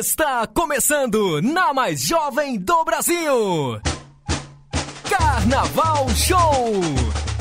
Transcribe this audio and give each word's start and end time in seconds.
Está 0.00 0.46
começando 0.46 1.42
na 1.42 1.74
mais 1.74 2.00
jovem 2.00 2.58
do 2.58 2.84
Brasil. 2.86 3.78
Carnaval 5.06 6.08
Show. 6.16 6.72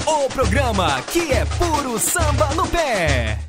O 0.05 0.29
programa 0.29 1.01
que 1.03 1.31
é 1.31 1.45
puro 1.45 1.97
samba 1.97 2.53
no 2.55 2.67
pé. 2.67 3.39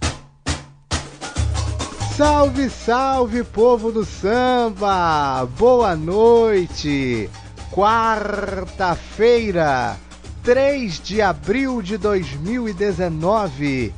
Salve, 2.17 2.71
salve, 2.71 3.43
povo 3.43 3.91
do 3.91 4.05
samba! 4.05 5.45
Boa 5.59 5.97
noite! 5.97 7.29
Quarta-feira, 7.73 9.99
3 10.45 11.01
de 11.01 11.21
abril 11.21 11.83
de 11.83 11.99
2019. 11.99 13.93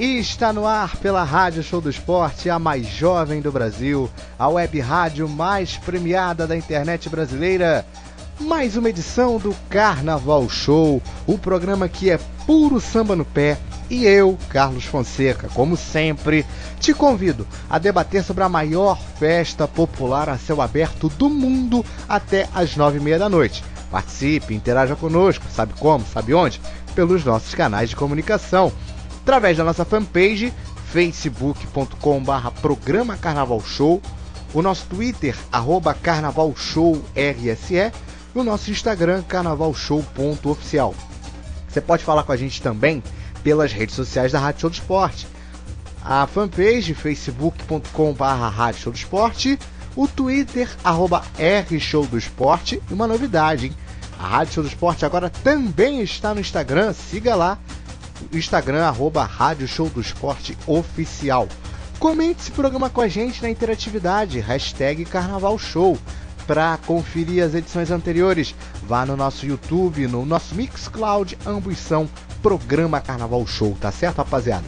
E 0.00 0.18
está 0.18 0.50
no 0.50 0.66
ar 0.66 0.96
pela 0.96 1.22
Rádio 1.22 1.62
Show 1.62 1.78
do 1.78 1.90
Esporte, 1.90 2.48
a 2.48 2.58
mais 2.58 2.86
jovem 2.86 3.42
do 3.42 3.52
Brasil, 3.52 4.08
a 4.38 4.48
web 4.48 4.80
rádio 4.80 5.28
mais 5.28 5.76
premiada 5.76 6.46
da 6.46 6.56
internet 6.56 7.06
brasileira. 7.10 7.84
Mais 8.40 8.78
uma 8.78 8.88
edição 8.88 9.36
do 9.36 9.54
Carnaval 9.68 10.48
Show, 10.48 11.02
o 11.26 11.36
programa 11.36 11.86
que 11.86 12.08
é 12.08 12.18
puro 12.46 12.80
samba 12.80 13.14
no 13.14 13.26
pé. 13.26 13.58
E 13.90 14.06
eu, 14.06 14.38
Carlos 14.48 14.86
Fonseca, 14.86 15.50
como 15.52 15.76
sempre, 15.76 16.46
te 16.80 16.94
convido 16.94 17.46
a 17.68 17.78
debater 17.78 18.24
sobre 18.24 18.42
a 18.42 18.48
maior 18.48 18.98
festa 19.18 19.68
popular 19.68 20.30
a 20.30 20.38
céu 20.38 20.62
aberto 20.62 21.10
do 21.10 21.28
mundo 21.28 21.84
até 22.08 22.48
as 22.54 22.74
nove 22.74 22.96
e 22.96 23.02
meia 23.02 23.18
da 23.18 23.28
noite. 23.28 23.62
Participe, 23.90 24.54
interaja 24.54 24.96
conosco, 24.96 25.44
sabe 25.54 25.74
como, 25.78 26.06
sabe 26.06 26.32
onde? 26.32 26.58
Pelos 26.94 27.22
nossos 27.22 27.54
canais 27.54 27.90
de 27.90 27.96
comunicação 27.96 28.72
através 29.22 29.56
da 29.56 29.64
nossa 29.64 29.84
fanpage 29.84 30.52
facebook.com/barra 30.92 32.50
programa 32.50 33.16
Carnaval 33.16 33.60
Show, 33.60 34.02
o 34.52 34.62
nosso 34.62 34.86
Twitter 34.86 35.36
arroba 35.52 35.94
Carnaval 35.94 36.54
Show 36.56 37.00
RSE 37.14 37.92
e 38.34 38.38
o 38.38 38.42
nosso 38.42 38.70
Instagram 38.70 39.22
carnavalshow.oficial. 39.22 40.94
Você 41.68 41.80
pode 41.80 42.04
falar 42.04 42.24
com 42.24 42.32
a 42.32 42.36
gente 42.36 42.60
também 42.60 43.02
pelas 43.44 43.72
redes 43.72 43.94
sociais 43.94 44.32
da 44.32 44.40
Rádio 44.40 44.62
Show 44.62 44.70
do 44.70 44.74
Esporte. 44.74 45.28
A 46.04 46.26
fanpage 46.26 46.94
facebook.com/barra 46.94 48.48
Rádio 48.48 48.80
Show 48.80 48.92
do 48.92 48.96
Esporte, 48.96 49.58
o 49.94 50.08
Twitter 50.08 50.68
arroba 50.82 51.22
Show 51.78 52.06
do 52.06 52.18
Esporte 52.18 52.82
e 52.90 52.94
uma 52.94 53.06
novidade, 53.06 53.66
hein? 53.66 53.76
A 54.18 54.26
Rádio 54.26 54.54
Show 54.54 54.62
do 54.64 54.68
Esporte 54.68 55.04
agora 55.04 55.30
também 55.30 56.02
está 56.02 56.34
no 56.34 56.40
Instagram, 56.40 56.92
siga 56.92 57.34
lá 57.34 57.58
Instagram, 58.32 58.84
arroba 58.84 59.24
Rádio 59.24 59.66
Show 59.68 59.88
do 59.88 60.00
Esporte 60.00 60.56
Oficial. 60.66 61.48
Comente 61.98 62.40
esse 62.40 62.50
programa 62.50 62.88
com 62.88 63.00
a 63.00 63.08
gente 63.08 63.42
na 63.42 63.50
interatividade, 63.50 64.40
hashtag 64.40 65.04
Carnaval 65.04 65.58
Show. 65.58 65.98
Para 66.46 66.78
conferir 66.86 67.44
as 67.44 67.54
edições 67.54 67.90
anteriores, 67.90 68.54
vá 68.82 69.06
no 69.06 69.16
nosso 69.16 69.46
YouTube, 69.46 70.08
no 70.08 70.24
nosso 70.26 70.54
Mixcloud, 70.54 71.38
ambos 71.46 71.78
são 71.78 72.08
Programa 72.42 73.00
Carnaval 73.00 73.46
Show, 73.46 73.76
tá 73.80 73.92
certo, 73.92 74.16
rapaziada? 74.16 74.64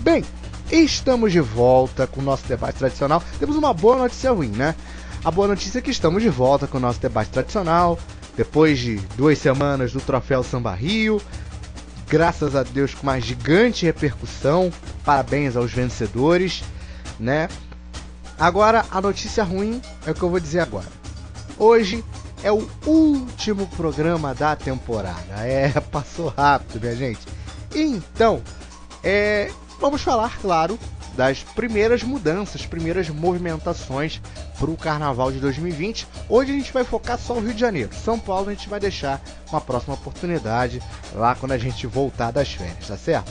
Bem, 0.00 0.24
estamos 0.70 1.32
de 1.32 1.40
volta 1.40 2.06
com 2.06 2.20
o 2.20 2.24
nosso 2.24 2.46
debate 2.46 2.78
tradicional. 2.78 3.22
Temos 3.38 3.56
uma 3.56 3.72
boa 3.72 3.96
notícia 3.96 4.32
ruim, 4.32 4.48
né? 4.48 4.74
A 5.24 5.30
boa 5.30 5.46
notícia 5.46 5.78
é 5.78 5.82
que 5.82 5.90
estamos 5.90 6.20
de 6.20 6.28
volta 6.28 6.66
com 6.66 6.78
o 6.78 6.80
nosso 6.80 7.00
debate 7.00 7.30
tradicional. 7.30 7.96
Depois 8.36 8.78
de 8.78 8.96
duas 9.16 9.38
semanas 9.38 9.92
do 9.92 10.00
Troféu 10.00 10.42
Samba 10.42 10.74
Rio, 10.74 11.22
graças 12.12 12.54
a 12.54 12.62
Deus 12.62 12.92
com 12.92 13.04
uma 13.04 13.18
gigante 13.18 13.86
repercussão. 13.86 14.70
Parabéns 15.02 15.56
aos 15.56 15.72
vencedores, 15.72 16.62
né? 17.18 17.48
Agora 18.38 18.84
a 18.90 19.00
notícia 19.00 19.42
ruim 19.42 19.80
é 20.06 20.10
o 20.10 20.14
que 20.14 20.22
eu 20.22 20.28
vou 20.28 20.38
dizer 20.38 20.60
agora. 20.60 20.88
Hoje 21.56 22.04
é 22.42 22.52
o 22.52 22.68
último 22.84 23.66
programa 23.68 24.34
da 24.34 24.54
temporada. 24.54 25.38
É, 25.38 25.70
passou 25.90 26.28
rápido, 26.28 26.82
minha 26.82 26.94
gente. 26.94 27.20
Então, 27.74 28.42
é, 29.02 29.50
vamos 29.80 30.02
falar, 30.02 30.38
claro, 30.38 30.78
das 31.16 31.42
primeiras 31.42 32.02
mudanças, 32.02 32.66
primeiras 32.66 33.08
movimentações 33.08 34.20
para 34.58 34.70
o 34.70 34.76
Carnaval 34.76 35.30
de 35.30 35.38
2020. 35.38 36.06
Hoje 36.28 36.52
a 36.52 36.54
gente 36.54 36.72
vai 36.72 36.84
focar 36.84 37.18
só 37.18 37.34
o 37.34 37.40
Rio 37.40 37.54
de 37.54 37.60
Janeiro. 37.60 37.90
São 37.94 38.18
Paulo 38.18 38.48
a 38.48 38.54
gente 38.54 38.68
vai 38.68 38.80
deixar 38.80 39.20
uma 39.50 39.60
próxima 39.60 39.94
oportunidade 39.94 40.82
lá 41.14 41.34
quando 41.34 41.52
a 41.52 41.58
gente 41.58 41.86
voltar 41.86 42.30
das 42.30 42.52
férias, 42.52 42.88
tá 42.88 42.96
certo? 42.96 43.30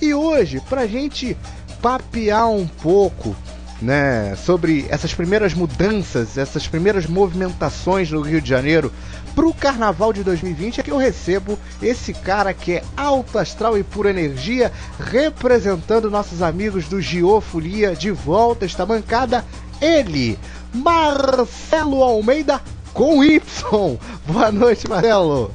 E 0.00 0.12
hoje, 0.12 0.60
para 0.68 0.82
a 0.82 0.86
gente 0.86 1.36
papear 1.80 2.48
um 2.48 2.66
pouco 2.66 3.34
né, 3.82 4.36
sobre 4.36 4.86
essas 4.88 5.12
primeiras 5.12 5.54
mudanças, 5.54 6.38
essas 6.38 6.68
primeiras 6.68 7.06
movimentações 7.06 8.10
no 8.10 8.20
Rio 8.20 8.40
de 8.40 8.48
Janeiro 8.48 8.92
para 9.34 9.46
o 9.46 9.54
Carnaval 9.54 10.12
de 10.12 10.22
2020 10.22 10.80
é 10.80 10.82
que 10.82 10.90
eu 10.90 10.96
recebo 10.96 11.58
esse 11.80 12.12
cara 12.12 12.52
que 12.52 12.72
é 12.72 12.84
alto 12.96 13.38
astral 13.38 13.78
e 13.78 13.82
pura 13.82 14.10
energia, 14.10 14.70
representando 14.98 16.10
nossos 16.10 16.42
amigos 16.42 16.86
do 16.86 17.00
Giofolia 17.00 17.94
de 17.94 18.10
volta 18.10 18.64
esta 18.64 18.84
bancada, 18.84 19.44
ele, 19.80 20.38
Marcelo 20.72 22.02
Almeida 22.02 22.60
com 22.92 23.24
Y. 23.24 23.98
Boa 24.26 24.52
noite, 24.52 24.88
Marcelo. 24.88 25.50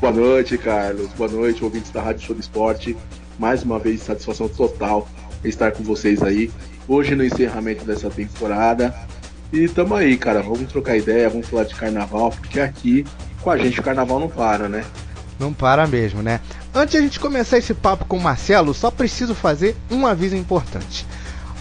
Boa 0.00 0.12
noite, 0.12 0.58
Carlos. 0.58 1.08
Boa 1.12 1.30
noite, 1.30 1.62
ouvintes 1.62 1.90
da 1.90 2.02
Rádio 2.02 2.26
Show 2.26 2.34
do 2.34 2.40
Esporte. 2.40 2.96
Mais 3.38 3.62
uma 3.62 3.78
vez, 3.78 4.02
satisfação 4.02 4.48
total 4.48 5.08
estar 5.44 5.72
com 5.72 5.82
vocês 5.82 6.22
aí. 6.22 6.50
Hoje 6.88 7.14
no 7.14 7.24
encerramento 7.24 7.84
dessa 7.84 8.10
temporada. 8.10 8.94
E 9.52 9.68
tamo 9.68 9.94
aí, 9.94 10.16
cara. 10.16 10.42
Vamos 10.42 10.70
trocar 10.70 10.96
ideia, 10.96 11.28
vamos 11.28 11.48
falar 11.48 11.64
de 11.64 11.74
carnaval, 11.74 12.30
porque 12.30 12.60
aqui 12.60 13.04
com 13.40 13.50
a 13.50 13.58
gente 13.58 13.80
o 13.80 13.82
carnaval 13.82 14.20
não 14.20 14.28
para, 14.28 14.68
né? 14.68 14.84
Não 15.38 15.52
para 15.52 15.86
mesmo, 15.86 16.22
né? 16.22 16.40
Antes 16.74 16.92
de 16.92 16.98
a 16.98 17.00
gente 17.00 17.18
começar 17.18 17.58
esse 17.58 17.74
papo 17.74 18.04
com 18.04 18.16
o 18.16 18.20
Marcelo, 18.20 18.74
só 18.74 18.90
preciso 18.90 19.34
fazer 19.34 19.76
um 19.90 20.06
aviso 20.06 20.36
importante. 20.36 21.06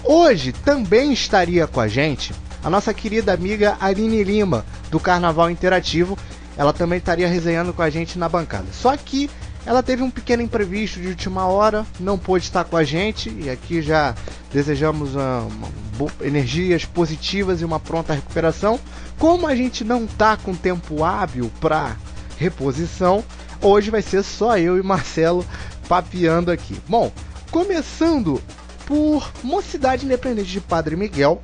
Hoje 0.04 0.52
também 0.52 1.14
estaria 1.14 1.66
com 1.66 1.80
a 1.80 1.88
gente 1.88 2.34
a 2.64 2.70
nossa 2.70 2.94
querida 2.94 3.34
amiga 3.34 3.78
Aline 3.80 4.24
Lima, 4.24 4.66
do 4.92 5.00
Carnaval 5.00 5.50
Interativo. 5.50 6.18
Ela 6.58 6.74
também 6.74 6.98
estaria 6.98 7.28
resenhando 7.28 7.74
com 7.74 7.82
a 7.82 7.90
gente 7.90 8.20
na 8.20 8.28
bancada. 8.28 8.68
Só 8.74 8.96
que 8.98 9.30
ela 9.66 9.84
teve 9.84 10.02
um 10.02 10.09
pequeno 10.09 10.42
imprevisto 10.42 11.00
de 11.00 11.08
última 11.08 11.46
hora, 11.46 11.86
não 12.00 12.18
pôde 12.18 12.46
estar 12.46 12.64
com 12.64 12.78
a 12.78 12.84
gente 12.84 13.30
e 13.30 13.50
aqui 13.50 13.81
já 13.81 14.16
desejamos 14.52 15.16
uma, 15.16 15.40
uma, 15.42 16.12
energias 16.22 16.86
positivas 16.86 17.62
e 17.62 17.66
uma 17.66 17.80
pronta 17.80 18.14
recuperação. 18.14 18.80
Como 19.18 19.46
a 19.46 19.56
gente 19.56 19.84
não 19.84 20.08
tá 20.08 20.38
com 20.38 20.56
tempo 20.56 21.03
hábil 21.03 21.52
para 21.59 21.96
reposição, 22.38 23.24
hoje 23.62 23.92
vai 23.92 24.02
ser 24.02 24.24
só 24.24 24.58
eu 24.58 24.78
e 24.78 24.84
Marcelo 24.84 25.46
papeando 25.88 26.52
aqui. 26.52 26.80
Bom, 26.88 27.12
começando 27.52 28.42
por 28.86 29.31
Mocidade 29.44 30.06
Independente 30.06 30.50
de 30.50 30.62
Padre 30.62 30.96
Miguel, 30.96 31.44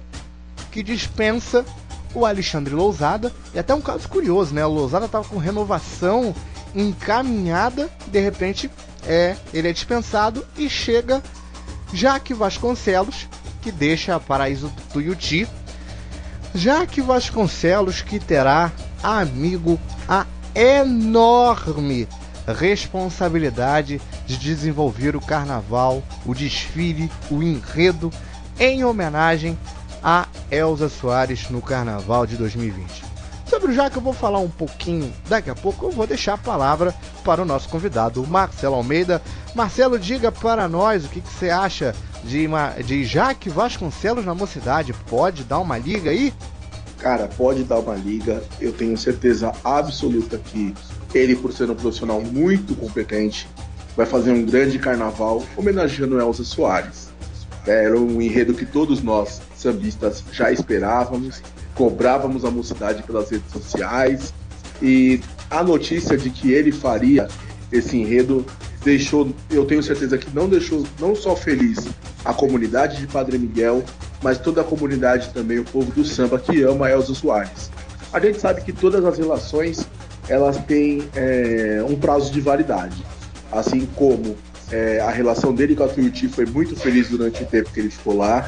que 0.71 0.81
dispensa 0.81 1.65
o 2.15 2.25
Alexandre 2.25 2.73
Lousada. 2.73 3.31
E 3.53 3.59
até 3.59 3.75
um 3.75 3.81
caso 3.81 4.07
curioso, 4.07 4.53
né? 4.53 4.65
O 4.65 4.71
Lousada 4.71 5.05
estava 5.05 5.27
com 5.27 5.37
renovação 5.37 6.33
encaminhada, 6.75 7.89
de 8.07 8.19
repente 8.19 8.69
é, 9.05 9.35
ele 9.53 9.69
é 9.69 9.73
dispensado 9.73 10.45
e 10.57 10.69
chega 10.69 11.23
Jaque 11.93 12.33
Vasconcelos, 12.33 13.27
que 13.61 13.71
deixa 13.71 14.15
a 14.15 14.19
Paraíso 14.19 14.71
Tuiuti. 14.91 15.47
Jaque 16.53 17.01
Vasconcelos, 17.01 18.01
que 18.01 18.19
terá, 18.19 18.71
amigo, 19.01 19.79
a 20.07 20.25
enorme 20.53 22.07
responsabilidade 22.47 24.01
de 24.25 24.37
desenvolver 24.37 25.15
o 25.15 25.21
carnaval, 25.21 26.03
o 26.25 26.33
desfile, 26.33 27.11
o 27.29 27.41
enredo 27.41 28.11
em 28.59 28.83
homenagem 28.83 29.57
a 30.03 30.27
Elza 30.51 30.87
Soares 30.87 31.49
no 31.49 31.61
carnaval 31.61 32.25
de 32.25 32.37
2020. 32.37 33.04
Sobre 33.45 33.71
o 33.71 33.73
Jaque 33.73 33.97
eu 33.97 34.01
vou 34.01 34.13
falar 34.13 34.39
um 34.39 34.49
pouquinho 34.49 35.13
daqui 35.29 35.49
a 35.49 35.55
pouco. 35.55 35.85
Eu 35.85 35.91
vou 35.91 36.07
deixar 36.07 36.33
a 36.33 36.37
palavra 36.37 36.93
para 37.23 37.41
o 37.41 37.45
nosso 37.45 37.69
convidado, 37.69 38.25
Marcelo 38.25 38.75
Almeida. 38.75 39.21
Marcelo, 39.53 39.99
diga 39.99 40.31
para 40.31 40.67
nós 40.67 41.05
o 41.05 41.09
que, 41.09 41.21
que 41.21 41.31
você 41.31 41.49
acha 41.49 41.95
de, 42.23 42.47
de 42.83 43.05
Jaque 43.05 43.49
Vasconcelos 43.49 44.25
na 44.25 44.33
mocidade. 44.33 44.93
Pode 45.07 45.43
dar 45.43 45.59
uma 45.59 45.77
liga 45.77 46.09
aí? 46.09 46.33
Cara, 46.97 47.27
pode 47.27 47.63
dar 47.63 47.79
uma 47.79 47.95
liga. 47.95 48.43
Eu 48.59 48.73
tenho 48.73 48.97
certeza 48.97 49.51
absoluta 49.63 50.39
que 50.39 50.73
ele, 51.13 51.35
por 51.35 51.53
ser 51.53 51.69
um 51.69 51.75
profissional 51.75 52.19
muito 52.21 52.75
competente, 52.75 53.47
vai 53.95 54.07
fazer 54.07 54.31
um 54.31 54.43
grande 54.43 54.79
carnaval 54.79 55.43
homenageando 55.55 56.19
Elza 56.19 56.43
Soares. 56.43 57.09
Era 57.65 57.97
um 57.97 58.21
enredo 58.21 58.53
que 58.53 58.65
todos 58.65 59.01
nós, 59.01 59.41
sambistas, 59.55 60.23
já 60.31 60.51
esperávamos 60.51 61.41
cobrávamos 61.75 62.43
a 62.43 62.49
mocidade 62.49 63.03
pelas 63.03 63.29
redes 63.29 63.51
sociais 63.51 64.33
e 64.81 65.21
a 65.49 65.63
notícia 65.63 66.17
de 66.17 66.29
que 66.29 66.51
ele 66.51 66.71
faria 66.71 67.27
esse 67.71 67.97
enredo 67.97 68.45
deixou, 68.83 69.29
eu 69.49 69.65
tenho 69.65 69.83
certeza 69.83 70.17
que 70.17 70.33
não 70.33 70.47
deixou 70.47 70.85
não 70.99 71.15
só 71.15 71.35
feliz 71.35 71.85
a 72.23 72.33
comunidade 72.33 72.97
de 72.97 73.07
Padre 73.07 73.37
Miguel, 73.37 73.83
mas 74.21 74.37
toda 74.37 74.61
a 74.61 74.63
comunidade 74.63 75.29
também, 75.33 75.59
o 75.59 75.63
povo 75.63 75.91
do 75.91 76.05
samba 76.05 76.39
que 76.39 76.63
ama 76.63 76.89
Elza 76.89 77.13
Soares. 77.13 77.69
A 78.13 78.19
gente 78.19 78.39
sabe 78.39 78.61
que 78.61 78.71
todas 78.71 79.03
as 79.03 79.17
relações 79.17 79.87
elas 80.27 80.57
têm 80.65 81.07
é, 81.15 81.83
um 81.87 81.95
prazo 81.95 82.31
de 82.31 82.41
validade, 82.41 83.03
assim 83.51 83.87
como 83.95 84.35
é, 84.71 84.99
a 84.99 85.09
relação 85.09 85.53
dele 85.53 85.75
com 85.75 85.83
a 85.83 85.87
Tuiuti 85.87 86.27
foi 86.27 86.45
muito 86.45 86.75
feliz 86.75 87.09
durante 87.09 87.43
o 87.43 87.45
tempo 87.45 87.71
que 87.71 87.79
ele 87.79 87.89
ficou 87.89 88.17
lá 88.17 88.47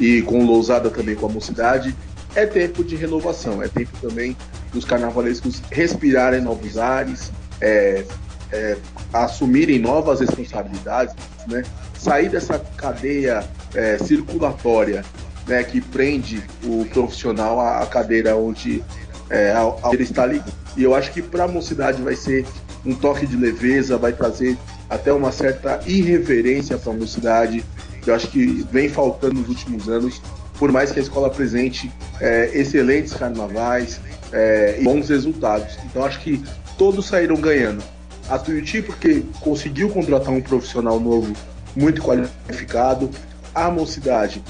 e 0.00 0.22
com 0.22 0.44
Lousada 0.44 0.90
também 0.90 1.14
com 1.14 1.26
a 1.26 1.28
mocidade. 1.28 1.94
É 2.34 2.46
tempo 2.46 2.82
de 2.82 2.96
renovação, 2.96 3.62
é 3.62 3.68
tempo 3.68 3.90
também 4.00 4.36
dos 4.72 4.84
carnavalescos 4.84 5.62
respirarem 5.70 6.40
novos 6.40 6.78
ares, 6.78 7.30
é, 7.60 8.04
é, 8.50 8.76
assumirem 9.12 9.78
novas 9.78 10.20
responsabilidades, 10.20 11.14
né? 11.46 11.62
sair 11.98 12.28
dessa 12.28 12.58
cadeia 12.76 13.44
é, 13.74 13.98
circulatória 13.98 15.04
né, 15.46 15.62
que 15.62 15.80
prende 15.80 16.42
o 16.64 16.84
profissional 16.86 17.60
à 17.60 17.86
cadeira 17.86 18.36
onde 18.36 18.82
é, 19.30 19.54
ele 19.92 20.02
está 20.02 20.24
ali. 20.24 20.42
E 20.76 20.82
eu 20.82 20.94
acho 20.94 21.12
que 21.12 21.22
para 21.22 21.44
a 21.44 21.48
mocidade 21.48 22.02
vai 22.02 22.14
ser 22.16 22.46
um 22.84 22.94
toque 22.94 23.26
de 23.26 23.36
leveza, 23.36 23.96
vai 23.96 24.12
trazer 24.12 24.56
até 24.88 25.12
uma 25.12 25.32
certa 25.32 25.80
irreverência 25.86 26.76
para 26.76 26.92
a 26.92 26.96
mocidade, 26.96 27.64
que 28.02 28.10
eu 28.10 28.14
acho 28.14 28.28
que 28.28 28.66
vem 28.70 28.88
faltando 28.88 29.34
nos 29.40 29.48
últimos 29.48 29.88
anos, 29.88 30.20
por 30.58 30.70
mais 30.70 30.92
que 30.92 30.98
a 30.98 31.02
escola 31.02 31.26
apresente 31.28 31.90
é, 32.20 32.50
excelentes 32.54 33.12
carnavais 33.12 34.00
é, 34.32 34.78
e 34.80 34.84
bons 34.84 35.08
resultados. 35.08 35.78
Então 35.84 36.04
acho 36.04 36.20
que 36.20 36.42
todos 36.76 37.06
saíram 37.06 37.36
ganhando. 37.36 37.82
A 38.28 38.38
Tuiuti 38.38 38.82
porque 38.82 39.24
conseguiu 39.40 39.90
contratar 39.90 40.32
um 40.32 40.40
profissional 40.40 40.98
novo 41.00 41.32
muito 41.74 42.02
qualificado, 42.02 43.10
a 43.54 43.70
mocidade 43.70 44.42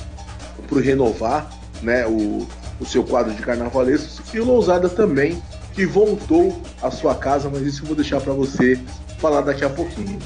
por 0.69 0.81
renovar 0.83 1.51
né, 1.83 2.07
o, 2.07 2.47
o 2.81 2.87
seu 2.87 3.03
quadro 3.05 3.33
de 3.33 3.43
carnavalescos 3.43 4.21
e 4.33 4.41
o 4.41 4.45
Lousada 4.45 4.89
também, 4.89 5.43
que 5.73 5.87
voltou 5.87 6.61
à 6.83 6.91
sua 6.91 7.15
casa, 7.15 7.51
mas 7.51 7.63
isso 7.63 7.83
eu 7.83 7.87
vou 7.87 7.97
deixar 7.97 8.21
para 8.21 8.33
você 8.33 8.79
falar 9.19 9.41
daqui 9.41 9.65
a 9.65 9.71
pouquinho. 9.71 10.19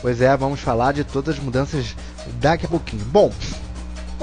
Pois 0.00 0.20
é, 0.20 0.36
vamos 0.36 0.60
falar 0.60 0.92
de 0.92 1.04
todas 1.04 1.36
as 1.36 1.42
mudanças 1.42 1.94
daqui 2.40 2.66
a 2.66 2.68
pouquinho. 2.68 3.04
Bom, 3.04 3.32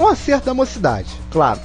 um 0.00 0.08
acerto 0.08 0.46
da 0.46 0.54
mocidade, 0.54 1.10
claro. 1.30 1.60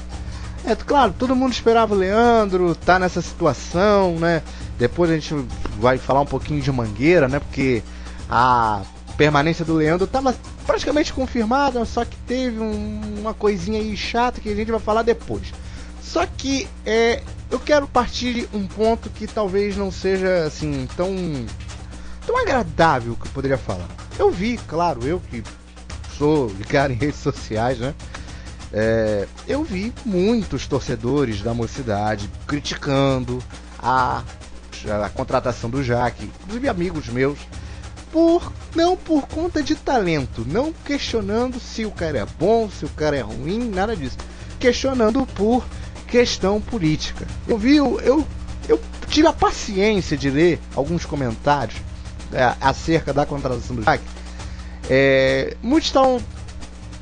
É 0.65 0.75
claro, 0.75 1.13
todo 1.17 1.35
mundo 1.35 1.53
esperava 1.53 1.93
o 1.93 1.97
Leandro, 1.97 2.75
tá 2.75 2.97
nessa 2.97 3.21
situação, 3.21 4.17
né? 4.17 4.41
Depois 4.77 5.11
a 5.11 5.13
gente 5.13 5.33
vai 5.79 5.97
falar 5.97 6.21
um 6.21 6.25
pouquinho 6.25 6.59
de 6.59 6.71
Mangueira, 6.71 7.27
né? 7.27 7.39
Porque 7.39 7.83
a 8.29 8.81
permanência 9.15 9.63
do 9.63 9.75
Leandro 9.75 10.05
estava 10.05 10.35
praticamente 10.65 11.13
confirmada, 11.13 11.85
só 11.85 12.03
que 12.03 12.17
teve 12.27 12.59
um, 12.59 13.19
uma 13.19 13.33
coisinha 13.33 13.79
aí 13.79 13.95
chata 13.95 14.41
que 14.41 14.49
a 14.49 14.55
gente 14.55 14.71
vai 14.71 14.79
falar 14.79 15.03
depois. 15.03 15.53
Só 16.01 16.25
que 16.25 16.67
é, 16.85 17.21
eu 17.51 17.59
quero 17.59 17.87
partir 17.87 18.33
de 18.33 18.49
um 18.51 18.65
ponto 18.65 19.09
que 19.09 19.27
talvez 19.27 19.77
não 19.77 19.91
seja 19.91 20.45
assim 20.45 20.87
tão 20.97 21.15
tão 22.25 22.37
agradável 22.39 23.15
que 23.15 23.27
eu 23.27 23.31
poderia 23.31 23.57
falar. 23.57 23.87
Eu 24.17 24.31
vi, 24.31 24.57
claro, 24.67 25.05
eu 25.05 25.21
que 25.29 25.43
sou 26.17 26.47
ligado 26.47 26.91
em 26.91 26.95
redes 26.95 27.19
sociais, 27.19 27.77
né? 27.77 27.93
É, 28.77 29.25
eu 29.47 29.63
vi 29.63 29.93
muitos 30.05 30.67
torcedores 30.67 31.41
da 31.41 31.53
mocidade 31.53 32.29
criticando 32.45 33.41
a, 33.79 34.21
a 35.01 35.09
contratação 35.09 35.69
do 35.69 35.81
Jaque, 35.81 36.25
inclusive 36.25 36.67
amigos 36.67 37.07
meus 37.07 37.39
por 38.11 38.51
não 38.75 38.97
por 38.97 39.27
conta 39.27 39.63
de 39.63 39.75
talento, 39.75 40.45
não 40.45 40.73
questionando 40.73 41.57
se 41.57 41.85
o 41.85 41.91
cara 41.91 42.19
é 42.19 42.25
bom, 42.37 42.69
se 42.69 42.83
o 42.83 42.89
cara 42.89 43.15
é 43.15 43.21
ruim, 43.21 43.69
nada 43.69 43.95
disso. 43.95 44.17
Questionando 44.59 45.25
por 45.25 45.65
questão 46.07 46.59
política. 46.59 47.25
Eu 47.47 47.57
vi, 47.57 47.77
eu, 47.77 48.01
eu, 48.67 48.81
tive 49.07 49.27
a 49.27 49.33
paciência 49.33 50.17
de 50.17 50.29
ler 50.29 50.59
alguns 50.75 51.05
comentários 51.05 51.77
é, 52.33 52.53
acerca 52.59 53.13
da 53.13 53.25
contratação 53.25 53.73
do 53.73 53.83
Jack. 53.83 54.03
É, 54.89 55.55
muitos 55.61 55.87
estão 55.87 56.21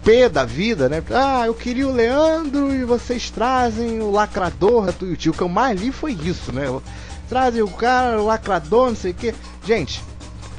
pé 0.04 0.28
da 0.28 0.44
vida, 0.44 0.90
né? 0.90 1.02
Ah, 1.12 1.46
eu 1.46 1.54
queria 1.54 1.88
o 1.88 1.94
Leandro 1.94 2.74
e 2.74 2.84
vocês 2.84 3.30
trazem 3.30 4.02
o 4.02 4.12
lacrador 4.12 4.86
da 4.86 4.92
Tuiuti. 4.92 5.30
O 5.30 5.34
que 5.34 5.42
eu 5.42 5.50
mais 5.50 5.80
li 5.80 5.92
foi 5.92 6.14
isso, 6.14 6.52
né? 6.52 6.66
Trazem 7.30 7.62
o 7.62 7.70
cara, 7.70 8.22
o 8.22 8.26
lacrador, 8.26 8.90
não 8.90 8.96
sei 8.96 9.12
o 9.12 9.16
que. 9.16 9.34
Gente, 9.66 10.04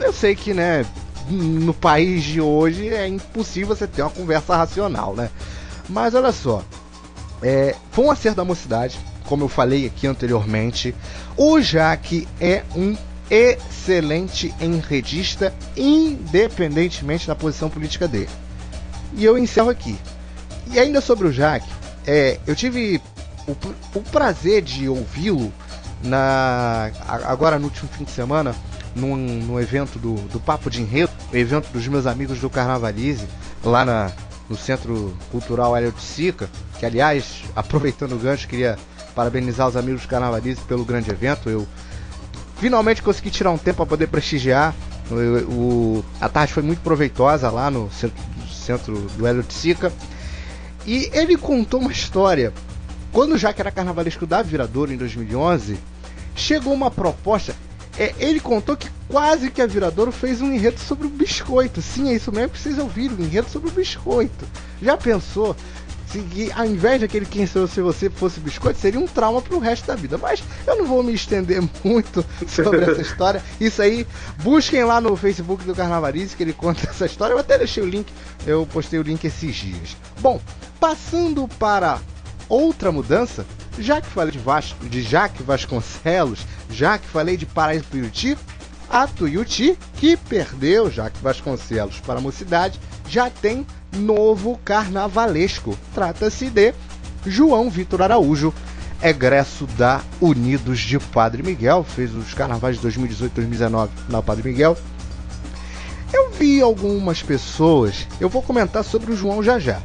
eu 0.00 0.12
sei 0.12 0.34
que, 0.34 0.54
né, 0.54 0.84
no 1.28 1.74
país 1.74 2.24
de 2.24 2.40
hoje 2.40 2.88
é 2.88 3.06
impossível 3.06 3.76
você 3.76 3.86
ter 3.86 4.02
uma 4.02 4.10
conversa 4.10 4.56
racional, 4.56 5.14
né? 5.14 5.30
Mas 5.88 6.14
olha 6.14 6.32
só, 6.32 6.62
é, 7.42 7.74
foi 7.92 8.06
um 8.06 8.10
acerto 8.10 8.38
da 8.38 8.44
mocidade, 8.44 8.98
como 9.26 9.44
eu 9.44 9.48
falei 9.48 9.86
aqui 9.86 10.06
anteriormente. 10.06 10.94
O 11.36 11.60
Jaque 11.60 12.26
é 12.40 12.62
um 12.74 12.96
excelente 13.30 14.54
enredista, 14.60 15.54
independentemente 15.76 17.26
da 17.26 17.34
posição 17.34 17.68
política 17.68 18.08
dele. 18.08 18.30
E 19.14 19.24
eu 19.24 19.38
encerro 19.38 19.70
aqui. 19.70 19.96
E 20.72 20.78
ainda 20.78 21.00
sobre 21.00 21.28
o 21.28 21.32
Jaque, 21.32 21.68
é, 22.06 22.38
eu 22.46 22.54
tive 22.54 23.00
o, 23.46 23.56
o 23.98 24.02
prazer 24.02 24.62
de 24.62 24.88
ouvi-lo 24.88 25.52
na 26.02 26.90
agora 27.24 27.58
no 27.58 27.66
último 27.66 27.88
fim 27.88 28.04
de 28.04 28.10
semana 28.10 28.54
num, 28.94 29.16
num 29.16 29.60
evento 29.60 29.98
do, 29.98 30.14
do 30.28 30.38
Papo 30.38 30.70
de 30.70 30.80
Enredo, 30.80 31.12
evento 31.32 31.70
dos 31.72 31.86
meus 31.88 32.06
amigos 32.06 32.38
do 32.40 32.48
Carnavalize, 32.48 33.26
lá 33.62 33.84
na, 33.84 34.12
no 34.48 34.56
Centro 34.56 35.16
Cultural 35.30 35.76
Hélio 35.76 35.92
de 35.92 36.02
Sica, 36.02 36.48
que 36.78 36.86
aliás, 36.86 37.42
aproveitando 37.56 38.12
o 38.12 38.18
gancho, 38.18 38.48
queria 38.48 38.78
parabenizar 39.14 39.68
os 39.68 39.76
amigos 39.76 40.02
do 40.02 40.08
Carnavalize 40.08 40.60
pelo 40.62 40.84
grande 40.84 41.10
evento. 41.10 41.48
Eu 41.48 41.66
finalmente 42.56 43.02
consegui 43.02 43.30
tirar 43.30 43.50
um 43.50 43.58
tempo 43.58 43.78
para 43.78 43.86
poder 43.86 44.06
prestigiar. 44.08 44.74
O, 45.10 45.52
o, 45.52 46.04
a 46.20 46.28
tarde 46.28 46.52
foi 46.52 46.62
muito 46.62 46.80
proveitosa 46.80 47.50
lá 47.50 47.70
no 47.70 47.90
centro, 47.90 48.16
centro 48.64 48.94
do 49.16 49.26
Hélio 49.26 49.44
Sica. 49.48 49.92
E 50.86 51.10
ele 51.12 51.36
contou 51.36 51.80
uma 51.80 51.92
história. 51.92 52.52
Quando 53.12 53.38
já 53.38 53.52
que 53.52 53.60
era 53.60 53.70
carnavalesco 53.70 54.26
da 54.26 54.42
Viradouro 54.42 54.92
em 54.92 54.96
2011, 54.96 55.78
chegou 56.34 56.72
uma 56.72 56.90
proposta 56.90 57.54
é, 57.98 58.12
ele 58.18 58.40
contou 58.40 58.76
que 58.76 58.90
quase 59.08 59.50
que 59.50 59.62
a 59.62 59.66
Viradouro 59.66 60.10
fez 60.10 60.40
um 60.40 60.52
enredo 60.52 60.80
sobre 60.80 61.06
o 61.06 61.10
biscoito. 61.10 61.80
Sim, 61.80 62.08
é 62.08 62.14
isso 62.14 62.32
mesmo 62.32 62.50
que 62.50 62.58
vocês 62.58 62.78
ouviram, 62.78 63.16
um 63.16 63.22
enredo 63.22 63.48
sobre 63.48 63.68
o 63.68 63.72
biscoito. 63.72 64.46
Já 64.82 64.96
pensou? 64.96 65.56
Se, 66.14 66.52
ao 66.54 66.64
invés 66.64 67.00
daquele 67.00 67.26
quem 67.26 67.44
sou 67.44 67.66
se 67.66 67.80
você 67.80 68.08
fosse 68.08 68.38
biscoito, 68.38 68.78
seria 68.78 69.00
um 69.00 69.06
trauma 69.06 69.42
pro 69.42 69.58
resto 69.58 69.88
da 69.88 69.96
vida. 69.96 70.16
Mas 70.16 70.44
eu 70.64 70.76
não 70.76 70.86
vou 70.86 71.02
me 71.02 71.12
estender 71.12 71.60
muito 71.82 72.24
sobre 72.46 72.84
essa 72.84 73.02
história. 73.02 73.42
Isso 73.60 73.82
aí, 73.82 74.06
busquem 74.44 74.84
lá 74.84 75.00
no 75.00 75.16
Facebook 75.16 75.64
do 75.64 75.74
Carnavalize 75.74 76.36
que 76.36 76.44
ele 76.44 76.52
conta 76.52 76.86
essa 76.88 77.06
história. 77.06 77.34
Eu 77.34 77.38
até 77.38 77.58
deixei 77.58 77.82
o 77.82 77.88
link, 77.88 78.12
eu 78.46 78.64
postei 78.64 79.00
o 79.00 79.02
link 79.02 79.24
esses 79.24 79.56
dias. 79.56 79.96
Bom, 80.20 80.40
passando 80.78 81.48
para 81.58 82.00
outra 82.48 82.92
mudança, 82.92 83.44
já 83.76 84.00
que 84.00 84.06
falei 84.06 84.30
de, 84.30 84.38
Vasco, 84.38 84.86
de 84.86 85.02
Jaque 85.02 85.42
Vasconcelos, 85.42 86.46
já 86.70 86.96
que 86.96 87.08
falei 87.08 87.36
de 87.36 87.44
Paraíso 87.44 87.86
Tuiuti, 87.90 88.38
a 88.88 89.08
Tuiuti, 89.08 89.76
que 89.96 90.16
perdeu 90.16 90.88
Jaque 90.88 91.18
Vasconcelos 91.20 91.98
para 91.98 92.20
a 92.20 92.22
mocidade, 92.22 92.78
já 93.08 93.28
tem 93.28 93.66
novo 93.94 94.58
carnavalesco. 94.64 95.78
Trata-se 95.94 96.50
de 96.50 96.74
João 97.26 97.70
Vitor 97.70 98.02
Araújo, 98.02 98.52
egresso 99.02 99.66
da 99.78 100.02
Unidos 100.20 100.80
de 100.80 100.98
Padre 100.98 101.42
Miguel, 101.42 101.84
fez 101.84 102.14
os 102.14 102.34
carnavais 102.34 102.76
de 102.76 102.82
2018 102.82 103.32
e 103.32 103.34
2019 103.34 103.92
na 104.08 104.22
Padre 104.22 104.48
Miguel. 104.48 104.76
Eu 106.12 106.30
vi 106.30 106.60
algumas 106.60 107.22
pessoas, 107.22 108.06
eu 108.20 108.28
vou 108.28 108.42
comentar 108.42 108.84
sobre 108.84 109.12
o 109.12 109.16
João 109.16 109.42
já 109.42 109.58
já. 109.58 109.80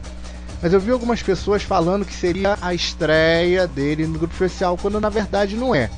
Mas 0.62 0.74
eu 0.74 0.80
vi 0.80 0.92
algumas 0.92 1.24
pessoas 1.24 1.64
falando 1.64 2.06
que 2.06 2.14
seria 2.14 2.58
a 2.62 2.74
estreia 2.74 3.66
dele 3.66 4.06
no 4.06 4.20
grupo 4.20 4.34
especial, 4.34 4.78
quando 4.78 5.00
na 5.00 5.10
verdade 5.10 5.56
não 5.56 5.74
é. 5.74 5.90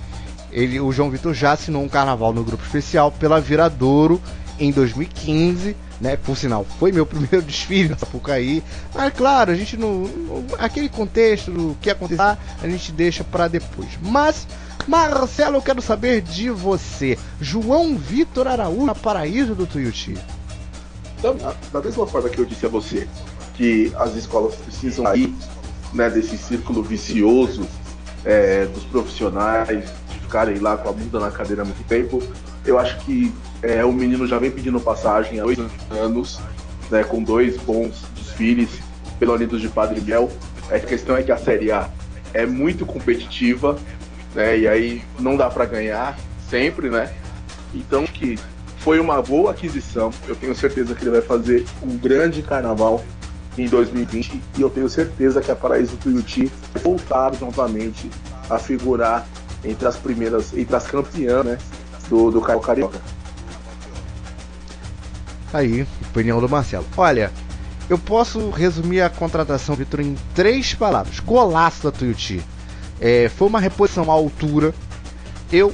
Ele, 0.51 0.79
o 0.79 0.91
João 0.91 1.09
Vitor 1.09 1.33
já 1.33 1.53
assinou 1.53 1.81
um 1.81 1.89
carnaval 1.89 2.33
no 2.33 2.43
grupo 2.43 2.63
especial 2.63 3.11
pela 3.11 3.41
Viradouro 3.41 4.21
em 4.59 4.71
2015, 4.71 5.75
né? 6.01 6.17
Por 6.17 6.35
sinal, 6.35 6.65
foi 6.79 6.91
meu 6.91 7.05
primeiro 7.07 7.41
desfile 7.41 7.89
na 7.89 7.97
Sapucaí. 7.97 8.63
Mas 8.93 9.13
claro, 9.13 9.51
a 9.51 9.55
gente 9.55 9.77
não. 9.77 10.09
Aquele 10.57 10.89
contexto 10.89 11.51
do 11.51 11.77
que 11.79 11.89
acontecer, 11.89 12.21
a 12.21 12.67
gente 12.67 12.91
deixa 12.91 13.23
para 13.23 13.47
depois. 13.47 13.89
Mas, 14.01 14.47
Marcelo, 14.87 15.57
eu 15.57 15.61
quero 15.61 15.81
saber 15.81 16.21
de 16.21 16.49
você. 16.49 17.17
João 17.39 17.95
Vitor 17.95 18.47
Araújo, 18.47 18.93
paraíso 18.95 19.53
do 19.53 19.67
Tuiuti. 19.67 20.17
Da, 21.21 21.53
da 21.71 21.81
mesma 21.81 22.07
forma 22.07 22.29
que 22.29 22.39
eu 22.39 22.45
disse 22.45 22.65
a 22.65 22.69
você, 22.69 23.07
que 23.53 23.93
as 23.95 24.15
escolas 24.15 24.55
precisam 24.55 25.05
sair 25.05 25.31
né, 25.93 26.09
desse 26.09 26.35
círculo 26.35 26.81
vicioso 26.81 27.67
é, 28.25 28.65
dos 28.65 28.83
profissionais 28.85 29.85
de 30.09 30.19
ficarem 30.19 30.57
lá 30.57 30.77
com 30.77 30.89
a 30.89 30.91
bunda 30.91 31.19
na 31.19 31.29
cadeira 31.29 31.61
há 31.61 31.65
muito 31.65 31.83
tempo. 31.83 32.21
Eu 32.65 32.77
acho 32.77 32.97
que 32.99 33.33
é, 33.61 33.83
o 33.83 33.91
menino 33.91 34.27
já 34.27 34.37
vem 34.37 34.51
pedindo 34.51 34.79
passagem 34.79 35.39
há 35.39 35.43
dois 35.43 35.59
anos, 35.89 36.39
né, 36.89 37.03
com 37.03 37.23
dois 37.23 37.57
bons 37.57 38.03
desfiles. 38.15 38.69
pelo 39.19 39.33
Unidos 39.33 39.61
de 39.61 39.69
Padre 39.69 39.99
Miguel. 39.99 40.31
A 40.69 40.79
questão 40.79 41.15
é 41.15 41.21
que 41.21 41.31
a 41.31 41.37
Série 41.37 41.71
A 41.71 41.89
é 42.33 42.45
muito 42.45 42.85
competitiva, 42.85 43.77
né? 44.33 44.57
E 44.57 44.67
aí 44.67 45.03
não 45.19 45.35
dá 45.37 45.49
para 45.49 45.65
ganhar 45.65 46.17
sempre, 46.49 46.89
né? 46.89 47.13
Então 47.73 48.05
que 48.05 48.39
foi 48.79 48.99
uma 48.99 49.21
boa 49.21 49.51
aquisição. 49.51 50.11
Eu 50.27 50.35
tenho 50.35 50.55
certeza 50.55 50.95
que 50.95 51.03
ele 51.03 51.11
vai 51.11 51.21
fazer 51.21 51.65
um 51.83 51.97
grande 51.97 52.41
carnaval 52.41 53.03
em 53.57 53.67
2020 53.67 54.41
e 54.57 54.61
eu 54.61 54.69
tenho 54.69 54.89
certeza 54.89 55.41
que 55.41 55.51
a 55.51 55.55
Paraíso 55.55 55.97
Tuiuti 55.97 56.51
voltar 56.81 57.33
novamente 57.39 58.09
a 58.49 58.57
figurar 58.57 59.27
entre 59.63 59.87
as 59.87 59.97
primeiras, 59.97 60.57
entre 60.57 60.75
as 60.75 60.87
campeãs 60.87 61.45
né, 61.45 61.57
do, 62.11 62.29
do 62.29 62.41
Carioca. 62.41 63.01
Aí, 65.53 65.87
opinião 66.09 66.41
do 66.41 66.49
Marcelo. 66.49 66.85
Olha, 66.97 67.31
eu 67.89 67.97
posso 67.97 68.49
resumir 68.49 69.01
a 69.01 69.09
contratação, 69.09 69.75
Vitor, 69.75 70.01
em 70.01 70.15
três 70.35 70.73
palavras. 70.73 71.19
Golaço 71.19 71.83
da 71.83 71.91
Tuiuti. 71.91 72.43
É, 72.99 73.29
foi 73.29 73.47
uma 73.47 73.59
reposição 73.59 74.11
à 74.11 74.13
altura. 74.13 74.73
Eu, 75.51 75.73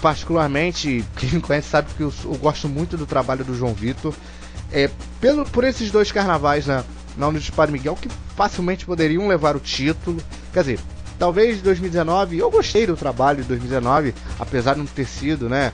particularmente, 0.00 1.04
quem 1.16 1.30
me 1.32 1.40
conhece 1.40 1.68
sabe 1.68 1.88
que 1.94 2.02
eu, 2.02 2.12
eu 2.24 2.34
gosto 2.36 2.68
muito 2.68 2.96
do 2.96 3.06
trabalho 3.06 3.44
do 3.44 3.54
João 3.54 3.74
Vitor. 3.74 4.14
É, 4.72 4.90
pelo, 5.20 5.44
por 5.44 5.64
esses 5.64 5.90
dois 5.90 6.10
carnavais 6.10 6.66
na, 6.66 6.82
na 7.16 7.28
Unidos 7.28 7.50
Padre 7.50 7.72
Miguel, 7.72 7.96
que 8.00 8.08
facilmente 8.34 8.86
poderiam 8.86 9.28
levar 9.28 9.54
o 9.54 9.60
título. 9.60 10.18
Quer 10.52 10.60
dizer, 10.60 10.80
talvez 11.18 11.60
2019, 11.62 12.38
eu 12.38 12.50
gostei 12.50 12.86
do 12.86 12.96
trabalho 12.96 13.42
de 13.42 13.48
2019, 13.48 14.14
apesar 14.38 14.74
de 14.74 14.80
não 14.80 14.86
ter 14.86 15.06
sido, 15.06 15.48
né? 15.48 15.72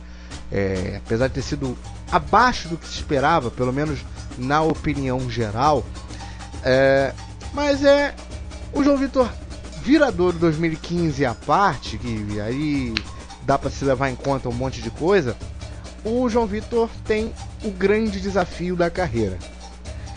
É, 0.53 1.01
apesar 1.05 1.29
de 1.29 1.35
ter 1.35 1.43
sido 1.43 1.77
abaixo 2.11 2.69
do 2.69 2.77
que 2.77 2.87
se 2.87 2.95
esperava, 2.95 3.51
pelo 3.51 3.73
menos 3.73 4.01
na 4.37 4.63
opinião 4.63 5.31
geral. 5.31 5.85
É, 6.65 7.13
mas 7.53 7.85
é 7.85 8.15
o 8.73 8.83
João 8.83 8.97
Vitor 8.97 9.29
Viradouro 9.83 10.39
2015 10.39 11.25
à 11.25 11.35
parte, 11.35 11.97
que 11.99 12.41
aí 12.41 12.95
dá 13.43 13.59
para 13.59 13.71
se 13.71 13.85
levar 13.85 14.11
em 14.11 14.17
conta 14.17 14.49
um 14.49 14.53
monte 14.53 14.83
de 14.83 14.91
coisa. 14.91 15.37
O 16.05 16.29
João 16.29 16.47
Vitor 16.47 16.89
tem 17.05 17.33
o 17.65 17.71
grande 17.71 18.21
desafio 18.21 18.77
da 18.77 18.91
carreira. 18.91 19.39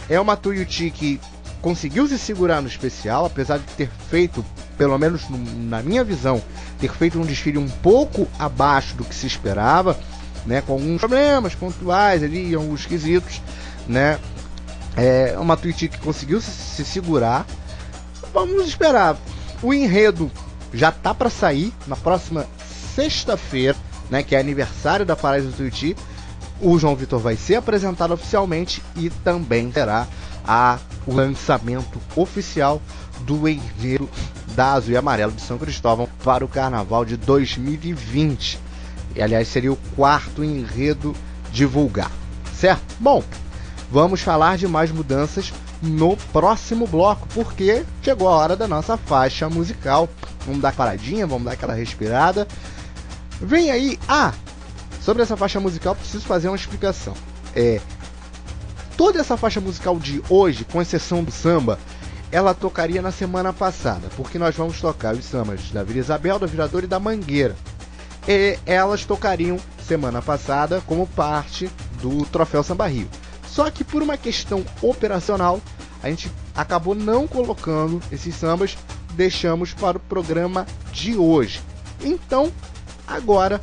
É 0.10 0.20
uma 0.20 0.36
Tuiuti 0.36 0.92
que 0.92 1.20
conseguiu 1.62 2.08
se 2.08 2.20
segurar 2.20 2.62
no 2.62 2.68
especial, 2.68 3.26
apesar 3.26 3.58
de 3.58 3.66
ter 3.76 3.90
feito, 4.10 4.46
pelo 4.78 4.98
menos 4.98 5.24
na 5.30 5.82
minha 5.82 6.04
visão, 6.04 6.42
ter 6.80 6.92
feito 6.92 7.20
um 7.20 7.26
desfile 7.26 7.58
um 7.58 7.70
pouco 7.70 8.28
abaixo 8.38 8.96
do 8.96 9.04
que 9.04 9.16
se 9.16 9.28
esperava 9.28 9.98
né, 10.46 10.62
com 10.62 10.74
alguns 10.74 11.00
problemas 11.00 11.56
pontuais 11.56 12.24
ali, 12.24 12.54
alguns 12.54 12.86
quesitos, 12.86 13.42
né? 13.88 14.20
É 14.96 15.36
uma 15.40 15.58
Twitch 15.58 15.90
que 15.90 15.98
conseguiu 15.98 16.40
se, 16.40 16.52
se 16.52 16.86
segurar. 16.86 17.46
Vamos 18.34 18.68
esperar. 18.68 19.18
O 19.62 19.74
enredo 19.74 20.32
já 20.72 20.92
tá 20.92 21.14
para 21.14 21.30
sair 21.30 21.74
na 21.88 21.96
próxima 21.96 22.46
sexta-feira, 22.96 23.76
né, 24.10 24.22
que 24.22 24.36
é 24.36 24.40
aniversário 24.40 25.06
da 25.06 25.16
Paraíso 25.16 25.52
Twitch. 25.52 25.98
O 26.62 26.78
João 26.78 26.96
Vitor 26.96 27.20
vai 27.20 27.36
ser 27.36 27.56
apresentado 27.56 28.14
oficialmente 28.14 28.84
e 28.96 29.10
também 29.10 29.72
terá 29.72 30.08
a, 30.46 30.78
o 31.08 31.14
lançamento 31.14 32.00
oficial 32.16 32.82
do 33.22 33.48
enredo 33.48 34.08
da 34.56 34.74
Azul 34.74 34.94
e 34.94 34.98
Amarelo 34.98 35.32
de 35.32 35.42
São 35.42 35.58
Cristóvão 35.58 36.08
para 36.24 36.46
o 36.46 36.48
Carnaval 36.48 37.06
de 37.06 37.18
2020. 37.18 38.60
E 39.16 39.22
aliás, 39.22 39.48
seria 39.48 39.72
o 39.72 39.78
quarto 39.96 40.44
enredo 40.44 41.16
divulgar, 41.52 42.12
certo? 42.56 42.96
Bom, 43.00 43.24
vamos 43.92 44.22
falar 44.22 44.58
de 44.58 44.68
mais 44.68 44.92
mudanças 44.92 45.54
no 45.82 46.16
próximo 46.32 46.88
bloco, 46.88 47.28
porque 47.34 47.86
chegou 48.02 48.28
a 48.30 48.36
hora 48.36 48.56
da 48.56 48.68
nossa 48.68 48.98
faixa 48.98 49.50
musical. 49.50 50.10
Vamos 50.46 50.62
dar 50.62 50.74
paradinha, 50.74 51.28
vamos 51.28 51.46
dar 51.46 51.52
aquela 51.52 51.74
respirada. 51.74 52.48
Vem 53.42 53.70
aí. 53.70 54.00
Ah, 54.08 54.34
sobre 55.02 55.22
essa 55.22 55.36
faixa 55.36 55.60
musical, 55.60 55.96
preciso 55.96 56.26
fazer 56.26 56.48
uma 56.48 56.56
explicação. 56.56 57.14
É. 57.56 57.82
Toda 58.96 59.20
essa 59.20 59.36
faixa 59.36 59.60
musical 59.60 60.00
de 60.00 60.24
hoje, 60.30 60.64
com 60.66 60.82
exceção 60.82 61.24
do 61.24 61.32
samba, 61.32 61.78
ela 62.34 62.54
tocaria 62.54 63.02
na 63.02 63.12
semana 63.12 63.54
passada, 63.54 64.10
porque 64.18 64.38
nós 64.38 64.56
vamos 64.56 64.82
tocar 64.82 65.14
os 65.14 65.24
sambas 65.24 65.70
da 65.72 65.84
Vila 65.84 66.00
Isabel, 66.00 66.38
da 66.38 66.48
Virador 66.48 66.84
e 66.84 66.88
da 66.88 67.00
Mangueira 67.00 67.56
e 68.28 68.58
elas 68.66 69.06
tocariam 69.06 69.60
semana 69.86 70.22
passada 70.22 70.82
como 70.86 71.08
parte 71.08 71.70
do 72.02 72.26
Troféu 72.26 72.64
Samba 72.64 72.88
Rio. 72.88 73.08
Só 73.48 73.70
que 73.70 73.84
por 73.84 74.02
uma 74.02 74.18
questão 74.18 74.66
operacional, 74.82 75.62
a 76.02 76.10
gente 76.10 76.32
acabou 76.56 76.96
não 76.96 77.28
colocando 77.28 78.02
esses 78.12 78.36
sambas, 78.36 78.78
deixamos 79.12 79.74
para 79.74 79.98
o 79.98 80.02
programa 80.02 80.66
de 80.92 81.16
hoje. 81.16 81.62
Então, 82.02 82.52
agora, 83.08 83.62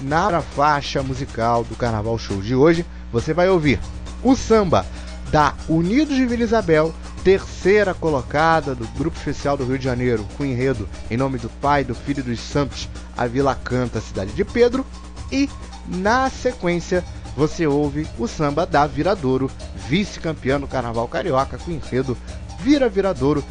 na 0.00 0.40
faixa 0.40 1.02
musical 1.02 1.64
do 1.64 1.74
Carnaval 1.74 2.18
Show 2.18 2.40
de 2.40 2.54
hoje, 2.54 2.84
você 3.10 3.34
vai 3.34 3.48
ouvir 3.48 3.80
o 4.22 4.36
samba 4.36 4.86
da 5.30 5.54
Unidos 5.68 6.14
de 6.14 6.26
Vila 6.26 6.44
Isabel 6.44 6.94
terceira 7.24 7.94
colocada 7.94 8.74
do 8.74 8.86
Grupo 8.98 9.16
Especial 9.16 9.56
do 9.56 9.64
Rio 9.64 9.78
de 9.78 9.84
Janeiro, 9.84 10.26
com 10.36 10.44
enredo 10.44 10.88
Em 11.10 11.16
Nome 11.16 11.38
do 11.38 11.48
Pai, 11.48 11.84
do 11.84 11.94
Filho 11.94 12.20
e 12.20 12.22
dos 12.22 12.40
Santos, 12.40 12.88
a 13.16 13.26
Vila 13.26 13.54
Canta, 13.54 14.00
Cidade 14.00 14.32
de 14.32 14.44
Pedro. 14.44 14.84
E, 15.30 15.48
na 15.86 16.28
sequência, 16.28 17.04
você 17.36 17.66
ouve 17.66 18.06
o 18.18 18.26
samba 18.26 18.66
da 18.66 18.86
Viradouro, 18.86 19.50
vice-campeã 19.88 20.58
no 20.58 20.68
Carnaval 20.68 21.08
Carioca, 21.08 21.58
com 21.58 21.70
enredo 21.70 22.16
Vira 22.60 22.88
Viradouro. 22.88 23.44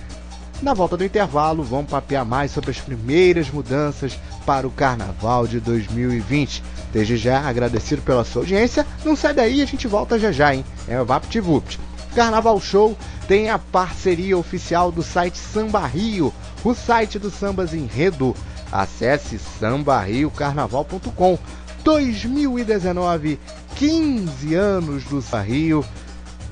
Na 0.62 0.74
volta 0.74 0.96
do 0.96 1.04
intervalo, 1.04 1.64
vamos 1.64 1.90
papear 1.90 2.24
mais 2.24 2.52
sobre 2.52 2.70
as 2.70 2.78
primeiras 2.78 3.50
mudanças 3.50 4.20
para 4.46 4.68
o 4.68 4.72
Carnaval 4.72 5.48
de 5.48 5.60
2020. 5.60 6.64
Desde 6.94 7.18
já, 7.18 7.40
agradecido 7.40 8.02
pela 8.02 8.24
sua 8.24 8.44
audiência. 8.44 8.86
Não 9.04 9.16
sai 9.16 9.34
daí, 9.34 9.62
a 9.62 9.66
gente 9.66 9.88
volta 9.88 10.20
já 10.20 10.32
já, 10.32 10.54
hein? 10.54 10.64
É 10.88 11.02
o 11.02 11.06
VaptVupt. 11.06 11.80
Carnaval 12.16 12.60
Show 12.60 12.98
tem 13.28 13.50
a 13.50 13.58
parceria 13.58 14.38
oficial 14.38 14.92
do 14.92 15.02
site 15.02 15.38
Samba 15.38 15.86
Rio, 15.88 16.34
o 16.64 16.74
site 16.74 17.18
do 17.18 17.32
Sambas 17.32 17.74
Enredo. 17.74 18.36
Acesse 18.72 19.40
sambarriocarnaval.com. 19.40 21.38
2019, 21.84 23.40
15 23.76 24.56
anos 24.56 25.04
do 25.06 25.22
Samba 25.22 25.44
Rio. 25.44 25.86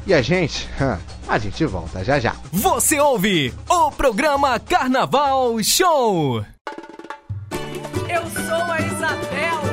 E 0.07 0.13
a 0.13 0.21
gente, 0.21 0.67
a 1.27 1.37
gente 1.37 1.65
volta 1.65 2.03
já 2.03 2.19
já. 2.19 2.35
Você 2.51 2.99
ouve 2.99 3.53
o 3.69 3.91
programa 3.91 4.59
Carnaval 4.59 5.61
Show. 5.61 6.43
Eu 8.07 8.23
sou 8.31 8.71
a 8.71 8.79
Isabel, 8.81 9.68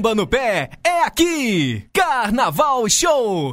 samba 0.00 0.14
no 0.14 0.26
pé 0.26 0.70
é 0.82 1.02
aqui! 1.04 1.84
Carnaval 1.92 2.88
Show! 2.88 3.52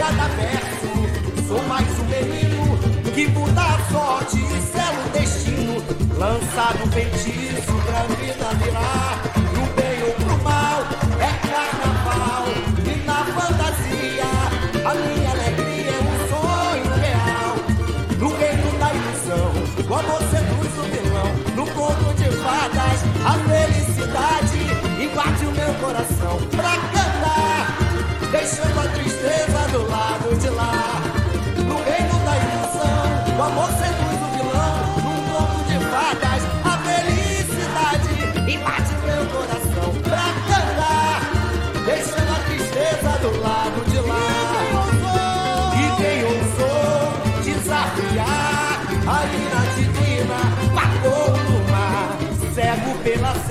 cada 0.00 0.28
verso. 0.28 1.46
Sou 1.46 1.62
mais 1.64 1.86
um 1.98 2.04
menino 2.04 2.78
que 3.14 3.28
muda 3.28 3.60
a 3.60 3.92
sorte 3.92 4.38
e 4.38 4.62
sela 4.62 5.04
o 5.06 5.10
destino. 5.10 5.74
Lançado 6.16 6.90
feitiço 6.90 7.72
pra 7.84 8.02
vida 8.16 8.48
virar. 8.64 9.29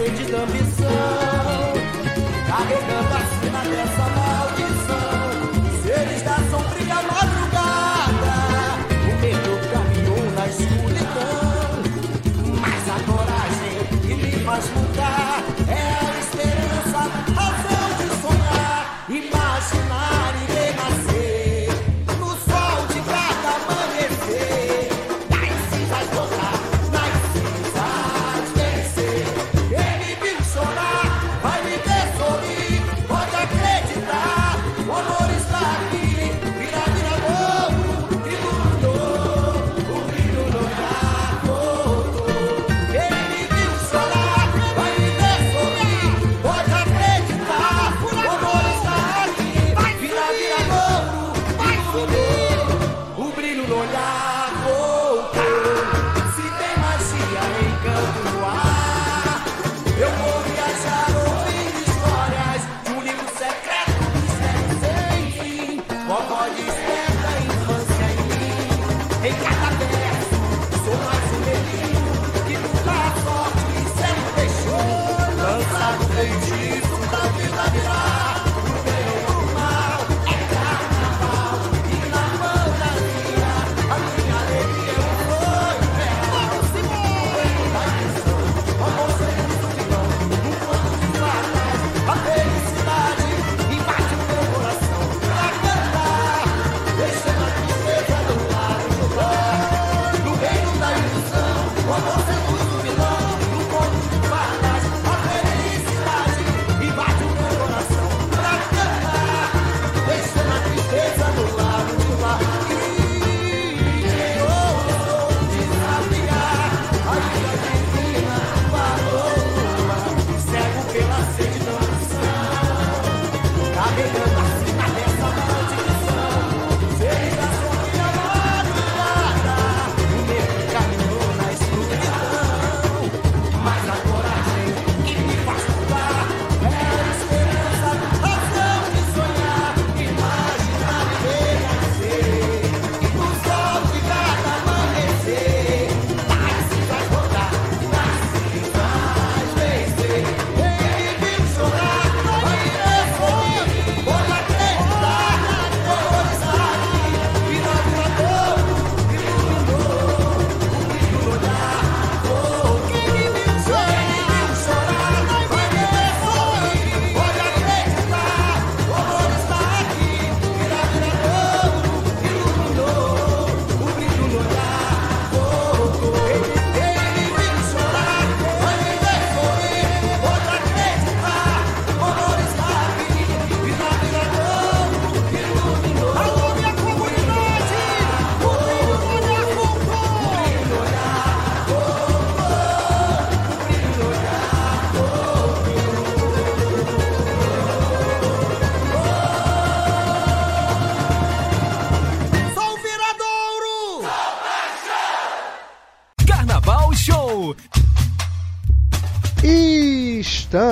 De 0.10 0.26
da 0.26 0.40
ambição, 0.40 1.74
carregando 2.48 3.14
a 3.14 3.22
sina 3.40 3.62
dessa 3.64 4.09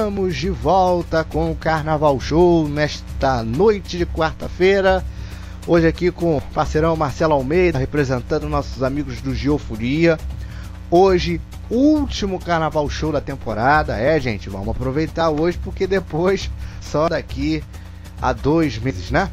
estamos 0.08 0.38
de 0.38 0.50
volta 0.50 1.22
com 1.26 1.52
o 1.52 1.56
Carnaval 1.56 2.18
Show 2.18 2.66
nesta 2.66 3.44
noite 3.44 3.98
de 3.98 4.06
quarta-feira. 4.06 5.04
Hoje 5.68 5.86
aqui 5.86 6.12
com 6.12 6.38
o 6.38 6.42
parceirão 6.42 6.96
Marcelo 6.96 7.34
Almeida, 7.34 7.78
representando 7.78 8.48
nossos 8.48 8.82
amigos 8.84 9.20
do 9.20 9.36
Geoforia. 9.36 10.18
Hoje, 10.90 11.42
último 11.70 12.40
Carnaval 12.40 12.90
Show 12.90 13.12
da 13.12 13.20
temporada. 13.20 13.98
É, 13.98 14.18
gente, 14.18 14.50
vamos 14.50 14.70
aproveitar 14.70 15.30
hoje 15.30 15.60
porque 15.62 15.86
depois, 15.86 16.50
só 16.80 17.10
daqui 17.10 17.62
a 18.22 18.32
dois 18.32 18.78
meses, 18.80 19.12
né? 19.12 19.30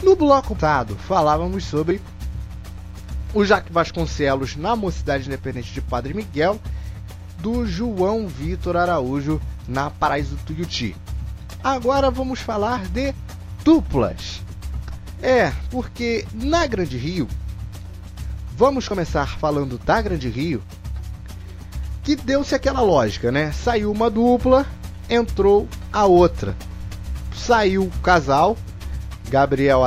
No 0.00 0.14
bloco 0.14 0.54
passado, 0.54 0.94
falávamos 0.94 1.64
sobre 1.64 2.00
o 3.34 3.44
Jaque 3.44 3.72
Vasconcelos 3.72 4.54
na 4.54 4.76
Mocidade 4.76 5.26
Independente 5.26 5.72
de 5.72 5.80
Padre 5.80 6.14
Miguel 6.14 6.60
do 7.38 7.66
João 7.66 8.28
Vitor 8.28 8.76
Araújo 8.76 9.40
na 9.68 9.90
Paraíso 9.90 10.36
Tuiuti. 10.46 10.96
Agora 11.62 12.10
vamos 12.10 12.40
falar 12.40 12.86
de 12.86 13.14
duplas. 13.64 14.42
É, 15.22 15.52
porque 15.70 16.26
na 16.32 16.66
Grande 16.66 16.96
Rio, 16.96 17.26
vamos 18.56 18.86
começar 18.86 19.38
falando 19.38 19.78
da 19.78 20.00
Grande 20.00 20.28
Rio, 20.28 20.62
que 22.02 22.14
deu-se 22.14 22.54
aquela 22.54 22.80
lógica, 22.80 23.32
né? 23.32 23.50
Saiu 23.52 23.90
uma 23.90 24.08
dupla, 24.08 24.64
entrou 25.10 25.66
a 25.92 26.04
outra. 26.04 26.54
Saiu 27.34 27.84
o 27.84 28.00
casal, 28.00 28.56
Gabriel, 29.28 29.80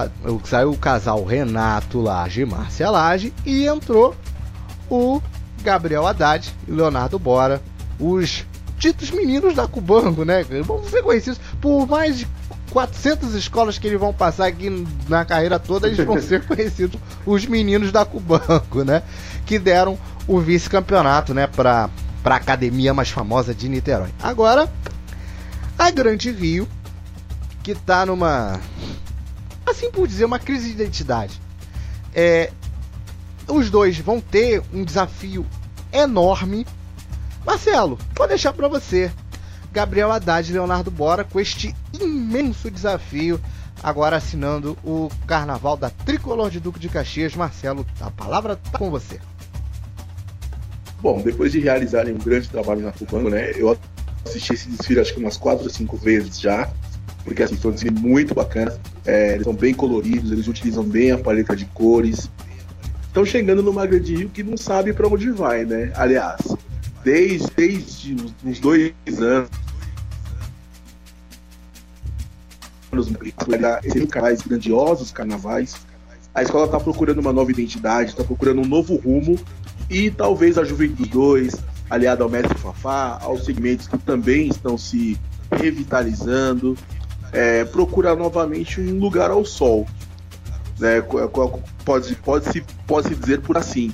saiu 0.44 0.72
o 0.72 0.78
casal 0.78 1.24
Renato 1.24 2.02
Lage 2.02 2.42
e 2.42 2.46
Márcia 2.46 2.90
Lage 2.90 3.34
e 3.46 3.66
entrou 3.66 4.16
o 4.90 5.22
Gabriel 5.64 6.06
Haddad 6.06 6.54
e 6.68 6.72
Leonardo 6.72 7.18
Bora, 7.18 7.62
os 8.00 8.46
ditos 8.80 9.12
meninos 9.12 9.54
da 9.54 9.68
Cubango, 9.68 10.26
né? 10.26 10.44
Vão 10.64 10.84
ser 10.86 11.04
conhecidos 11.04 11.40
por 11.62 11.86
mais 11.86 12.20
de 12.20 12.28
400 12.72 13.36
escolas 13.36 13.78
que 13.78 13.88
eles 13.88 14.00
vão 14.00 14.14
passar 14.14 14.48
aqui 14.48 14.86
na 15.08 15.26
carreira 15.26 15.60
toda, 15.60 15.88
eles 15.88 16.04
vão 16.06 16.20
ser 16.22 16.46
conhecidos 16.48 17.00
os 17.26 17.46
meninos 17.46 17.92
da 17.92 18.06
Cubango, 18.06 18.84
né? 18.84 19.04
Que 19.46 19.60
deram 19.60 19.98
o 20.28 20.40
vice-campeonato, 20.40 21.34
né, 21.34 21.46
para 21.48 21.90
para 22.22 22.36
a 22.36 22.38
academia 22.38 22.94
mais 22.94 23.10
famosa 23.10 23.56
de 23.56 23.70
Niterói. 23.70 24.10
Agora, 24.22 24.70
a 25.78 25.90
Grande 25.90 26.32
Rio, 26.32 26.68
que 27.64 27.74
tá 27.74 28.06
numa 28.06 28.60
assim 29.66 29.90
por 29.90 30.08
dizer, 30.08 30.26
uma 30.26 30.40
crise 30.40 30.68
de 30.68 30.72
identidade. 30.74 31.40
É, 32.14 32.52
os 33.48 33.70
dois 33.70 33.98
vão 33.98 34.20
ter 34.20 34.62
um 34.74 34.84
desafio 34.84 35.46
enorme. 35.92 36.66
Marcelo, 37.50 37.98
vou 38.16 38.28
deixar 38.28 38.54
para 38.54 38.68
você. 38.68 39.12
Gabriel 39.72 40.12
Haddad 40.12 40.48
e 40.48 40.54
Leonardo 40.54 40.92
Bora 40.92 41.24
com 41.24 41.40
este 41.40 41.76
imenso 42.00 42.70
desafio, 42.70 43.42
agora 43.82 44.18
assinando 44.18 44.78
o 44.84 45.10
Carnaval 45.26 45.76
da 45.76 45.90
Tricolor 45.90 46.52
de 46.52 46.60
Duque 46.60 46.80
de 46.80 46.88
Caxias. 46.88 47.34
Marcelo, 47.34 47.88
a 48.02 48.12
palavra 48.12 48.56
tá 48.56 48.78
com 48.78 48.92
você. 48.92 49.20
Bom, 51.02 51.24
depois 51.24 51.52
de 51.52 51.60
realizarem 51.60 52.14
um 52.14 52.20
grande 52.20 52.48
trabalho 52.48 52.82
na 52.82 52.92
Cubango, 52.92 53.32
né? 53.32 53.52
Eu 53.56 53.76
assisti 54.24 54.54
esse 54.54 54.70
desfile 54.70 55.00
acho 55.00 55.16
que 55.16 55.20
umas 55.20 55.36
quatro 55.36 55.64
ou 55.64 55.72
cinco 55.72 55.98
vezes 55.98 56.40
já 56.40 56.72
porque 57.24 57.42
assim, 57.42 57.58
foi 57.58 57.72
um 57.72 57.74
desfile 57.74 58.00
muito 58.00 58.36
bacana. 58.36 58.80
É, 59.04 59.34
eles 59.34 59.44
são 59.44 59.56
bem 59.56 59.74
coloridos, 59.74 60.32
eles 60.32 60.48
utilizam 60.48 60.84
bem 60.84 61.14
a 61.14 61.18
paleta 61.18 61.56
de 61.56 61.66
cores. 61.66 62.30
Estão 63.08 63.26
chegando 63.26 63.64
numa 63.64 63.88
grande 63.88 64.16
rio 64.16 64.30
que 64.30 64.44
não 64.44 64.56
sabe 64.56 64.94
para 64.94 65.08
onde 65.08 65.32
vai, 65.32 65.66
né? 65.66 65.92
Aliás, 65.96 66.42
desde, 67.04 67.48
desde 67.56 68.16
uns 68.44 68.60
dois 68.60 68.94
anos. 69.22 69.50
Esses 73.84 74.06
carnavais 74.06 74.42
grandiosos 74.42 75.12
carnavais. 75.12 75.76
A 76.34 76.44
escola 76.44 76.66
está 76.66 76.80
procurando 76.80 77.20
uma 77.20 77.34
nova 77.34 77.52
identidade, 77.52 78.12
está 78.12 78.24
procurando 78.24 78.62
um 78.62 78.66
novo 78.66 78.96
rumo 78.96 79.38
e 79.90 80.12
talvez 80.12 80.58
a 80.58 80.64
Juventude 80.64 81.10
2, 81.10 81.56
aliada 81.90 82.24
ao 82.24 82.30
Mestre 82.30 82.58
Fafá, 82.58 83.20
aos 83.22 83.46
segmentos 83.46 83.88
que 83.88 83.98
também 83.98 84.48
estão 84.48 84.78
se 84.78 85.20
revitalizando, 85.52 86.78
é, 87.32 87.66
procurar 87.66 88.16
novamente 88.16 88.80
um 88.80 89.00
lugar 89.00 89.32
ao 89.32 89.44
sol. 89.44 89.88
Né? 90.80 91.02
Pode, 91.84 92.16
pode, 92.16 92.52
se, 92.52 92.64
pode 92.86 93.08
se 93.10 93.16
dizer 93.16 93.42
por 93.42 93.58
assim. 93.58 93.92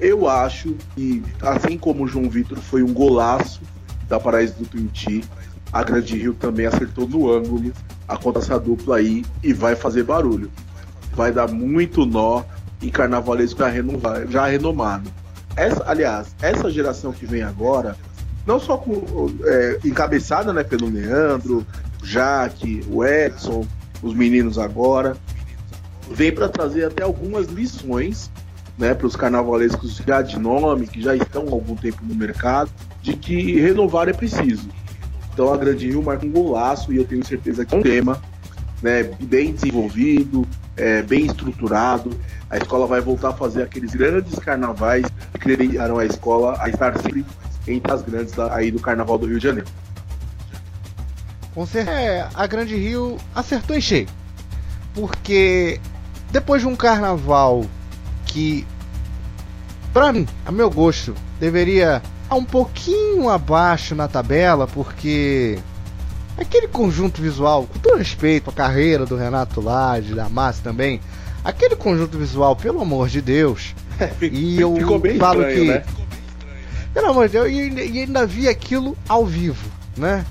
Eu 0.00 0.28
acho 0.28 0.74
que, 0.94 1.22
assim 1.40 1.78
como 1.78 2.04
o 2.04 2.08
João 2.08 2.28
Vitor 2.28 2.58
foi 2.58 2.82
um 2.82 2.92
golaço 2.92 3.60
da 4.08 4.18
Paraíso 4.18 4.54
do 4.54 4.66
Tuiuti, 4.66 5.24
a 5.72 5.82
Grande 5.82 6.16
Rio 6.18 6.34
também 6.34 6.66
acertou 6.66 7.08
no 7.08 7.32
ângulo 7.32 7.72
a 8.06 8.16
conta 8.16 8.40
essa 8.40 8.58
dupla 8.58 8.96
aí 8.96 9.24
e 9.42 9.52
vai 9.52 9.74
fazer 9.74 10.02
barulho. 10.02 10.50
Vai 11.14 11.32
dar 11.32 11.48
muito 11.48 12.04
nó 12.04 12.42
em 12.82 12.90
carnavalesco 12.90 13.60
já 14.28 14.46
renomado. 14.46 15.10
Essa, 15.56 15.84
aliás, 15.86 16.34
essa 16.42 16.70
geração 16.70 17.12
que 17.12 17.24
vem 17.24 17.42
agora, 17.42 17.96
não 18.46 18.58
só 18.58 18.76
com, 18.76 19.30
é, 19.44 19.78
encabeçada 19.84 20.52
né, 20.52 20.62
pelo 20.62 20.90
Leandro, 20.90 21.66
Jaque, 22.02 22.84
o 22.90 23.04
Edson, 23.04 23.66
os 24.02 24.14
meninos 24.14 24.58
agora, 24.58 25.16
vem 26.10 26.32
para 26.32 26.48
trazer 26.48 26.84
até 26.84 27.02
algumas 27.02 27.46
lições 27.46 28.30
né, 28.82 28.94
para 28.94 29.06
os 29.06 29.14
carnavalescos 29.14 30.02
já 30.04 30.20
de 30.20 30.36
nome, 30.40 30.88
que 30.88 31.00
já 31.00 31.14
estão 31.14 31.46
há 31.46 31.52
algum 31.52 31.76
tempo 31.76 31.98
no 32.02 32.16
mercado, 32.16 32.68
de 33.00 33.14
que 33.14 33.60
renovar 33.60 34.08
é 34.08 34.12
preciso. 34.12 34.68
Então 35.32 35.54
a 35.54 35.56
Grande 35.56 35.86
Rio 35.86 36.02
marca 36.02 36.26
um 36.26 36.32
golaço 36.32 36.92
e 36.92 36.96
eu 36.96 37.04
tenho 37.04 37.24
certeza 37.24 37.64
que 37.64 37.72
é 37.72 37.78
um 37.78 37.82
tema 37.82 38.20
né, 38.82 39.04
bem 39.20 39.52
desenvolvido, 39.52 40.44
é, 40.76 41.00
bem 41.00 41.26
estruturado. 41.26 42.10
A 42.50 42.56
escola 42.56 42.84
vai 42.88 43.00
voltar 43.00 43.28
a 43.28 43.32
fazer 43.32 43.62
aqueles 43.62 43.94
grandes 43.94 44.36
carnavais 44.40 45.06
que 45.32 45.38
criaram 45.38 45.98
a 45.98 46.04
escola 46.04 46.56
a 46.60 46.68
estar 46.68 46.98
sempre 46.98 47.24
entre 47.68 47.92
as 47.92 48.02
grandes 48.02 48.36
aí 48.36 48.72
do 48.72 48.80
Carnaval 48.80 49.16
do 49.16 49.26
Rio 49.26 49.38
de 49.38 49.44
Janeiro. 49.44 49.68
Com 51.54 51.64
certeza, 51.64 51.96
é, 51.96 52.28
a 52.34 52.46
Grande 52.48 52.74
Rio 52.74 53.16
acertou 53.32 53.76
em 53.76 53.80
cheio. 53.80 54.08
Porque 54.92 55.80
depois 56.32 56.62
de 56.62 56.66
um 56.66 56.74
carnaval 56.74 57.64
que, 58.32 58.66
pra 59.92 60.12
mim, 60.12 60.26
a 60.44 60.50
meu 60.50 60.70
gosto, 60.70 61.14
deveria 61.38 62.02
estar 62.22 62.36
um 62.36 62.44
pouquinho 62.44 63.28
abaixo 63.28 63.94
na 63.94 64.08
tabela, 64.08 64.66
porque 64.66 65.58
aquele 66.36 66.66
conjunto 66.66 67.20
visual, 67.20 67.66
com 67.66 67.78
todo 67.78 67.98
respeito 67.98 68.50
à 68.50 68.52
carreira 68.52 69.04
do 69.04 69.16
Renato 69.16 69.60
Lage, 69.60 70.14
da 70.14 70.28
Massa 70.28 70.62
também, 70.62 71.00
aquele 71.44 71.76
conjunto 71.76 72.18
visual, 72.18 72.56
pelo 72.56 72.80
amor 72.80 73.08
de 73.08 73.20
Deus. 73.20 73.74
É, 74.00 74.10
e 74.22 74.60
eu 74.60 74.74
falo 75.18 75.42
estranho, 75.42 75.54
que. 75.54 75.68
Né? 75.68 75.84
Pelo 76.94 77.10
amor 77.10 77.26
de 77.26 77.32
Deus, 77.32 77.48
e, 77.48 77.68
e 77.70 78.00
ainda 78.00 78.26
vi 78.26 78.48
aquilo 78.48 78.96
ao 79.08 79.24
vivo, 79.24 79.70
né? 79.96 80.24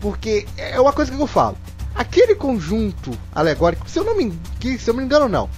Porque 0.00 0.46
é 0.56 0.80
uma 0.80 0.92
coisa 0.92 1.10
que 1.10 1.18
eu 1.20 1.26
falo. 1.26 1.56
Aquele 1.94 2.34
conjunto 2.34 3.12
alegórico, 3.34 3.88
se 3.88 3.98
eu 3.98 4.04
não 4.04 4.16
me, 4.16 4.32
que, 4.60 4.78
se 4.78 4.90
eu 4.90 4.94
não 4.94 5.00
me 5.00 5.06
engano, 5.06 5.28
não. 5.28 5.48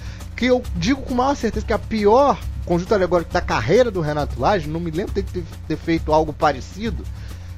Que 0.41 0.47
eu 0.47 0.63
digo 0.75 1.03
com 1.03 1.13
maior 1.13 1.37
certeza 1.37 1.67
que 1.67 1.73
a 1.73 1.79
pior 1.79 2.41
conjunto 2.65 2.95
alegórico 2.95 3.31
da 3.31 3.43
carreira 3.43 3.91
do 3.91 4.01
Renato 4.01 4.41
Lage, 4.41 4.67
não 4.67 4.81
me 4.81 4.91
lembro 4.91 5.13
de 5.13 5.23
ter, 5.23 5.45
ter 5.69 5.77
feito 5.77 6.15
algo 6.15 6.33
parecido. 6.33 7.05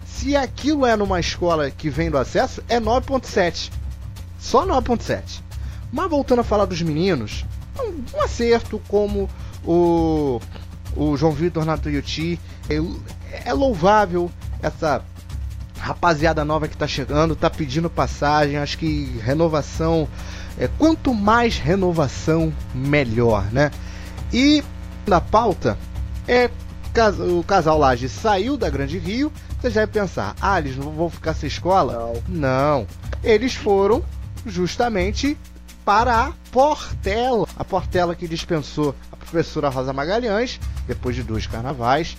Se 0.05 0.35
aquilo 0.35 0.85
é 0.85 0.97
numa 0.97 1.21
escola 1.21 1.71
que 1.71 1.89
vem 1.89 2.11
do 2.11 2.19
acesso, 2.19 2.61
é 2.69 2.81
9.7. 2.81 3.71
Só 4.37 4.67
9.7. 4.67 5.43
Mas 5.93 6.11
voltando 6.11 6.41
a 6.41 6.45
falar 6.45 6.65
dos 6.65 6.83
meninos, 6.83 7.45
um, 7.79 8.17
um 8.17 8.21
acerto 8.21 8.83
como 8.89 9.31
o, 9.65 10.41
o 10.97 11.17
João 11.17 11.31
Vitor 11.31 11.65
na 11.65 11.77
Tuiuti. 11.77 12.41
É, 12.69 13.49
é 13.49 13.53
louvável 13.53 14.29
essa 14.61 15.05
rapaziada 15.79 16.45
nova 16.45 16.67
que 16.67 16.77
tá 16.77 16.89
chegando, 16.89 17.37
tá 17.37 17.49
pedindo 17.49 17.89
passagem. 17.89 18.57
Acho 18.57 18.77
que 18.77 19.05
renovação, 19.23 20.09
é, 20.59 20.69
quanto 20.79 21.15
mais 21.15 21.59
renovação, 21.59 22.53
melhor, 22.75 23.45
né? 23.53 23.71
E 24.33 24.63
na 25.07 25.21
pauta 25.21 25.79
é 26.27 26.51
o 27.39 27.43
casal 27.43 27.79
Laje 27.79 28.09
saiu 28.09 28.57
da 28.57 28.69
Grande 28.69 28.99
Rio. 28.99 29.33
Você 29.61 29.71
já 29.71 29.81
vai 29.83 29.87
pensar, 29.87 30.35
ah, 30.41 30.59
eles 30.59 30.77
não 30.77 30.91
vão 30.91 31.09
ficar 31.09 31.35
sem 31.35 31.47
escola? 31.47 32.13
Não. 32.29 32.81
não. 32.81 32.87
Eles 33.23 33.55
foram 33.55 34.05
justamente 34.45 35.39
para 35.85 36.27
a 36.27 36.33
Portela. 36.51 37.47
A 37.57 37.65
Portela 37.65 38.15
que 38.15 38.29
dispensou 38.29 38.95
a 39.11 39.17
professora 39.17 39.69
Rosa 39.69 39.93
Magalhães, 39.93 40.61
depois 40.87 41.17
de 41.17 41.23
dois 41.23 41.47
carnavais. 41.47 42.17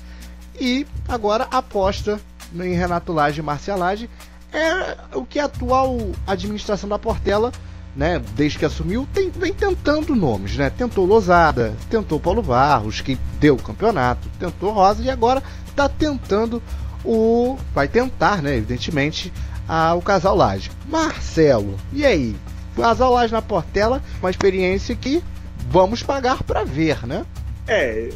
E 0.60 0.88
agora 1.08 1.48
aposta 1.52 2.20
em 2.54 2.74
Renato 2.74 3.12
Lage 3.12 3.40
e 3.40 3.44
Marcia 3.44 3.76
Lage, 3.76 4.10
é 4.52 4.98
o 5.14 5.26
que 5.26 5.40
a 5.40 5.46
atual 5.46 5.98
administração 6.28 6.88
da 6.88 7.00
Portela 7.00 7.52
né, 7.96 8.22
desde 8.36 8.58
que 8.58 8.66
assumiu, 8.66 9.08
tem, 9.14 9.30
vem 9.30 9.54
tentando 9.54 10.16
nomes, 10.16 10.58
né? 10.58 10.70
Tentou 10.70 11.06
Losada, 11.06 11.74
tentou 11.90 12.20
Paulo 12.20 12.42
Barros, 12.42 13.02
que 13.02 13.18
deu 13.40 13.56
o 13.56 13.62
campeonato, 13.62 14.28
tentou 14.40 14.72
Rosa 14.72 15.04
e 15.04 15.10
agora 15.10 15.44
está 15.68 15.88
tentando 15.88 16.62
o. 17.06 17.58
Vai 17.74 17.88
tentar, 17.88 18.42
né? 18.42 18.58
Evidentemente, 18.58 19.32
a, 19.68 19.94
o 19.94 20.02
casal 20.02 20.36
Laje. 20.36 20.72
Marcelo, 20.88 21.78
e 21.92 22.06
aí? 22.06 22.36
Casal 22.76 23.14
Laje 23.14 23.32
na 23.32 23.42
Portela, 23.42 24.02
uma 24.20 24.32
experiência 24.32 24.96
que 24.96 25.24
vamos 25.70 26.02
pagar 26.02 26.42
para 26.44 26.64
ver, 26.64 27.06
né? 27.06 27.26
É, 27.68 28.10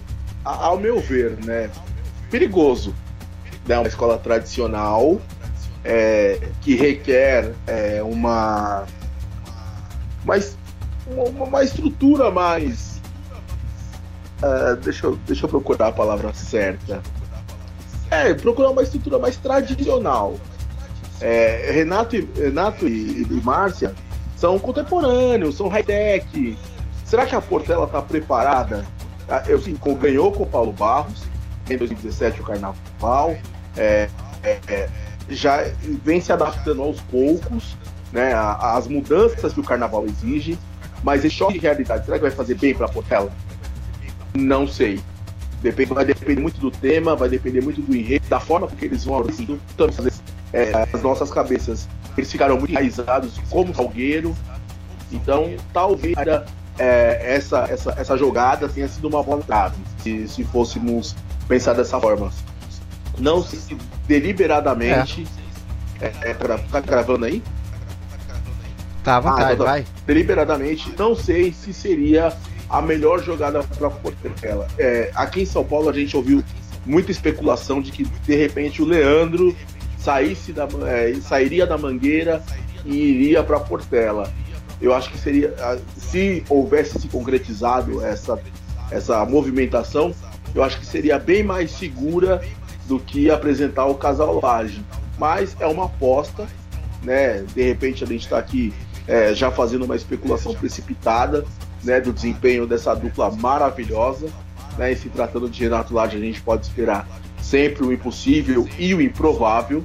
ao 0.44 0.80
meu 0.80 1.00
ver, 1.00 1.38
né? 1.46 1.70
Perigoso. 2.32 2.96
Né? 3.68 3.78
Uma 3.78 3.88
escola 3.88 4.18
tradicional 4.18 5.22
é, 5.84 6.40
que 6.62 6.76
requer 6.76 7.54
é, 7.68 8.02
uma, 8.04 8.86
mais, 10.28 10.58
uma, 11.08 11.46
uma 11.46 11.64
estrutura 11.64 12.30
mais. 12.30 13.02
Uh, 14.44 14.76
deixa, 14.76 15.08
eu, 15.08 15.16
deixa 15.26 15.46
eu 15.46 15.50
procurar 15.50 15.88
a 15.88 15.92
palavra 15.92 16.34
certa. 16.34 17.02
É, 18.12 18.34
procurar 18.34 18.70
uma 18.70 18.84
estrutura 18.84 19.18
mais 19.18 19.38
tradicional. 19.38 20.36
É, 21.20 21.72
Renato, 21.72 22.16
e, 22.16 22.30
Renato 22.36 22.88
e, 22.88 23.24
e 23.24 23.42
Márcia 23.44 23.96
são 24.36 24.60
contemporâneos, 24.60 25.56
são 25.56 25.68
high-tech. 25.68 26.58
Será 27.04 27.26
que 27.26 27.36
a 27.36 27.42
Portela 27.42 27.86
está 27.86 28.02
preparada? 28.02 28.86
Ah, 29.28 29.44
eu 29.48 29.60
sim, 29.60 29.78
ganhou 30.00 30.32
com 30.32 30.44
o 30.44 30.46
Paulo 30.46 30.72
Barros 30.72 31.24
em 31.70 31.78
2017 31.78 32.42
o 32.42 32.44
Carnaval. 32.44 33.36
É, 33.76 34.10
é, 34.44 34.60
é, 34.68 34.90
já 35.30 35.60
vem 36.04 36.22
se 36.22 36.32
adaptando 36.32 36.82
aos 36.82 37.02
poucos, 37.02 37.76
né, 38.12 38.34
às 38.34 38.88
mudanças 38.88 39.54
que 39.54 39.60
o 39.60 39.64
Carnaval 39.64 40.06
exige. 40.06 40.58
Mas 41.04 41.24
esse 41.24 41.36
choque 41.36 41.54
de 41.54 41.60
realidade, 41.60 42.06
será 42.06 42.18
que 42.18 42.24
vai 42.24 42.32
fazer 42.32 42.56
bem 42.56 42.74
para 42.74 42.88
a 42.88 42.90
Portela? 42.90 43.32
Não 44.34 44.68
sei. 44.68 45.00
Depende, 45.62 45.94
vai 45.94 46.06
depender 46.06 46.42
muito 46.42 46.60
do 46.60 46.70
tema, 46.70 47.16
vai 47.16 47.30
depender 47.30 47.62
muito 47.62 47.82
do 47.82 47.96
enredo, 47.96 48.28
da 48.28 48.40
forma 48.40 48.68
que 48.68 48.86
eles 48.86 49.06
vão. 49.06 49.26
Então, 49.40 49.90
é, 50.54 50.72
as 50.94 51.02
nossas 51.02 51.32
cabeças 51.32 51.88
eles 52.18 52.32
ficaram 52.32 52.58
muito 52.58 52.72
enraizados 52.72 53.40
como 53.50 53.74
Salgueiro. 53.74 54.36
Então, 55.12 55.56
talvez 55.72 56.16
é, 56.78 57.36
essa, 57.36 57.66
essa, 57.70 57.96
essa 57.98 58.18
jogada 58.18 58.68
tenha 58.68 58.88
sido 58.88 59.08
uma 59.08 59.24
trave, 59.40 59.78
se, 60.04 60.28
se 60.28 60.44
fôssemos 60.44 61.16
pensar 61.48 61.74
dessa 61.74 62.00
forma. 62.00 62.32
Não 63.18 63.42
sei 63.44 63.60
se 63.60 63.78
deliberadamente. 64.08 65.28
É. 66.00 66.08
É, 66.08 66.32
é 66.32 66.34
tá 66.34 66.80
gravando 66.80 67.26
aí? 67.26 67.42
Tá, 69.08 69.22
vontade, 69.22 69.42
ah, 69.42 69.54
então, 69.54 69.66
tá. 69.66 69.72
vai. 69.72 69.86
Deliberadamente, 70.06 70.94
não 71.00 71.16
sei 71.16 71.54
se 71.54 71.74
seria 71.74 72.34
a 72.70 72.82
melhor 72.82 73.24
jogada 73.24 73.64
para 73.64 73.90
Portela. 73.90 74.68
É, 74.78 75.12
aqui 75.16 75.44
em 75.44 75.46
São 75.46 75.64
Paulo 75.64 75.88
a 75.88 75.94
gente 75.94 76.18
ouviu 76.18 76.44
muita 76.86 77.10
especulação 77.10 77.82
de 77.82 77.90
que 77.90 78.04
de 78.04 78.36
repente 78.36 78.82
o 78.82 78.86
Leandro 78.86 79.56
saísse 79.98 80.52
da, 80.52 80.68
é, 80.86 81.14
sairia 81.22 81.66
da 81.66 81.78
Mangueira 81.78 82.44
e 82.84 82.98
iria 82.98 83.42
para 83.42 83.62
Portela. 83.62 84.30
Eu 84.82 84.94
acho 84.94 85.10
que 85.10 85.18
seria, 85.18 85.56
se 85.96 86.44
houvesse 86.50 87.00
se 87.00 87.08
concretizado 87.08 88.06
essa, 88.06 88.38
essa 88.92 89.24
movimentação, 89.24 90.14
eu 90.54 90.62
acho 90.62 90.82
que 90.82 90.86
seria 90.86 91.18
bem 91.18 91.44
mais 91.44 91.72
segura 91.72 92.42
do 92.86 93.00
que 93.00 93.32
apresentar 93.32 93.86
o 93.86 93.96
casal 93.96 94.42
Laje. 94.44 94.84
Mas 95.18 95.56
é 95.62 95.66
uma 95.66 95.86
aposta, 95.86 96.46
né? 97.02 97.46
De 97.56 97.64
repente 97.64 98.04
a 98.04 98.08
gente 98.08 98.24
está 98.24 98.38
aqui 98.38 98.74
é, 99.08 99.34
já 99.34 99.50
fazendo 99.52 99.86
uma 99.86 99.96
especulação 99.96 100.54
precipitada, 100.54 101.46
né? 101.84 102.02
Do 102.02 102.12
desempenho 102.12 102.68
dessa 102.68 102.94
dupla 102.94 103.32
maravilhosa, 103.32 104.28
né? 104.78 104.92
E 104.92 104.96
se 104.96 105.10
tratando 105.10 105.50
de 105.50 105.64
Renato 105.64 105.94
Laje, 105.94 106.18
a 106.18 106.20
gente 106.20 106.42
pode 106.42 106.66
esperar 106.66 107.08
sempre 107.42 107.86
o 107.86 107.94
impossível 107.94 108.68
e 108.78 108.94
o 108.94 109.02
improvável, 109.02 109.84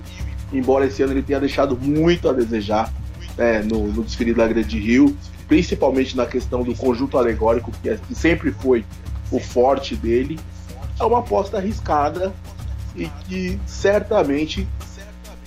embora 0.53 0.87
esse 0.87 1.03
ano 1.03 1.13
ele 1.13 1.23
tenha 1.23 1.39
deixado 1.39 1.79
muito 1.81 2.29
a 2.29 2.33
desejar 2.33 2.93
né, 3.37 3.63
no, 3.63 3.87
no 3.89 4.05
da 4.35 4.49
Grande 4.49 4.79
Rio, 4.79 5.17
principalmente 5.47 6.17
na 6.17 6.27
questão 6.27 6.63
do 6.63 6.75
conjunto 6.75 7.17
alegórico, 7.17 7.71
que, 7.83 7.89
é, 7.89 7.97
que 7.97 8.15
sempre 8.15 8.51
foi 8.51 8.85
o 9.31 9.39
forte 9.39 9.95
dele. 9.95 10.39
É 10.99 11.05
uma 11.05 11.21
aposta 11.21 11.59
arriscada 11.59 12.33
e 12.97 13.09
que 13.27 13.59
certamente 13.67 14.67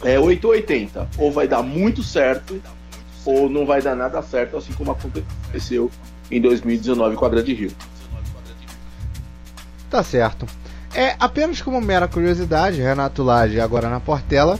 é 0.04 0.20
880. 0.20 1.08
Ou 1.18 1.32
vai 1.32 1.48
dar 1.48 1.62
muito 1.62 2.02
certo, 2.04 2.62
ou 3.26 3.50
não 3.50 3.66
vai 3.66 3.82
dar 3.82 3.96
nada 3.96 4.22
certo, 4.22 4.56
assim 4.56 4.74
como 4.74 4.92
aconteceu 4.92 5.90
em 6.30 6.40
2019 6.40 7.16
com 7.16 7.26
a 7.26 7.30
Grande 7.30 7.54
Rio. 7.54 7.72
Tá 9.90 10.04
certo. 10.04 10.46
É 10.94 11.16
apenas 11.20 11.62
como 11.62 11.82
mera 11.82 12.08
curiosidade, 12.08 12.82
Renato 12.82 13.24
Lage 13.24 13.60
agora 13.60 13.90
na 13.90 14.00
Portela, 14.00 14.60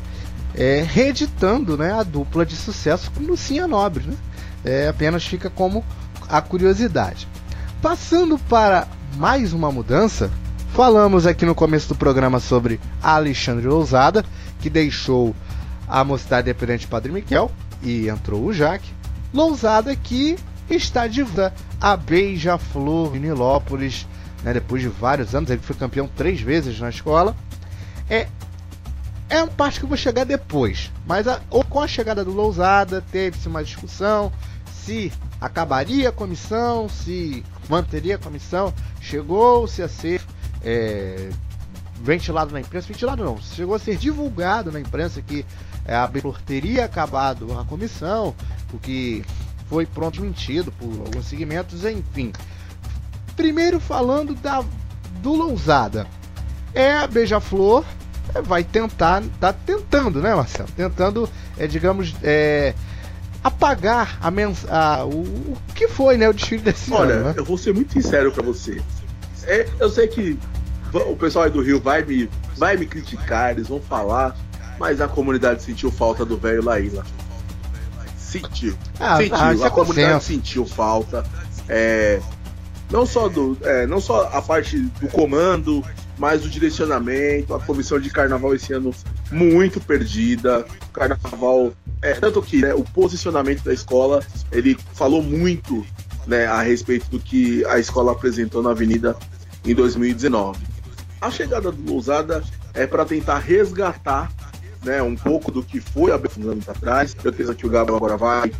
é, 0.54 0.82
reeditando 0.82 1.78
né, 1.78 1.94
a 1.94 2.04
dupla 2.04 2.46
de 2.46 2.56
sucesso 2.56 3.12
com 3.12 3.24
Lucinha 3.24 3.68
Nobre. 3.68 4.06
Né? 4.06 4.16
É, 4.64 4.88
apenas 4.88 5.26
fica 5.26 5.50
como 5.50 5.84
a 6.28 6.42
curiosidade. 6.42 7.28
Passando 7.82 8.38
para 8.38 8.88
mais 9.16 9.54
uma 9.54 9.72
mudança, 9.72 10.32
falamos 10.74 11.28
aqui 11.28 11.46
no 11.46 11.56
começo 11.56 11.88
do 11.90 11.96
programa 11.96 12.40
sobre 12.40 12.80
Alexandre 13.02 13.68
Lousada, 13.68 14.26
que 14.60 14.70
deixou 14.70 15.36
a 15.88 16.04
Mocidade 16.04 16.50
Independente 16.50 16.88
Padre 16.88 17.12
Miquel 17.12 17.52
e 17.86 18.10
entrou 18.10 18.44
o 18.44 18.54
Jaque. 18.54 18.92
Lousada 19.34 19.96
que 19.96 20.38
está 20.70 21.08
de 21.08 21.22
volta 21.22 21.54
a 21.80 21.96
Beija-Flor, 21.96 23.16
Nilópolis, 23.16 24.08
né, 24.44 24.54
depois 24.54 24.82
de 24.82 24.88
vários 24.88 25.36
anos, 25.36 25.50
ele 25.50 25.62
foi 25.62 25.76
campeão 25.76 26.08
três 26.08 26.42
vezes 26.42 26.80
na 26.80 26.90
escola. 26.90 27.36
É, 28.10 28.28
é 29.30 29.42
uma 29.42 29.48
parte 29.48 29.80
que 29.80 29.86
eu 29.86 29.90
vou 29.90 29.98
chegar 29.98 30.24
depois, 30.24 30.92
mas 31.06 31.28
a, 31.28 31.40
com 31.70 31.82
a 31.82 31.88
chegada 31.88 32.24
do 32.24 32.32
Lousada 32.32 33.04
teve-se 33.12 33.48
uma 33.48 33.64
discussão 33.64 34.32
se 34.86 35.12
acabaria 35.42 36.10
a 36.10 36.12
comissão, 36.12 36.88
se 36.88 37.44
manteria 37.68 38.16
a 38.16 38.20
comissão, 38.20 38.72
chegou-se 39.02 39.82
a 39.82 39.88
ser 39.88 40.22
é, 40.64 41.30
ventilado 42.02 42.54
na 42.54 42.60
imprensa, 42.60 42.88
ventilado 42.88 43.24
não, 43.24 43.42
chegou 43.42 43.76
a 43.76 43.80
ser 43.80 43.98
divulgado 43.98 44.72
na 44.72 44.80
imprensa 44.80 45.22
que 45.24 45.44
a 45.94 46.08
Betor 46.08 46.42
teria 46.42 46.86
acabado 46.86 47.58
a 47.60 47.66
comissão, 47.66 48.34
o 48.74 48.80
que 48.80 49.24
foi 49.70 49.86
pronto 49.86 50.22
mentido 50.22 50.72
por 50.72 50.90
alguns 51.06 51.26
segmentos, 51.26 51.86
enfim. 51.86 52.32
Primeiro 53.36 53.80
falando 53.80 54.34
da 54.34 54.64
do 55.22 55.34
Lousada. 55.34 56.08
É 56.74 56.94
a 56.94 57.08
Beija-Flor 57.08 57.84
é, 58.34 58.42
vai 58.42 58.64
tentar, 58.64 59.24
tá 59.40 59.54
tentando, 59.54 60.22
né, 60.22 60.36
Marcelo? 60.36 60.70
Tentando, 60.76 61.30
é, 61.58 61.68
digamos, 61.68 62.14
é, 62.22 62.74
apagar 63.44 64.18
a 64.22 64.30
mens 64.30 64.66
a, 64.70 65.06
o, 65.06 65.22
o, 65.22 65.58
que 65.74 65.88
foi, 65.88 66.18
né, 66.18 66.28
o 66.28 66.34
desfile 66.34 66.62
desse 66.62 66.92
Olha, 66.92 67.16
ano. 67.16 67.24
Né? 67.26 67.34
eu 67.38 67.46
vou 67.46 67.58
ser 67.58 67.74
muito 67.74 67.94
sincero 67.94 68.32
para 68.32 68.44
você. 68.44 68.82
É, 69.44 69.68
eu 69.80 69.90
sei 69.90 70.08
que 70.08 70.38
o 70.94 71.16
pessoal 71.16 71.46
aí 71.46 71.52
do 71.52 71.62
Rio 71.62 71.80
vai 71.80 72.04
me, 72.04 72.30
vai 72.56 72.78
me 72.78 72.86
criticar, 72.86 73.52
eles 73.52 73.68
vão 73.68 73.80
falar, 73.80 74.36
mas 74.80 75.02
a 75.02 75.08
comunidade 75.08 75.64
sentiu 75.64 75.92
falta 75.92 76.26
do 76.26 76.38
velho 76.38 76.64
Laíla. 76.64 77.06
Sentiu. 78.18 78.76
Ah, 79.00 79.18
sentiu. 79.18 79.36
Ah, 79.36 79.50
a 79.50 79.68
é 79.68 79.70
comunidade 79.70 80.24
sentiu 80.24 80.66
falta. 80.66 81.26
É, 81.70 82.20
não 82.92 83.06
só 83.06 83.28
do 83.28 83.58
é, 83.64 83.88
não 83.88 84.00
só 84.00 84.30
a 84.32 84.42
parte 84.42 84.78
do 84.80 85.08
comando 85.08 85.84
mas 86.18 86.46
o 86.46 86.50
direcionamento 86.50 87.54
a 87.54 87.60
comissão 87.60 88.00
de 88.00 88.10
carnaval 88.10 88.54
esse 88.54 88.74
ano 88.74 88.94
muito 89.32 89.82
perdida 89.82 90.66
carnaval 90.94 91.74
é, 92.02 92.14
tanto 92.14 92.42
que 92.42 92.62
né, 92.62 92.74
o 92.74 92.84
posicionamento 92.84 93.64
da 93.64 93.74
escola 93.74 94.24
ele 94.52 94.78
falou 94.94 95.24
muito 95.24 95.86
né, 96.28 96.46
a 96.46 96.62
respeito 96.62 97.10
do 97.10 97.20
que 97.20 97.66
a 97.66 97.80
escola 97.80 98.12
apresentou 98.12 98.62
na 98.62 98.72
avenida 98.72 99.16
em 99.66 99.74
2019 99.74 100.60
a 101.20 101.32
chegada 101.32 101.72
do 101.72 101.92
Lousada 101.92 102.44
é 102.74 102.86
para 102.86 103.06
tentar 103.06 103.40
resgatar 103.40 104.32
né, 104.86 105.02
um 105.02 105.16
pouco 105.16 105.52
do 105.52 105.64
que 105.64 105.80
foi 105.80 106.12
há 106.12 106.16
anos 106.16 106.70
atrás. 106.70 107.14
Tenho 107.14 107.56
que 107.56 107.66
o 107.66 107.70
Gabriel 107.70 107.98
agora 107.98 108.18
vai 108.18 108.52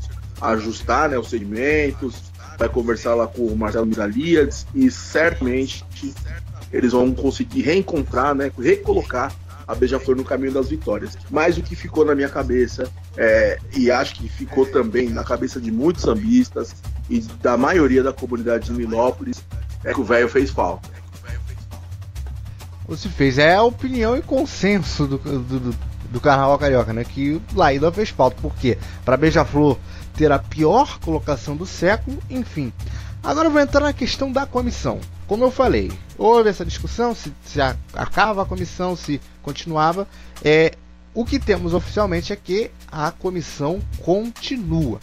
ajustar 0.42 1.10
né, 1.10 1.18
os 1.18 1.30
segmentos, 1.30 2.32
vai 2.58 2.68
conversar 2.68 3.16
lá 3.16 3.28
com 3.28 3.46
o 3.46 3.56
Marcelo 3.56 3.86
Miraliades 3.86 4.66
e 4.74 4.90
certamente 4.90 5.86
eles 6.72 6.92
vão 6.92 7.14
conseguir 7.14 7.62
reencontrar, 7.62 8.36
né, 8.36 8.52
recolocar 8.58 9.34
a 9.68 9.74
Beija-Flor 9.74 10.16
no 10.16 10.24
caminho 10.24 10.54
das 10.54 10.70
vitórias. 10.70 11.18
Mas 11.30 11.58
o 11.58 11.62
que 11.62 11.76
ficou 11.76 12.06
na 12.06 12.14
minha 12.14 12.30
cabeça, 12.30 12.90
é, 13.18 13.58
e 13.76 13.90
acho 13.90 14.16
que 14.16 14.30
ficou 14.30 14.66
também 14.66 15.10
na 15.10 15.24
cabeça 15.24 15.60
de 15.60 15.72
muitos 15.72 16.04
sambistas 16.04 16.76
e 17.10 17.20
da 17.42 17.58
maioria 17.58 18.04
da 18.04 18.14
comunidade 18.14 18.66
de 18.66 18.74
Milópolis, 18.74 19.44
é 19.84 19.94
que 19.94 20.00
o 20.00 20.04
velho 20.04 20.30
fez 20.30 20.52
falta. 20.52 20.90
Você 22.88 23.10
fez, 23.10 23.40
é 23.40 23.56
a 23.56 23.64
opinião 23.64 24.16
e 24.16 24.22
consenso 24.22 25.08
do, 25.08 25.18
do, 25.18 25.60
do, 25.60 25.76
do 26.16 26.22
Carnaval 26.22 26.58
Carioca, 26.58 26.94
né? 26.94 27.04
Que 27.04 27.42
Laída 27.54 27.92
fez 27.92 28.10
falta. 28.10 28.42
Por 28.42 28.56
quê? 28.56 28.78
Para 29.04 29.18
Beija-Flor 29.18 29.78
ter 30.14 30.32
a 30.32 30.40
pior 30.40 30.98
colocação 31.00 31.58
do 31.58 31.66
século, 31.66 32.18
enfim. 32.30 32.72
Agora 33.22 33.50
eu 33.50 33.52
vou 33.52 33.60
entrar 33.60 33.82
na 33.82 33.92
questão 33.92 34.32
da 34.32 34.46
comissão. 34.46 35.02
Como 35.28 35.44
eu 35.44 35.52
falei, 35.52 35.92
houve 36.18 36.50
essa 36.50 36.64
discussão 36.64 37.14
se, 37.14 37.34
se 37.44 37.60
acaba 37.94 38.44
a 38.44 38.46
comissão, 38.46 38.96
se 38.96 39.20
continuava. 39.44 40.08
É, 40.42 40.72
o 41.14 41.26
que 41.26 41.38
temos 41.38 41.74
oficialmente 41.74 42.32
é 42.32 42.36
que 42.38 42.72
a 42.90 43.12
comissão 43.12 43.82
continua. 44.02 45.02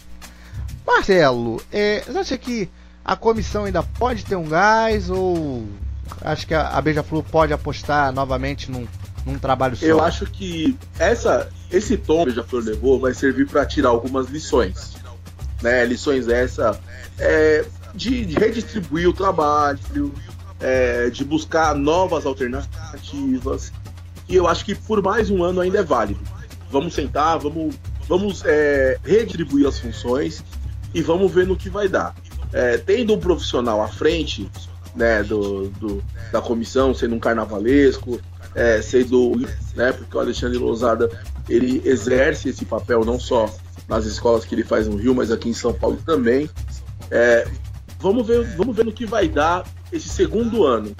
Marcelo, 0.83 1.61
é, 1.71 2.01
você 2.07 2.17
acha 2.17 2.37
que 2.39 2.67
a 3.05 3.15
comissão 3.15 3.65
ainda 3.65 3.83
pode 3.83 4.25
ter 4.25 4.35
um 4.35 4.49
gás 4.49 5.11
ou 5.11 5.67
acho 6.21 6.47
que 6.47 6.55
a, 6.55 6.81
Beija-Flor 6.81 7.23
pode 7.23 7.53
apostar 7.53 8.11
novamente 8.11 8.71
num, 8.71 8.87
num 9.25 9.37
trabalho 9.37 9.75
só? 9.75 9.85
Eu 9.85 10.01
acho 10.01 10.25
que 10.25 10.77
essa, 10.99 11.49
esse 11.71 11.97
tom 11.97 12.23
que 12.23 12.31
a 12.31 12.33
Beija-Flor 12.33 12.63
levou 12.63 12.99
vai 12.99 13.13
servir 13.13 13.47
para 13.47 13.65
tirar 13.65 13.89
algumas 13.89 14.27
lições. 14.29 14.95
Né? 15.61 15.85
Lições 15.85 16.27
essa 16.27 16.79
é, 17.17 17.65
de, 17.93 18.25
de 18.25 18.35
redistribuir 18.35 19.07
o 19.07 19.13
trabalho, 19.13 20.13
é, 20.59 21.09
de 21.09 21.23
buscar 21.23 21.75
novas 21.75 22.25
alternativas. 22.25 23.71
E 24.27 24.35
eu 24.35 24.47
acho 24.47 24.65
que 24.65 24.75
por 24.75 25.01
mais 25.01 25.29
um 25.29 25.43
ano 25.43 25.61
ainda 25.61 25.79
é 25.79 25.83
válido. 25.83 26.21
Vamos 26.71 26.93
sentar, 26.93 27.37
vamos, 27.39 27.75
vamos 28.07 28.43
é, 28.45 28.97
redistribuir 29.03 29.67
as 29.67 29.79
funções 29.79 30.43
e 30.93 31.01
vamos 31.01 31.31
ver 31.31 31.45
no 31.45 31.55
que 31.55 31.69
vai 31.69 31.87
dar. 31.87 32.15
É, 32.51 32.77
tendo 32.77 33.13
um 33.13 33.19
profissional 33.19 33.81
à 33.81 33.87
frente 33.87 34.49
né, 34.95 35.23
do, 35.23 35.69
do, 35.69 36.03
da 36.31 36.41
comissão, 36.41 36.93
sendo 36.93 37.15
um 37.15 37.19
carnavalesco, 37.19 38.19
é, 38.55 38.81
sendo, 38.81 39.31
né, 39.75 39.91
porque 39.91 40.15
o 40.15 40.19
Alexandre 40.19 40.57
Lousada 40.57 41.09
ele 41.49 41.81
exerce 41.85 42.49
esse 42.49 42.65
papel 42.65 43.03
não 43.03 43.19
só 43.19 43.49
nas 43.87 44.05
escolas 44.05 44.45
que 44.45 44.55
ele 44.55 44.63
faz 44.63 44.87
no 44.87 44.95
Rio, 44.95 45.13
mas 45.13 45.31
aqui 45.31 45.49
em 45.49 45.53
São 45.53 45.73
Paulo 45.73 45.99
também. 46.05 46.49
É, 47.11 47.47
vamos 47.99 48.25
ver, 48.25 48.43
vamos 48.55 48.75
ver 48.75 48.85
no 48.85 48.91
que 48.91 49.05
vai 49.05 49.27
dar 49.27 49.65
esse 49.91 50.09
segundo 50.09 50.63
ano. 50.65 50.95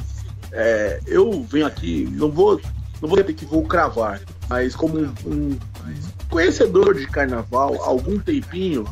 É, 0.52 1.00
eu 1.08 1.44
venho 1.44 1.66
aqui, 1.66 2.08
não 2.12 2.30
vou, 2.30 2.60
não 3.02 3.10
vou 3.10 3.24
ter 3.24 3.34
que 3.34 3.46
vou 3.46 3.64
cravar, 3.64 4.22
mas 4.48 4.76
como 4.76 5.00
um, 5.00 5.14
um 5.26 5.58
conhecedor 6.30 6.94
de 6.94 7.08
carnaval, 7.08 7.82
algum 7.82 8.20
tempinho, 8.20 8.86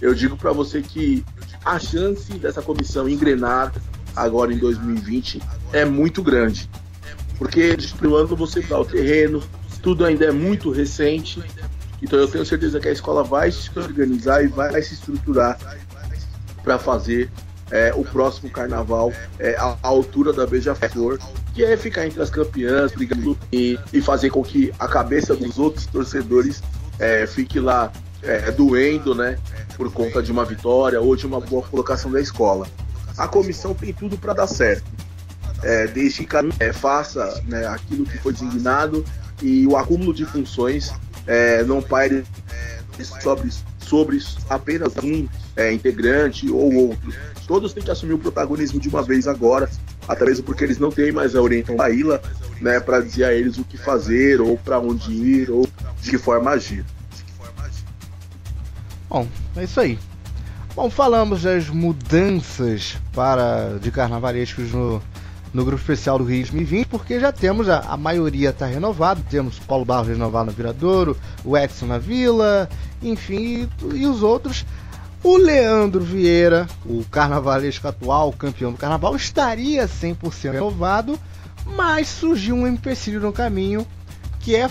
eu 0.00 0.14
digo 0.14 0.36
para 0.36 0.52
você 0.52 0.80
que 0.80 1.24
a 1.64 1.78
chance 1.78 2.32
dessa 2.34 2.62
comissão 2.62 3.08
engrenar 3.08 3.72
agora 4.14 4.52
em 4.52 4.58
2020 4.58 5.42
é 5.72 5.84
muito 5.84 6.22
grande. 6.22 6.68
Porque 7.38 7.76
ano 8.02 8.36
você 8.36 8.60
dá 8.60 8.80
o 8.80 8.84
terreno, 8.84 9.42
tudo 9.82 10.04
ainda 10.04 10.26
é 10.26 10.32
muito 10.32 10.70
recente, 10.70 11.42
então 12.02 12.18
eu 12.18 12.28
tenho 12.28 12.44
certeza 12.44 12.80
que 12.80 12.88
a 12.88 12.92
escola 12.92 13.22
vai 13.22 13.50
se 13.50 13.70
organizar 13.78 14.44
e 14.44 14.48
vai 14.48 14.82
se 14.82 14.94
estruturar 14.94 15.58
para 16.62 16.78
fazer 16.78 17.30
é, 17.70 17.92
o 17.94 18.04
próximo 18.04 18.50
carnaval 18.50 19.12
é, 19.38 19.56
à, 19.56 19.76
altura 19.82 20.32
da 20.32 20.46
Beija-Flor, 20.46 21.18
que 21.54 21.64
é 21.64 21.76
ficar 21.76 22.06
entre 22.06 22.20
as 22.22 22.30
campeãs, 22.30 22.92
brigando 22.92 23.38
e, 23.52 23.78
e, 23.92 24.00
fazer 24.00 24.30
com 24.30 24.42
que 24.42 24.72
a 24.78 24.88
cabeça 24.88 25.34
dos 25.34 25.58
outros 25.58 25.86
torcedores 25.86 26.62
é, 26.98 27.26
fique 27.26 27.60
lá 27.60 27.92
é, 28.22 28.50
doendo, 28.50 29.14
né, 29.14 29.38
por 29.76 29.92
conta 29.92 30.22
de 30.22 30.32
uma 30.32 30.44
vitória 30.44 31.00
ou 31.00 31.14
de 31.14 31.26
uma 31.26 31.40
boa 31.40 31.62
colocação 31.62 32.10
da 32.10 32.20
escola. 32.20 32.66
A 33.16 33.26
comissão 33.26 33.74
tem 33.74 33.92
tudo 33.92 34.16
para 34.16 34.32
dar 34.32 34.46
certo, 34.46 34.84
é, 35.62 35.86
desde 35.86 36.24
que 36.24 36.36
é, 36.60 36.72
faça 36.72 37.42
né, 37.46 37.66
aquilo 37.66 38.04
que 38.04 38.18
foi 38.18 38.32
designado 38.32 39.04
e 39.42 39.66
o 39.66 39.76
acúmulo 39.76 40.12
de 40.12 40.24
funções 40.24 40.92
é, 41.26 41.62
não 41.64 41.82
paire 41.82 42.24
sobre, 43.04 43.50
sobre 43.78 44.18
apenas 44.48 44.96
um 45.02 45.28
é, 45.56 45.72
integrante 45.72 46.50
ou 46.50 46.74
outro. 46.74 47.12
Todos 47.46 47.72
têm 47.72 47.82
que 47.82 47.90
assumir 47.90 48.14
o 48.14 48.18
protagonismo 48.18 48.80
de 48.80 48.88
uma 48.88 49.02
vez 49.02 49.26
agora, 49.26 49.68
até 50.06 50.24
mesmo 50.24 50.44
porque 50.44 50.64
eles 50.64 50.78
não 50.78 50.90
têm 50.90 51.12
mais 51.12 51.34
a 51.34 51.42
orientação 51.42 51.76
da 51.76 51.90
ilha, 51.90 52.20
né, 52.60 52.80
para 52.80 53.00
dizer 53.00 53.24
a 53.24 53.34
eles 53.34 53.58
o 53.58 53.64
que 53.64 53.76
fazer, 53.76 54.40
ou 54.40 54.56
para 54.58 54.78
onde 54.78 55.12
ir, 55.12 55.50
ou 55.50 55.66
de 56.00 56.10
que 56.10 56.18
forma 56.18 56.50
agir. 56.50 56.84
Bom, 59.08 59.26
é 59.56 59.64
isso 59.64 59.80
aí. 59.80 59.98
Bom, 60.74 60.90
falamos 60.90 61.42
das 61.42 61.68
mudanças 61.68 62.96
para 63.12 63.78
de 63.80 63.90
carnavalescos 63.90 64.70
no, 64.70 65.02
no 65.52 65.64
grupo 65.64 65.80
especial 65.80 66.18
do 66.18 66.24
Rio 66.24 66.42
2020, 66.42 66.86
porque 66.86 67.18
já 67.18 67.32
temos 67.32 67.68
a, 67.68 67.80
a 67.80 67.96
maioria 67.96 68.50
está 68.50 68.66
renovado, 68.66 69.22
temos 69.28 69.58
Paulo 69.58 69.84
Barros 69.84 70.08
renovado 70.08 70.46
na 70.46 70.52
Viradouro, 70.52 71.16
o 71.44 71.56
Edson 71.56 71.86
na 71.86 71.98
Vila, 71.98 72.68
enfim, 73.02 73.68
e, 73.82 73.96
e 73.96 74.06
os 74.06 74.22
outros. 74.22 74.64
O 75.22 75.36
Leandro 75.36 76.00
Vieira, 76.00 76.68
o 76.86 77.04
carnavalesco 77.10 77.88
atual, 77.88 78.32
campeão 78.32 78.70
do 78.70 78.78
carnaval, 78.78 79.16
estaria 79.16 79.88
100% 79.88 80.52
renovado, 80.52 81.18
mas 81.76 82.08
surgiu 82.08 82.54
um 82.54 82.68
empecilho 82.68 83.20
no 83.20 83.32
caminho, 83.32 83.86
que 84.40 84.54
é 84.54 84.70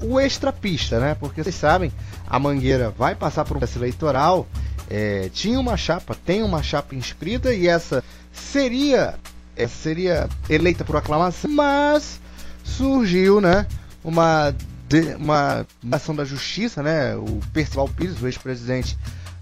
o 0.00 0.20
extra-pista, 0.20 1.00
né? 1.00 1.16
Porque 1.18 1.42
vocês 1.42 1.54
sabem, 1.56 1.92
a 2.26 2.38
Mangueira 2.38 2.90
vai 2.96 3.16
passar 3.16 3.44
por 3.44 3.56
um 3.56 3.60
processo 3.60 3.80
eleitoral, 3.80 4.46
é, 4.88 5.28
tinha 5.32 5.58
uma 5.58 5.76
chapa, 5.76 6.14
tem 6.14 6.42
uma 6.42 6.62
chapa 6.62 6.94
inscrita 6.94 7.52
e 7.52 7.66
essa 7.66 8.02
seria 8.32 9.16
é, 9.58 9.66
seria 9.66 10.28
eleita 10.48 10.84
por 10.84 10.96
aclamação, 10.96 11.50
mas 11.50 12.20
surgiu, 12.62 13.40
né, 13.40 13.66
uma 14.04 14.54
de, 14.88 15.14
uma 15.16 15.66
ação 15.92 16.14
da 16.14 16.24
justiça, 16.24 16.82
né, 16.82 17.16
o 17.16 17.40
Percival 17.52 17.88
Pires, 17.88 18.22
o 18.22 18.26
ex-presidente, 18.26 18.96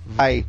vai 0.06 0.44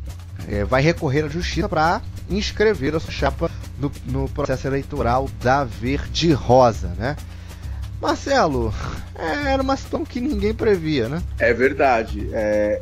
é, 0.48 0.64
vai 0.64 0.80
recorrer 0.80 1.24
à 1.24 1.28
justiça 1.28 1.68
para 1.68 2.00
inscrever 2.30 2.94
a 2.94 3.00
sua 3.00 3.12
chapa 3.12 3.50
no, 3.78 3.92
no, 4.06 4.28
processo 4.28 4.66
eleitoral 4.66 5.28
da 5.42 5.64
Verde 5.64 6.32
Rosa, 6.32 6.88
né? 6.96 7.16
Marcelo, 8.00 8.72
é, 9.16 9.52
era 9.52 9.62
uma 9.62 9.76
situação 9.76 10.04
que 10.04 10.20
ninguém 10.20 10.54
previa, 10.54 11.08
né? 11.08 11.20
É 11.38 11.52
verdade. 11.52 12.28
É, 12.32 12.80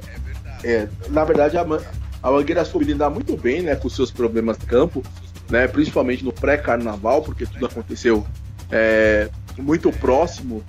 é, 0.62 0.88
na 1.08 1.24
verdade, 1.24 1.56
a, 1.56 1.62
a 2.22 2.30
Mangueira 2.30 2.64
soube 2.64 2.84
lidar 2.84 3.08
muito 3.08 3.34
bem 3.36 3.62
né, 3.62 3.74
com 3.74 3.88
seus 3.88 4.10
problemas 4.10 4.58
de 4.58 4.66
campo 4.66 5.02
né, 5.48 5.68
principalmente 5.68 6.24
no 6.24 6.32
pré-carnaval, 6.32 7.22
porque 7.22 7.46
tudo 7.46 7.66
aconteceu 7.66 8.26
é, 8.70 9.28
muito 9.58 9.90
próximo 9.92 10.62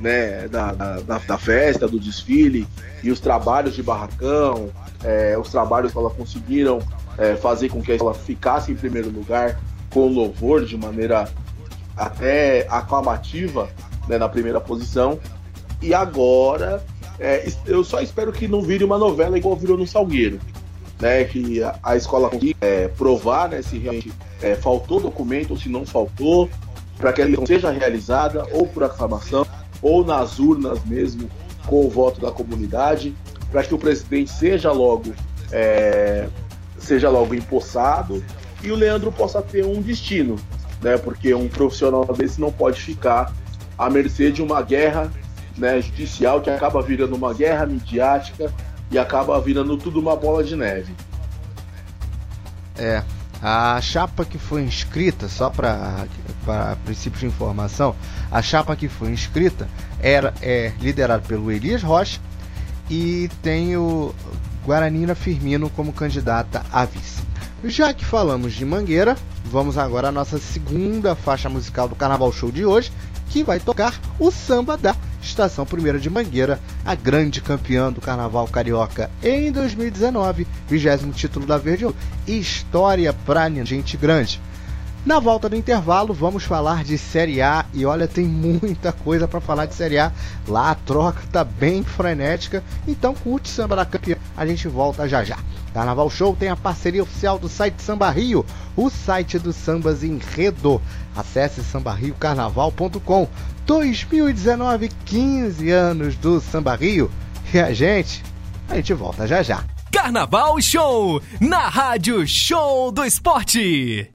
né, 0.00 0.46
da, 0.48 0.72
da, 0.72 1.18
da, 1.18 1.38
festa, 1.38 1.88
do 1.88 1.98
desfile, 1.98 2.66
e 3.02 3.10
os 3.10 3.20
trabalhos 3.20 3.74
de 3.74 3.82
barracão, 3.82 4.70
é, 5.02 5.36
os 5.38 5.50
trabalhos 5.50 5.92
que 5.92 5.98
elas 5.98 6.12
conseguiram 6.12 6.80
é, 7.16 7.34
fazer 7.36 7.68
com 7.68 7.82
que 7.82 7.92
ela 7.92 8.14
ficasse 8.14 8.70
em 8.70 8.76
primeiro 8.76 9.10
lugar 9.10 9.58
com 9.90 10.06
louvor 10.06 10.64
de 10.64 10.76
maneira 10.76 11.28
até 11.96 12.66
aclamativa 12.68 13.68
né, 14.08 14.18
na 14.18 14.28
primeira 14.28 14.60
posição. 14.60 15.18
E 15.80 15.94
agora 15.94 16.84
é, 17.18 17.48
eu 17.66 17.82
só 17.82 18.00
espero 18.00 18.32
que 18.32 18.46
não 18.46 18.62
vire 18.62 18.84
uma 18.84 18.98
novela 18.98 19.36
igual 19.38 19.56
virou 19.56 19.76
no 19.76 19.86
Salgueiro 19.86 20.38
né, 21.00 21.24
que 21.24 21.62
a, 21.82 21.96
escola 21.96 22.28
consiga 22.28 22.56
é, 22.60 22.88
provar 22.88 23.48
né, 23.48 23.62
se 23.62 23.78
realmente 23.78 24.12
é, 24.42 24.54
faltou 24.54 25.00
documento 25.00 25.52
ou 25.52 25.56
se 25.56 25.68
não 25.68 25.86
faltou, 25.86 26.48
para 26.96 27.12
que 27.12 27.22
a 27.22 27.24
eleição 27.24 27.46
seja 27.46 27.70
realizada 27.70 28.44
ou 28.52 28.66
por 28.66 28.82
aclamação 28.82 29.46
ou 29.80 30.04
nas 30.04 30.38
urnas 30.38 30.84
mesmo 30.84 31.30
com 31.66 31.86
o 31.86 31.88
voto 31.90 32.20
da 32.20 32.32
comunidade, 32.32 33.14
para 33.50 33.62
que 33.62 33.74
o 33.74 33.78
presidente 33.78 34.30
seja 34.30 34.72
logo 34.72 35.12
é, 35.52 36.28
seja 36.78 37.08
logo 37.08 37.34
empossado 37.34 38.22
e 38.62 38.70
o 38.70 38.74
Leandro 38.74 39.12
possa 39.12 39.40
ter 39.40 39.64
um 39.64 39.80
destino, 39.80 40.36
né? 40.82 40.96
Porque 40.98 41.32
um 41.34 41.48
profissional 41.48 42.04
desse 42.04 42.40
não 42.40 42.50
pode 42.50 42.80
ficar 42.80 43.32
à 43.76 43.88
mercê 43.88 44.30
de 44.30 44.42
uma 44.42 44.62
guerra 44.62 45.10
né, 45.56 45.80
judicial 45.80 46.40
que 46.40 46.50
acaba 46.50 46.80
virando 46.82 47.14
uma 47.14 47.34
guerra 47.34 47.66
midiática 47.66 48.52
e 48.90 48.98
acaba 48.98 49.40
virando 49.40 49.76
tudo 49.76 50.00
uma 50.00 50.16
bola 50.16 50.42
de 50.42 50.56
neve. 50.56 50.94
É, 52.76 53.02
a 53.42 53.80
chapa 53.80 54.24
que 54.24 54.38
foi 54.38 54.62
inscrita, 54.62 55.28
só 55.28 55.50
para 55.50 56.06
princípio 56.84 57.20
de 57.20 57.26
informação, 57.26 57.94
a 58.30 58.42
chapa 58.42 58.74
que 58.74 58.88
foi 58.88 59.10
inscrita 59.10 59.68
era 60.00 60.34
é 60.40 60.72
liderada 60.80 61.22
pelo 61.26 61.50
Elias 61.50 61.82
Rocha 61.82 62.20
e 62.90 63.28
tem 63.42 63.76
o 63.76 64.14
Guaranina 64.64 65.14
Firmino 65.14 65.70
como 65.70 65.92
candidata 65.92 66.64
a 66.72 66.84
vice. 66.84 67.22
Já 67.64 67.92
que 67.92 68.04
falamos 68.04 68.54
de 68.54 68.64
Mangueira, 68.64 69.16
vamos 69.44 69.76
agora 69.76 70.08
à 70.08 70.12
nossa 70.12 70.38
segunda 70.38 71.14
faixa 71.16 71.48
musical 71.48 71.88
do 71.88 71.96
Carnaval 71.96 72.32
Show 72.32 72.52
de 72.52 72.64
hoje, 72.64 72.92
que 73.30 73.42
vai 73.42 73.58
tocar 73.58 73.94
o 74.18 74.30
samba 74.30 74.76
da 74.76 74.94
Estação 75.22 75.66
Primeira 75.66 75.98
de 75.98 76.08
Mangueira, 76.08 76.60
a 76.84 76.94
grande 76.94 77.40
campeã 77.40 77.92
do 77.92 78.00
Carnaval 78.00 78.46
Carioca 78.48 79.10
em 79.22 79.52
2019, 79.52 80.46
vigésimo 80.68 81.12
título 81.12 81.46
da 81.46 81.58
Verde 81.58 81.86
História 82.26 83.12
pra 83.12 83.48
gente 83.50 83.96
grande. 83.96 84.40
Na 85.06 85.20
volta 85.20 85.48
do 85.48 85.56
intervalo, 85.56 86.12
vamos 86.12 86.44
falar 86.44 86.84
de 86.84 86.98
Série 86.98 87.40
A 87.40 87.64
e 87.72 87.86
olha, 87.86 88.06
tem 88.06 88.26
muita 88.26 88.92
coisa 88.92 89.26
para 89.26 89.40
falar 89.40 89.64
de 89.64 89.74
Série 89.74 89.98
A. 89.98 90.12
Lá 90.46 90.70
a 90.70 90.74
troca 90.74 91.22
tá 91.32 91.44
bem 91.44 91.82
frenética, 91.82 92.62
então 92.86 93.14
curte 93.14 93.48
Samba 93.48 93.76
da 93.76 93.86
Campeã. 93.86 94.16
A 94.36 94.44
gente 94.44 94.68
volta 94.68 95.08
já 95.08 95.24
já. 95.24 95.38
Carnaval 95.72 96.10
Show 96.10 96.36
tem 96.36 96.48
a 96.48 96.56
parceria 96.56 97.02
oficial 97.02 97.38
do 97.38 97.48
site 97.48 97.80
Samba 97.80 98.10
Rio, 98.10 98.44
o 98.76 98.90
site 98.90 99.38
dos 99.38 99.56
sambas 99.56 100.02
enredo. 100.02 100.82
Acesse 101.16 101.62
sambarriocarnaval.com. 101.62 103.28
2019, 103.68 104.88
15 105.04 105.70
anos 105.70 106.16
do 106.16 106.40
Samba 106.40 106.74
Rio. 106.74 107.10
E 107.52 107.60
a 107.60 107.70
gente, 107.74 108.24
a 108.66 108.76
gente 108.76 108.94
volta 108.94 109.26
já 109.26 109.42
já. 109.42 109.62
Carnaval 109.92 110.58
Show, 110.58 111.20
na 111.38 111.68
Rádio 111.68 112.26
Show 112.26 112.90
do 112.90 113.04
Esporte. 113.04 114.10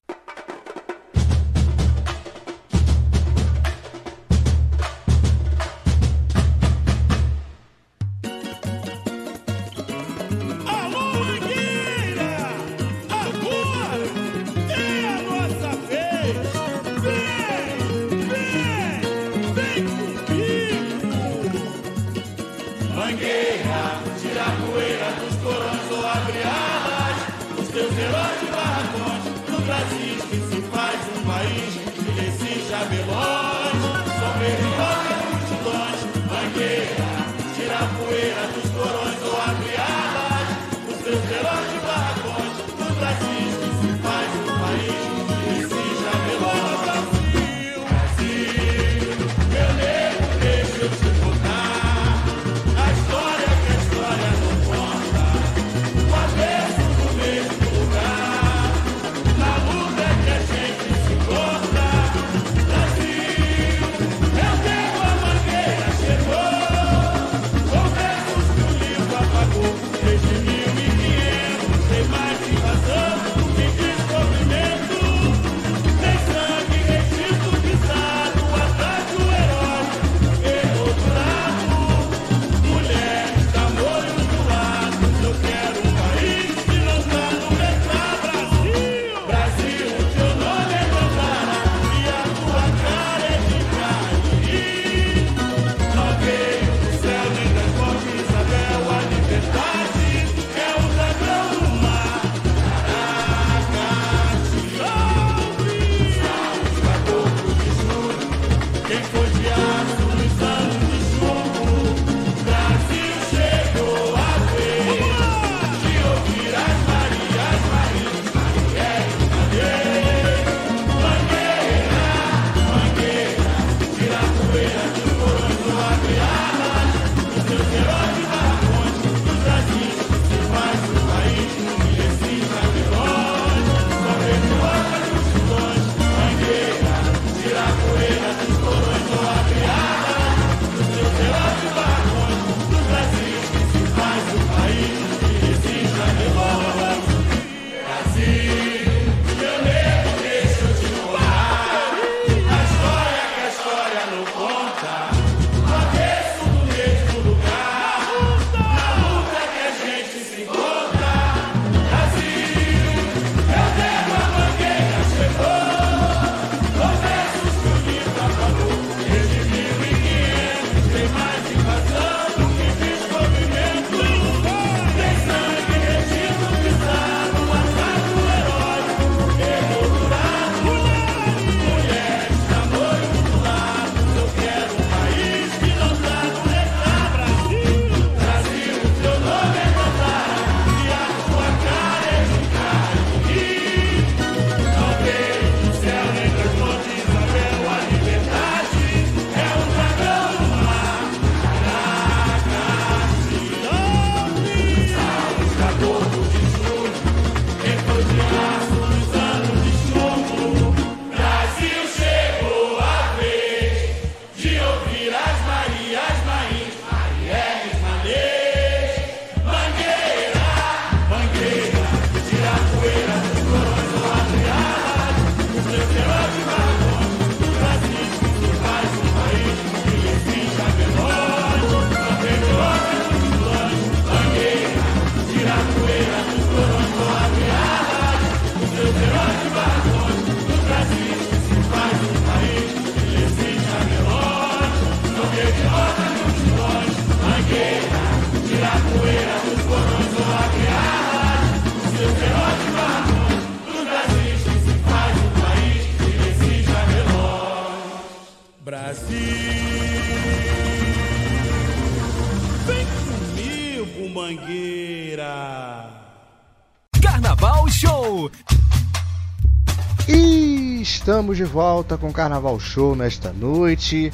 Estamos 271.34 271.50
de 271.50 271.52
volta 271.52 271.98
com 271.98 272.10
o 272.10 272.14
Carnaval 272.14 272.60
Show 272.60 272.96
nesta 272.96 273.34
noite. 273.34 274.14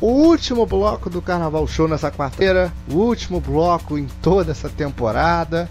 O 0.00 0.06
último 0.06 0.64
bloco 0.64 1.10
do 1.10 1.20
Carnaval 1.20 1.68
Show 1.68 1.86
nessa 1.86 2.10
quarta-feira, 2.10 2.72
o 2.88 2.94
último 2.94 3.42
bloco 3.42 3.98
em 3.98 4.06
toda 4.22 4.52
essa 4.52 4.70
temporada. 4.70 5.68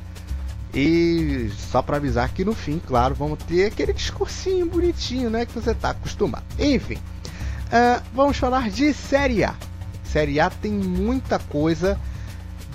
E 0.72 1.50
só 1.72 1.82
para 1.82 1.98
avisar 1.98 2.30
que 2.30 2.46
no 2.46 2.54
fim, 2.54 2.80
claro, 2.86 3.16
vamos 3.16 3.40
ter 3.46 3.66
aquele 3.66 3.94
discursinho 3.94 4.68
bonitinho, 4.68 5.28
né, 5.28 5.48
que 5.48 5.54
você 5.54 5.74
tá 5.74 5.90
acostumado. 5.90 6.44
Enfim, 6.60 6.98
uh, 6.98 8.04
vamos 8.14 8.38
falar 8.38 8.70
de 8.70 8.94
Série 8.94 9.44
A. 9.44 9.56
Série 10.04 10.40
A 10.40 10.52
tem 10.52 10.72
muita 10.72 11.40
coisa 11.40 12.00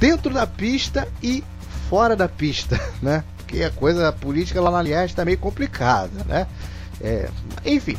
dentro 0.01 0.35
da 0.35 0.49
pista 0.49 1.07
e 1.23 1.45
fora 1.89 2.17
da 2.17 2.29
pista, 2.29 2.81
né? 3.01 3.23
Porque 3.37 3.63
a 3.63 3.71
coisa 3.71 4.11
política 4.11 4.61
lá 4.61 4.71
na 4.73 4.79
Aliás 4.79 5.15
tá 5.15 5.25
meio 5.25 5.39
complicada, 5.39 6.25
né? 6.27 6.49
É, 7.01 7.29
enfim, 7.65 7.97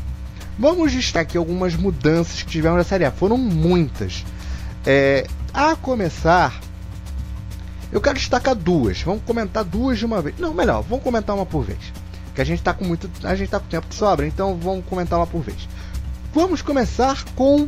vamos 0.58 0.91
destacar 0.91 1.38
algumas 1.38 1.76
mudanças 1.76 2.43
que 2.43 2.49
tivemos 2.49 2.78
na 2.78 2.84
Série 2.84 3.06
A. 3.06 3.12
Foram 3.12 3.38
muitas. 3.38 4.24
É, 4.86 5.26
a 5.54 5.76
começar, 5.76 6.60
eu 7.91 7.99
quero 7.99 8.18
destacar 8.18 8.56
duas. 8.56 9.02
Vamos 9.02 9.24
comentar 9.24 9.64
duas 9.64 9.99
de 9.99 10.06
uma 10.06 10.22
vez. 10.22 10.38
Não, 10.39 10.54
melhor, 10.54 10.82
vamos 10.84 11.04
comentar 11.04 11.36
uma 11.36 11.45
por 11.45 11.64
vez. 11.64 11.80
Que 12.34 12.41
a 12.41 12.45
gente 12.45 12.60
está 12.60 12.74
com 12.74 12.86
muito, 12.86 13.10
a 13.24 13.36
gente 13.36 13.49
tá 13.49 13.60
com 13.60 13.68
tempo 13.68 13.88
de 13.89 13.95
sobra, 13.95 14.26
então 14.26 14.56
vamos 14.56 14.86
comentar 14.86 15.20
uma 15.20 15.28
por 15.28 15.41
vez. 15.41 15.68
Vamos 16.34 16.62
começar 16.62 17.26
com 17.36 17.68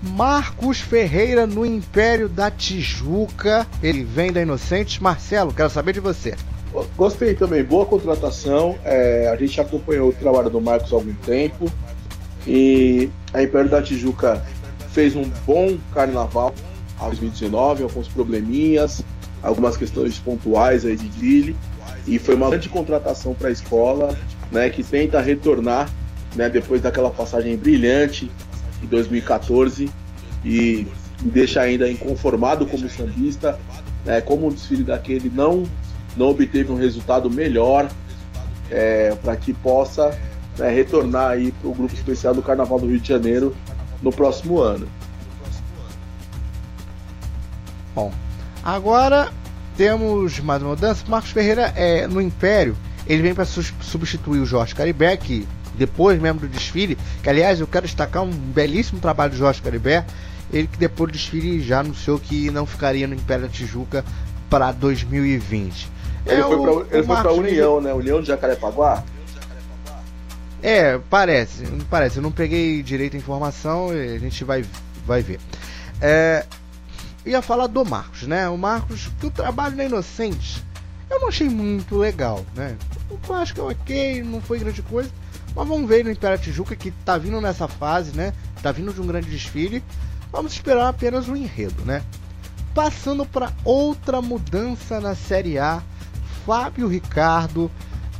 Marcos 0.00 0.80
Ferreira 0.80 1.46
no 1.46 1.66
Império 1.66 2.28
da 2.28 2.50
Tijuca. 2.50 3.66
Ele 3.82 4.04
vem 4.04 4.32
da 4.32 4.40
Inocentes. 4.40 5.00
Marcelo, 5.00 5.52
quero 5.52 5.70
saber 5.70 5.92
de 5.92 6.00
você. 6.00 6.36
Gostei 6.96 7.34
também, 7.34 7.64
boa 7.64 7.84
contratação. 7.84 8.78
É, 8.84 9.28
a 9.28 9.36
gente 9.36 9.60
acompanhou 9.60 10.10
o 10.10 10.12
trabalho 10.12 10.50
do 10.50 10.60
Marcos 10.60 10.92
há 10.92 10.96
algum 10.96 11.14
tempo. 11.14 11.70
E 12.46 13.10
a 13.32 13.42
Império 13.42 13.68
da 13.68 13.82
Tijuca 13.82 14.44
fez 14.92 15.16
um 15.16 15.24
bom 15.46 15.76
carnaval 15.92 16.54
em 17.00 17.06
2019, 17.06 17.82
alguns 17.82 18.08
probleminhas, 18.08 19.02
algumas 19.42 19.76
questões 19.76 20.18
pontuais 20.18 20.84
aí 20.84 20.96
de 20.96 21.08
drill. 21.08 21.56
E 22.06 22.18
foi 22.18 22.34
uma 22.34 22.48
grande 22.48 22.68
contratação 22.68 23.34
para 23.34 23.48
a 23.48 23.52
escola, 23.52 24.16
né, 24.50 24.70
que 24.70 24.82
tenta 24.82 25.20
retornar 25.20 25.90
né, 26.34 26.48
depois 26.48 26.80
daquela 26.80 27.10
passagem 27.10 27.56
brilhante 27.56 28.30
em 28.82 28.86
2014 28.86 29.90
e 30.44 30.86
me 31.22 31.30
deixa 31.30 31.60
ainda 31.60 31.90
inconformado 31.90 32.66
como 32.66 32.88
sambista, 32.88 33.58
né, 34.04 34.20
como 34.20 34.48
o 34.48 34.52
desfile 34.52 34.84
daquele 34.84 35.30
não, 35.34 35.64
não 36.16 36.28
obteve 36.28 36.70
um 36.72 36.76
resultado 36.76 37.30
melhor 37.30 37.88
é, 38.70 39.14
para 39.22 39.36
que 39.36 39.52
possa 39.52 40.16
né, 40.58 40.70
retornar 40.70 41.30
aí 41.30 41.52
para 41.52 41.68
o 41.68 41.74
grupo 41.74 41.94
especial 41.94 42.34
do 42.34 42.42
Carnaval 42.42 42.78
do 42.78 42.86
Rio 42.86 43.00
de 43.00 43.08
Janeiro 43.08 43.54
no 44.02 44.12
próximo 44.12 44.60
ano. 44.60 44.88
Bom, 47.94 48.12
agora 48.62 49.32
temos 49.76 50.38
mais 50.40 50.62
uma 50.62 50.70
mudança. 50.70 51.04
Marcos 51.08 51.30
Ferreira 51.30 51.72
é 51.76 52.06
no 52.06 52.20
Império. 52.20 52.76
Ele 53.06 53.22
vem 53.22 53.34
para 53.34 53.44
substituir 53.44 54.40
o 54.40 54.46
Jorge 54.46 54.74
Caribé, 54.74 55.16
que 55.16 55.46
depois 55.74 56.20
mesmo 56.20 56.40
do 56.40 56.48
desfile, 56.48 56.96
que 57.22 57.28
aliás 57.28 57.58
eu 57.58 57.66
quero 57.66 57.86
destacar 57.86 58.22
um 58.22 58.30
belíssimo 58.30 59.00
trabalho 59.00 59.32
do 59.32 59.38
Jorge 59.38 59.62
Caribé, 59.62 60.04
ele 60.52 60.66
que 60.66 60.78
depois 60.78 61.10
do 61.10 61.14
desfile 61.14 61.60
já 61.62 61.80
anunciou 61.80 62.18
que 62.18 62.50
não 62.50 62.66
ficaria 62.66 63.06
no 63.06 63.14
Império 63.14 63.46
da 63.46 63.50
Tijuca 63.50 64.04
para 64.48 64.72
2020. 64.72 65.88
Ele 66.26 66.40
é 66.40 66.44
foi 66.44 67.02
para 67.02 67.30
a 67.30 67.32
União, 67.32 67.80
né? 67.80 67.92
União 67.92 68.20
de 68.20 68.28
Jacarepaguá? 68.28 69.02
É, 70.62 70.98
parece, 71.08 71.64
parece. 71.88 72.18
Eu 72.18 72.22
não 72.22 72.32
peguei 72.32 72.82
direito 72.82 73.16
a 73.16 73.18
informação, 73.18 73.88
a 73.90 74.18
gente 74.18 74.44
vai, 74.44 74.64
vai 75.06 75.22
ver. 75.22 75.40
É, 76.00 76.44
ia 77.24 77.40
falar 77.40 77.66
do 77.66 77.84
Marcos, 77.84 78.22
né? 78.22 78.48
O 78.48 78.58
Marcos, 78.58 79.10
que 79.18 79.26
o 79.26 79.30
trabalho 79.30 79.76
na 79.76 79.84
Inocente, 79.84 80.62
eu 81.08 81.20
não 81.20 81.28
achei 81.28 81.48
muito 81.48 81.96
legal, 81.96 82.44
né? 82.54 82.76
Eu 83.10 83.34
acho 83.34 83.54
que 83.54 83.60
é 83.60 83.62
ok, 83.62 84.22
não 84.22 84.40
foi 84.40 84.58
grande 84.58 84.82
coisa. 84.82 85.10
Mas 85.54 85.66
vamos 85.66 85.88
ver 85.88 86.04
no 86.04 86.10
Império 86.10 86.38
Tijuca 86.38 86.76
que 86.76 86.90
tá 86.90 87.18
vindo 87.18 87.40
nessa 87.40 87.66
fase, 87.66 88.16
né? 88.16 88.32
Tá 88.62 88.70
vindo 88.70 88.92
de 88.92 89.00
um 89.00 89.06
grande 89.06 89.28
desfile. 89.28 89.82
Vamos 90.30 90.52
esperar 90.52 90.88
apenas 90.88 91.26
o 91.26 91.32
um 91.32 91.36
enredo, 91.36 91.84
né? 91.84 92.02
Passando 92.74 93.26
para 93.26 93.52
outra 93.64 94.22
mudança 94.22 95.00
na 95.00 95.14
Série 95.16 95.58
A, 95.58 95.82
Fábio 96.44 96.88
Ricardo 96.88 97.70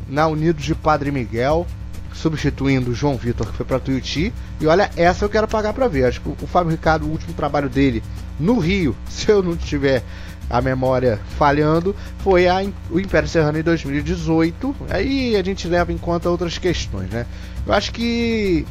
na 0.09 0.27
Unidos 0.27 0.65
de 0.65 0.75
Padre 0.75 1.11
Miguel, 1.11 1.67
substituindo 2.13 2.91
o 2.91 2.95
João 2.95 3.17
Vitor 3.17 3.47
que 3.47 3.57
foi 3.57 3.67
para 3.67 3.79
Tuiuti. 3.79 4.33
E 4.61 4.67
olha, 4.67 4.91
essa 4.97 5.25
eu 5.25 5.29
quero 5.29 5.49
pagar 5.49 5.73
para 5.73 5.89
ver. 5.89 6.05
Acho 6.05 6.21
que 6.21 6.29
o 6.29 6.47
Fábio 6.47 6.71
Ricardo, 6.71 7.07
o 7.07 7.11
último 7.11 7.33
trabalho 7.33 7.69
dele 7.69 8.03
no 8.39 8.59
Rio, 8.59 8.97
se 9.09 9.31
eu 9.31 9.43
não 9.43 9.57
tiver 9.57 10.03
a 10.49 10.61
memória 10.61 11.21
falhando, 11.39 11.95
foi 12.19 12.49
a, 12.49 12.65
o 12.91 12.99
Império 12.99 13.29
Serrano 13.29 13.59
em 13.59 13.63
2018. 13.63 14.75
Aí 14.91 15.37
a 15.37 15.43
gente 15.43 15.69
leva 15.69 15.93
em 15.93 15.99
conta 15.99 16.29
outras 16.29 16.59
questões, 16.59 17.09
né? 17.11 17.25
Eu 17.67 17.73
acho 17.73 17.93
que 17.93 18.67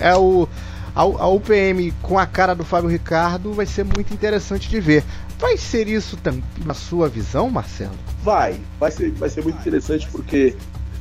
é 0.00 0.16
o 0.16 0.48
a, 0.94 1.02
a 1.02 1.28
UPM 1.28 1.92
com 2.02 2.18
a 2.18 2.26
cara 2.26 2.54
do 2.54 2.64
Fábio 2.64 2.90
Ricardo 2.90 3.52
vai 3.52 3.66
ser 3.66 3.84
muito 3.84 4.12
interessante 4.12 4.68
de 4.68 4.80
ver. 4.80 5.04
Vai 5.38 5.56
ser 5.56 5.86
isso 5.86 6.16
também 6.16 6.42
na 6.64 6.74
sua 6.74 7.08
visão, 7.08 7.48
Marcelo? 7.48 7.94
Vai, 8.22 8.60
vai 8.78 8.90
ser, 8.90 9.12
vai 9.12 9.28
ser 9.28 9.42
muito 9.42 9.58
interessante 9.58 10.08
porque 10.10 10.56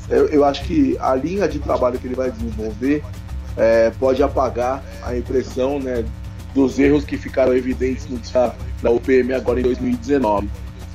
eu, 0.09 0.27
eu 0.27 0.45
acho 0.45 0.63
que 0.63 0.95
a 0.99 1.15
linha 1.15 1.47
de 1.47 1.59
trabalho 1.59 1.97
que 1.97 2.07
ele 2.07 2.15
vai 2.15 2.31
desenvolver 2.31 3.03
é, 3.57 3.91
pode 3.99 4.21
apagar 4.21 4.83
a 5.03 5.17
impressão 5.17 5.79
né, 5.79 6.05
dos 6.53 6.77
erros 6.77 7.03
que 7.03 7.17
ficaram 7.17 7.53
evidentes 7.55 8.07
no 8.07 8.19
da 8.81 8.91
UPM 8.91 9.33
agora 9.33 9.59
em 9.59 9.63
2019. 9.63 10.47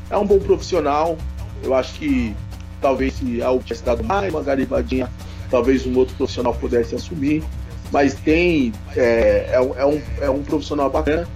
É 0.08 0.16
um 0.16 0.26
bom 0.26 0.38
profissional, 0.38 1.18
eu 1.62 1.74
acho 1.74 1.94
que 1.94 2.34
talvez 2.80 3.14
se 3.14 3.42
a 3.42 3.50
UPM 3.50 3.64
tivesse 3.64 3.84
dado 3.84 4.04
mais 4.04 4.32
uma 4.32 4.42
garibadinha, 4.42 5.10
talvez 5.50 5.84
um 5.86 5.96
outro 5.96 6.14
profissional 6.16 6.54
pudesse 6.54 6.94
assumir, 6.94 7.42
mas 7.90 8.14
tem, 8.14 8.72
é, 8.96 9.50
é, 9.50 9.54
é, 9.54 9.86
um, 9.86 10.02
é 10.20 10.30
um 10.30 10.42
profissional 10.42 10.88
bacana, 10.88 11.28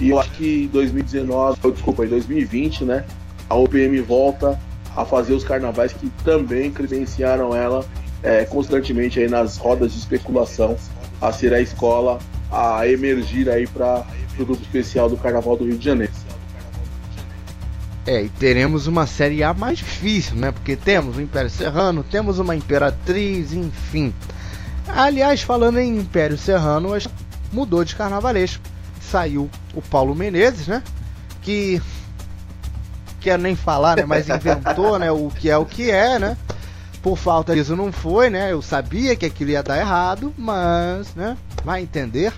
e 0.00 0.10
eu 0.10 0.18
acho 0.18 0.30
que 0.32 0.68
2019, 0.72 1.58
desculpa, 1.72 2.04
em 2.04 2.08
2020, 2.08 2.84
né, 2.84 3.04
a 3.48 3.56
UPM 3.56 4.00
volta 4.00 4.58
a 4.96 5.04
fazer 5.04 5.34
os 5.34 5.44
carnavais 5.44 5.92
que 5.92 6.10
também 6.24 6.70
credenciaram 6.70 7.54
ela 7.54 7.84
é, 8.22 8.44
constantemente 8.44 9.20
aí 9.20 9.28
nas 9.28 9.56
rodas 9.56 9.92
de 9.92 9.98
especulação 9.98 10.76
a 11.20 11.32
ser 11.32 11.52
a 11.52 11.60
escola 11.60 12.18
a 12.50 12.86
emergir 12.86 13.48
aí 13.48 13.66
para 13.66 14.04
o 14.38 14.44
grupo 14.44 14.62
especial 14.62 15.08
do 15.08 15.16
Carnaval 15.16 15.56
do 15.56 15.64
Rio 15.64 15.78
de 15.78 15.84
Janeiro. 15.84 16.12
É, 18.06 18.22
e 18.22 18.28
teremos 18.30 18.86
uma 18.86 19.06
série 19.06 19.42
A 19.42 19.52
mais 19.52 19.78
difícil, 19.78 20.34
né? 20.36 20.50
Porque 20.50 20.74
temos 20.74 21.16
o 21.16 21.20
Império 21.20 21.50
Serrano, 21.50 22.02
temos 22.02 22.38
uma 22.38 22.56
Imperatriz, 22.56 23.52
enfim. 23.52 24.14
Aliás, 24.88 25.42
falando 25.42 25.78
em 25.78 25.98
Império 25.98 26.38
Serrano, 26.38 26.88
mudou 27.52 27.84
de 27.84 27.94
carnavalesco. 27.94 28.62
Saiu 29.10 29.50
o 29.74 29.82
Paulo 29.82 30.14
Menezes, 30.14 30.66
né? 30.68 30.82
Que 31.42 31.80
quero 33.20 33.42
nem 33.42 33.56
falar, 33.56 33.96
né? 33.96 34.04
Mas 34.04 34.28
inventou, 34.28 34.98
né? 34.98 35.10
O 35.10 35.30
que 35.30 35.50
é 35.50 35.56
o 35.56 35.64
que 35.64 35.90
é, 35.90 36.18
né? 36.18 36.36
Por 37.02 37.16
falta 37.16 37.54
disso 37.54 37.76
não 37.76 37.92
foi, 37.92 38.28
né? 38.28 38.52
Eu 38.52 38.60
sabia 38.60 39.14
que 39.16 39.26
aquilo 39.26 39.50
ia 39.50 39.62
dar 39.62 39.78
errado, 39.78 40.34
mas, 40.36 41.14
né? 41.14 41.36
Vai 41.64 41.82
entender. 41.82 42.32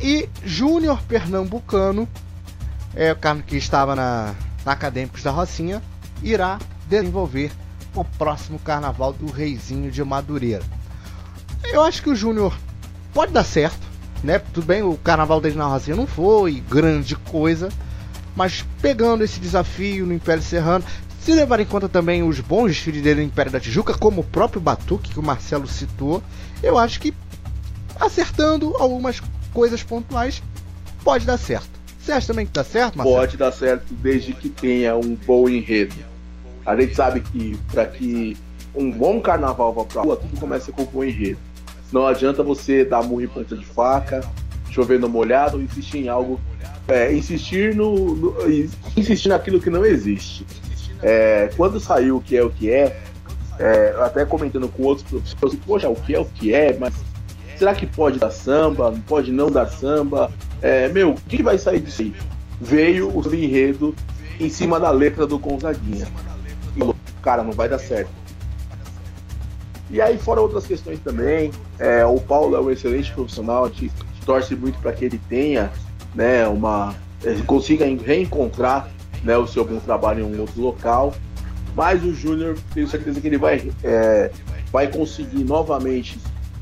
E 0.00 0.28
Júnior 0.44 1.02
Pernambucano, 1.02 2.08
é 2.94 3.12
o 3.12 3.16
cara 3.16 3.40
que 3.42 3.56
estava 3.56 3.94
na, 3.94 4.34
na 4.64 4.72
Acadêmicos 4.72 5.22
da 5.22 5.30
Rocinha, 5.30 5.82
irá 6.22 6.58
desenvolver 6.88 7.52
o 7.94 8.04
próximo 8.04 8.58
carnaval 8.58 9.12
do 9.12 9.30
Reizinho 9.30 9.90
de 9.90 10.02
Madureira. 10.02 10.64
Eu 11.64 11.82
acho 11.82 12.02
que 12.02 12.10
o 12.10 12.16
Júnior 12.16 12.56
pode 13.12 13.32
dar 13.32 13.44
certo, 13.44 13.89
né? 14.22 14.38
Tudo 14.38 14.66
bem, 14.66 14.82
o 14.82 14.96
carnaval 14.96 15.40
dele 15.40 15.56
na 15.56 15.66
Rocinha 15.66 15.96
não 15.96 16.06
foi 16.06 16.62
grande 16.68 17.16
coisa, 17.16 17.68
mas 18.36 18.64
pegando 18.80 19.24
esse 19.24 19.40
desafio 19.40 20.06
no 20.06 20.14
Império 20.14 20.42
Serrano, 20.42 20.84
se 21.20 21.32
levar 21.32 21.60
em 21.60 21.66
conta 21.66 21.88
também 21.88 22.22
os 22.22 22.40
bons 22.40 22.68
desfiles 22.68 23.02
dele 23.02 23.20
no 23.20 23.26
Império 23.26 23.52
da 23.52 23.60
Tijuca, 23.60 23.94
como 23.94 24.22
o 24.22 24.24
próprio 24.24 24.60
Batuque 24.60 25.10
que 25.10 25.18
o 25.20 25.22
Marcelo 25.22 25.66
citou, 25.66 26.22
eu 26.62 26.78
acho 26.78 27.00
que 27.00 27.12
acertando 27.98 28.74
algumas 28.78 29.20
coisas 29.52 29.82
pontuais 29.82 30.42
pode 31.04 31.26
dar 31.26 31.36
certo. 31.36 31.68
Você 31.98 32.12
acha 32.12 32.26
também 32.26 32.46
que 32.46 32.52
dá 32.52 32.64
certo, 32.64 32.96
Marcelo? 32.96 33.18
Pode 33.18 33.36
dar 33.36 33.52
certo 33.52 33.92
desde 33.94 34.32
que 34.32 34.48
tenha 34.48 34.96
um 34.96 35.14
bom 35.14 35.48
enredo. 35.48 35.94
A 36.64 36.74
gente 36.74 36.94
sabe 36.94 37.20
que 37.20 37.58
para 37.70 37.86
que 37.86 38.36
um 38.74 38.90
bom 38.90 39.20
carnaval 39.20 39.74
vá 39.74 39.84
pra 39.84 40.02
rua, 40.02 40.16
tudo 40.16 40.38
começa 40.38 40.72
com 40.72 40.82
um 40.82 40.86
bom 40.86 41.04
enredo. 41.04 41.38
Não 41.92 42.06
adianta 42.06 42.42
você 42.42 42.84
dar 42.84 43.02
murro 43.02 43.22
em 43.22 43.28
ponta 43.28 43.56
de 43.56 43.64
faca, 43.64 44.20
chover 44.70 44.98
no 44.98 45.08
molhado, 45.08 45.60
insistir 45.60 45.98
em 45.98 46.08
algo, 46.08 46.40
é, 46.88 47.12
insistir 47.12 47.74
no, 47.74 48.14
no, 48.14 48.36
insistir 48.96 49.28
naquilo 49.28 49.60
que 49.60 49.70
não 49.70 49.84
existe. 49.84 50.46
É, 51.02 51.50
quando 51.56 51.80
saiu 51.80 52.18
o 52.18 52.20
que 52.20 52.36
é 52.36 52.42
o 52.42 52.50
que 52.50 52.70
é, 52.70 53.00
é 53.58 53.96
até 54.00 54.24
comentando 54.24 54.68
com 54.68 54.82
outros 54.84 55.06
professores, 55.34 55.58
poxa, 55.66 55.88
o 55.88 55.96
que 55.96 56.14
é 56.14 56.18
o 56.20 56.24
que 56.24 56.54
é, 56.54 56.76
mas 56.78 56.94
Será 57.60 57.74
que 57.74 57.84
pode 57.84 58.18
dar 58.18 58.30
samba? 58.30 58.90
Pode 59.06 59.30
não 59.30 59.50
dar 59.50 59.66
samba? 59.66 60.32
É, 60.62 60.88
meu, 60.88 61.10
o 61.10 61.14
que 61.14 61.42
vai 61.42 61.58
sair 61.58 61.80
disso 61.80 62.00
aí? 62.00 62.14
Veio 62.58 63.14
o 63.14 63.34
enredo 63.34 63.94
em 64.40 64.48
cima 64.48 64.80
da 64.80 64.90
letra 64.90 65.26
do 65.26 65.38
Gonzaguinha. 65.38 66.08
Cara, 67.20 67.42
não 67.42 67.52
vai 67.52 67.68
dar 67.68 67.78
certo. 67.78 68.10
E 69.90 70.00
aí, 70.00 70.16
fora 70.18 70.40
outras 70.40 70.66
questões 70.66 71.00
também, 71.00 71.50
é, 71.78 72.04
o 72.04 72.20
Paulo 72.20 72.56
é 72.56 72.60
um 72.60 72.70
excelente 72.70 73.12
profissional, 73.12 73.64
a 73.64 73.68
gente 73.68 73.90
torce 74.24 74.54
muito 74.54 74.78
para 74.78 74.92
que 74.92 75.04
ele 75.04 75.20
tenha, 75.28 75.70
né, 76.14 76.46
uma. 76.46 76.94
Ele 77.22 77.42
consiga 77.42 77.84
reencontrar 77.84 78.88
né, 79.24 79.36
o 79.36 79.46
seu 79.46 79.64
bom 79.64 79.78
trabalho 79.80 80.20
em 80.20 80.36
um 80.36 80.40
outro 80.40 80.60
local. 80.60 81.12
Mas 81.74 82.02
o 82.04 82.12
Júnior, 82.14 82.56
tenho 82.72 82.88
certeza 82.88 83.20
que 83.20 83.26
ele 83.26 83.38
vai, 83.38 83.70
é, 83.82 84.30
vai 84.72 84.88
conseguir 84.88 85.44
novamente 85.44 86.18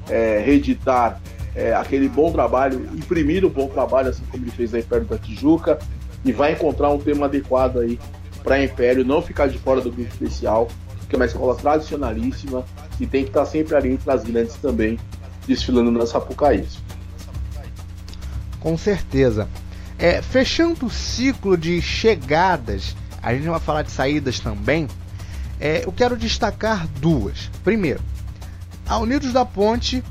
é, 0.08 0.42
reeditar 0.44 1.20
é, 1.54 1.74
aquele 1.74 2.08
bom 2.08 2.30
trabalho, 2.32 2.88
imprimir 2.94 3.44
um 3.44 3.48
bom 3.48 3.68
trabalho, 3.68 4.08
assim 4.08 4.22
como 4.30 4.44
ele 4.44 4.50
fez 4.50 4.74
aí 4.74 4.82
perto 4.82 5.06
da 5.06 5.18
Tijuca, 5.18 5.78
e 6.24 6.32
vai 6.32 6.52
encontrar 6.52 6.90
um 6.90 6.98
tema 6.98 7.26
adequado 7.26 7.78
aí 7.78 7.98
para 8.42 8.62
Império 8.62 9.04
não 9.04 9.20
ficar 9.22 9.48
de 9.48 9.58
fora 9.58 9.80
do 9.80 9.90
grupo 9.90 10.10
especial, 10.10 10.68
que 11.08 11.14
é 11.14 11.18
uma 11.18 11.26
escola 11.26 11.54
tradicionalíssima 11.54 12.64
e 13.00 13.06
tem 13.06 13.22
que 13.22 13.30
estar 13.30 13.46
sempre 13.46 13.74
ali 13.76 13.92
entre 13.92 14.10
as 14.10 14.24
grandes 14.24 14.54
também, 14.56 14.98
desfilando 15.46 15.90
na 15.90 16.06
Sapucaí. 16.06 16.66
Com 18.60 18.76
certeza. 18.76 19.48
É, 19.98 20.22
fechando 20.22 20.86
o 20.86 20.90
ciclo 20.90 21.56
de 21.56 21.80
chegadas, 21.80 22.96
a 23.22 23.34
gente 23.34 23.48
vai 23.48 23.60
falar 23.60 23.82
de 23.82 23.90
saídas 23.90 24.40
também. 24.40 24.86
É, 25.60 25.84
eu 25.84 25.92
quero 25.92 26.16
destacar 26.16 26.86
duas. 27.00 27.50
Primeiro, 27.64 28.00
a 28.86 28.98
Unidos 28.98 29.32
da 29.32 29.44
Ponte, 29.44 30.02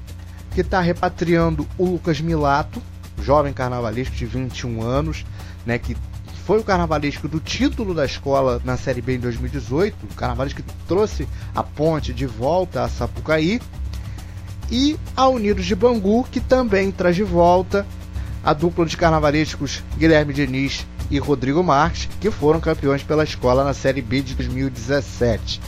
que 0.53 0.61
está 0.61 0.81
repatriando 0.81 1.67
o 1.77 1.85
Lucas 1.85 2.19
Milato, 2.19 2.81
jovem 3.21 3.53
carnavalesco 3.53 4.15
de 4.15 4.25
21 4.25 4.81
anos, 4.81 5.25
né, 5.65 5.77
que 5.77 5.95
foi 6.47 6.59
o 6.59 6.63
carnavalesco 6.63 7.27
do 7.27 7.41
título 7.41 7.93
da 7.93 8.05
escola 8.05 8.61
na 8.63 8.77
Série 8.77 9.01
B 9.01 9.15
em 9.15 9.19
2018, 9.19 9.97
o 10.05 10.15
carnavalesco 10.15 10.63
que 10.63 10.73
trouxe 10.87 11.27
a 11.53 11.61
ponte 11.61 12.13
de 12.13 12.25
volta 12.25 12.83
a 12.83 12.87
Sapucaí, 12.87 13.59
e 14.71 14.97
a 15.13 15.27
Unidos 15.27 15.65
de 15.65 15.75
Bangu, 15.75 16.23
que 16.31 16.39
também 16.39 16.89
traz 16.89 17.17
de 17.17 17.23
volta 17.23 17.85
a 18.45 18.53
dupla 18.53 18.85
de 18.85 18.95
carnavalescos 18.95 19.83
Guilherme 19.97 20.33
Diniz 20.33 20.87
e 21.11 21.19
Rodrigo 21.19 21.61
Marques, 21.61 22.07
que 22.21 22.31
foram 22.31 22.61
campeões 22.61 23.03
pela 23.03 23.25
escola 23.25 23.65
na 23.65 23.73
Série 23.73 24.01
B 24.01 24.21
de 24.21 24.33
2017. 24.33 25.59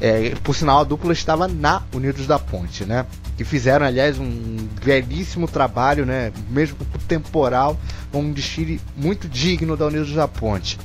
É, 0.00 0.34
por 0.42 0.56
sinal, 0.56 0.80
a 0.80 0.84
dupla 0.84 1.12
estava 1.12 1.46
na 1.46 1.82
Unidos 1.94 2.26
da 2.26 2.36
Ponte, 2.36 2.84
né? 2.84 3.06
Que 3.40 3.44
fizeram, 3.46 3.86
aliás, 3.86 4.18
um 4.18 4.68
belíssimo 4.84 5.48
trabalho, 5.48 6.04
né? 6.04 6.30
Mesmo 6.50 6.76
temporal, 7.08 7.74
um 8.12 8.30
desfile 8.30 8.78
muito 8.94 9.26
digno 9.26 9.78
da 9.78 9.86
Unidos 9.86 10.12
da 10.12 10.28
Ponte. 10.28 10.78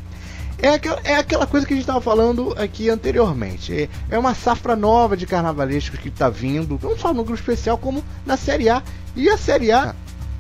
É 0.58 0.70
aquela, 0.70 1.02
é 1.04 1.18
aquela 1.18 1.46
coisa 1.46 1.68
que 1.68 1.74
a 1.74 1.76
gente 1.76 1.84
estava 1.84 2.00
falando 2.00 2.56
aqui 2.58 2.90
anteriormente. 2.90 3.74
É, 3.74 3.90
é 4.10 4.18
uma 4.18 4.34
safra 4.34 4.74
nova 4.74 5.18
de 5.18 5.26
carnavalescos 5.26 6.00
que 6.00 6.08
está 6.08 6.30
vindo, 6.30 6.80
não 6.82 6.98
só 6.98 7.14
no 7.14 7.26
grupo 7.26 7.42
especial, 7.42 7.78
como 7.78 8.02
na 8.26 8.38
Série 8.38 8.70
A. 8.70 8.82
E 9.18 9.28
a 9.28 9.38
Série 9.38 9.74
A, 9.74 9.94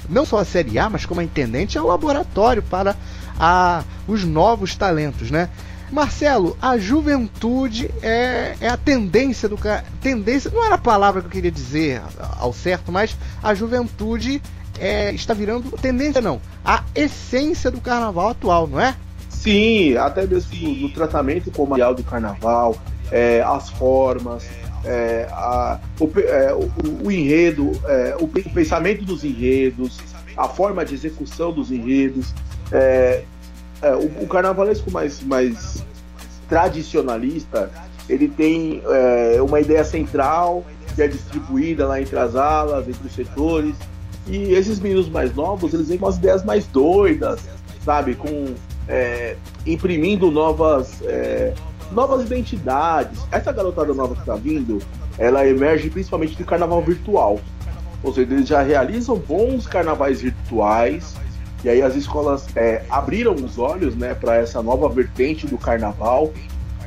não 0.09 0.25
só 0.25 0.37
a 0.37 0.45
Série 0.45 0.79
A, 0.79 0.89
mas 0.89 1.05
como 1.05 1.19
a 1.19 1.23
intendente, 1.25 1.77
é 1.77 1.81
o 1.81 1.87
laboratório 1.87 2.63
para 2.63 2.95
a, 3.37 3.83
os 4.07 4.23
novos 4.23 4.73
talentos, 4.73 5.29
né? 5.29 5.49
Marcelo, 5.91 6.57
a 6.61 6.77
juventude 6.77 7.89
é, 8.01 8.55
é 8.59 8.67
a 8.67 8.77
tendência 8.77 9.47
do 9.47 9.57
tendência 10.01 10.51
não 10.51 10.63
era 10.63 10.75
a 10.75 10.79
palavra 10.79 11.21
que 11.21 11.27
eu 11.27 11.31
queria 11.31 11.51
dizer 11.51 12.01
ao 12.39 12.51
certo, 12.51 12.91
mas 12.91 13.15
a 13.41 13.53
juventude 13.53 14.41
é, 14.79 15.13
está 15.13 15.33
virando 15.33 15.71
tendência 15.77 16.21
não, 16.21 16.41
a 16.63 16.83
essência 16.93 17.71
do 17.71 17.79
carnaval 17.79 18.29
atual, 18.29 18.67
não 18.67 18.79
é? 18.79 18.95
Sim, 19.29 19.95
até 19.97 20.25
mesmo 20.25 20.69
no 20.81 20.89
tratamento 20.89 21.51
comercial 21.51 21.93
do 21.93 22.03
carnaval, 22.03 22.75
é, 23.11 23.41
as 23.41 23.69
formas, 23.69 24.43
é, 24.83 25.27
a, 25.31 25.79
o, 25.99 26.11
é, 26.19 26.53
o, 26.53 27.05
o, 27.05 27.11
enredo, 27.11 27.71
é, 27.85 28.17
o, 28.19 28.27
pensamento 28.27 29.03
dos 29.03 29.23
enredos, 29.23 29.99
a 30.35 30.47
forma 30.47 30.83
de 30.83 30.95
execução 30.95 31.51
dos 31.51 31.71
enredos. 31.71 32.33
É, 32.71 33.23
é, 33.85 33.95
o, 33.95 34.23
o, 34.23 34.27
carnavalesco 34.27 34.89
mais, 34.89 35.21
mais 35.21 35.85
tradicionalista, 36.49 37.69
ele 38.09 38.27
tem 38.27 38.81
é, 38.83 39.39
uma 39.41 39.59
ideia 39.59 39.83
central 39.83 40.65
que 40.95 41.03
é 41.03 41.07
distribuída 41.07 41.87
lá 41.87 42.01
entre 42.01 42.17
as 42.17 42.35
alas, 42.35 42.87
entre 42.87 43.05
os 43.05 43.13
setores. 43.13 43.75
E 44.27 44.53
esses 44.53 44.79
meninos 44.79 45.07
mais 45.07 45.35
novos, 45.35 45.71
eles 45.73 45.89
vêm 45.89 45.99
com 45.99 46.07
as 46.07 46.17
ideias 46.17 46.43
mais 46.43 46.65
doidas, 46.65 47.41
sabe? 47.83 48.15
Com 48.15 48.55
é, 48.87 49.35
imprimindo 49.67 50.31
novas, 50.31 51.01
é, 51.03 51.53
novas 51.91 52.25
identidades. 52.25 53.23
Essa 53.31 53.51
garotada 53.51 53.93
nova 53.93 54.15
que 54.15 54.21
está 54.21 54.35
vindo, 54.35 54.81
ela 55.19 55.45
emerge 55.45 55.91
principalmente 55.91 56.35
do 56.35 56.43
carnaval 56.43 56.81
virtual. 56.81 57.39
Ou 58.01 58.13
seja, 58.13 58.33
eles 58.33 58.47
já 58.47 58.61
realizam 58.63 59.15
bons 59.17 59.67
carnavais 59.67 60.21
virtuais. 60.21 61.15
E 61.65 61.69
aí 61.69 61.81
as 61.81 61.95
escolas 61.95 62.45
é, 62.55 62.83
abriram 62.91 63.33
os 63.33 63.57
olhos 63.57 63.95
né, 63.95 64.13
para 64.13 64.35
essa 64.35 64.61
nova 64.61 64.87
vertente 64.87 65.47
do 65.47 65.57
carnaval 65.57 66.31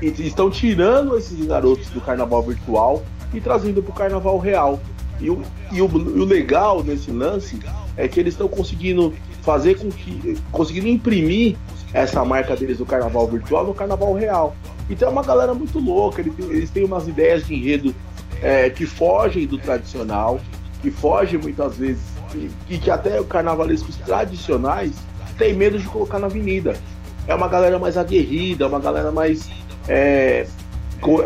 e 0.01 0.07
estão 0.07 0.49
tirando 0.49 1.19
esses 1.19 1.45
garotos 1.45 1.89
do 1.89 2.01
carnaval 2.01 2.45
virtual 2.45 3.03
e 3.35 3.41
trazendo 3.41 3.83
para 3.83 3.91
o 3.91 3.95
carnaval 3.95 4.39
real. 4.39 4.79
E 5.21 5.31
o, 5.31 5.43
e, 5.73 5.83
o, 5.83 5.89
e 5.89 6.21
o 6.21 6.25
legal 6.25 6.85
nesse 6.85 7.11
lance 7.11 7.59
é 7.97 8.07
que 8.07 8.21
eles 8.21 8.35
estão 8.35 8.47
conseguindo 8.47 9.13
fazer 9.43 9.77
com 9.79 9.91
que. 9.91 10.39
conseguindo 10.53 10.87
imprimir 10.87 11.57
essa 11.93 12.25
marca 12.25 12.55
deles 12.55 12.79
do 12.79 12.87
carnaval 12.87 13.27
virtual 13.27 13.67
no 13.67 13.75
carnaval 13.75 14.15
real. 14.15 14.55
Então 14.89 15.09
é 15.09 15.11
uma 15.11 15.25
galera 15.25 15.55
muito 15.55 15.81
louca, 15.81 16.21
eles 16.21 16.37
têm, 16.37 16.47
eles 16.51 16.71
têm 16.71 16.85
umas 16.85 17.09
ideias 17.09 17.45
de 17.45 17.53
enredo 17.53 17.93
é, 18.41 18.71
que 18.71 18.87
fogem 18.87 19.45
do 19.45 19.59
tradicional, 19.59 20.41
que 20.81 20.93
fogem 20.93 21.41
muitas 21.41 21.77
vezes, 21.77 22.08
e, 22.35 22.79
que 22.79 22.91
até 22.91 23.23
carnavalescos 23.25 23.97
tradicionais 23.97 24.93
têm 25.37 25.55
medo 25.55 25.79
de 25.79 25.87
colocar 25.87 26.19
na 26.19 26.27
avenida. 26.27 26.77
É 27.27 27.35
uma 27.35 27.49
galera 27.49 27.79
mais 27.79 27.97
aguerrida, 27.97 28.67
uma 28.67 28.81
galera 28.81 29.13
mais 29.13 29.51
é, 29.87 30.47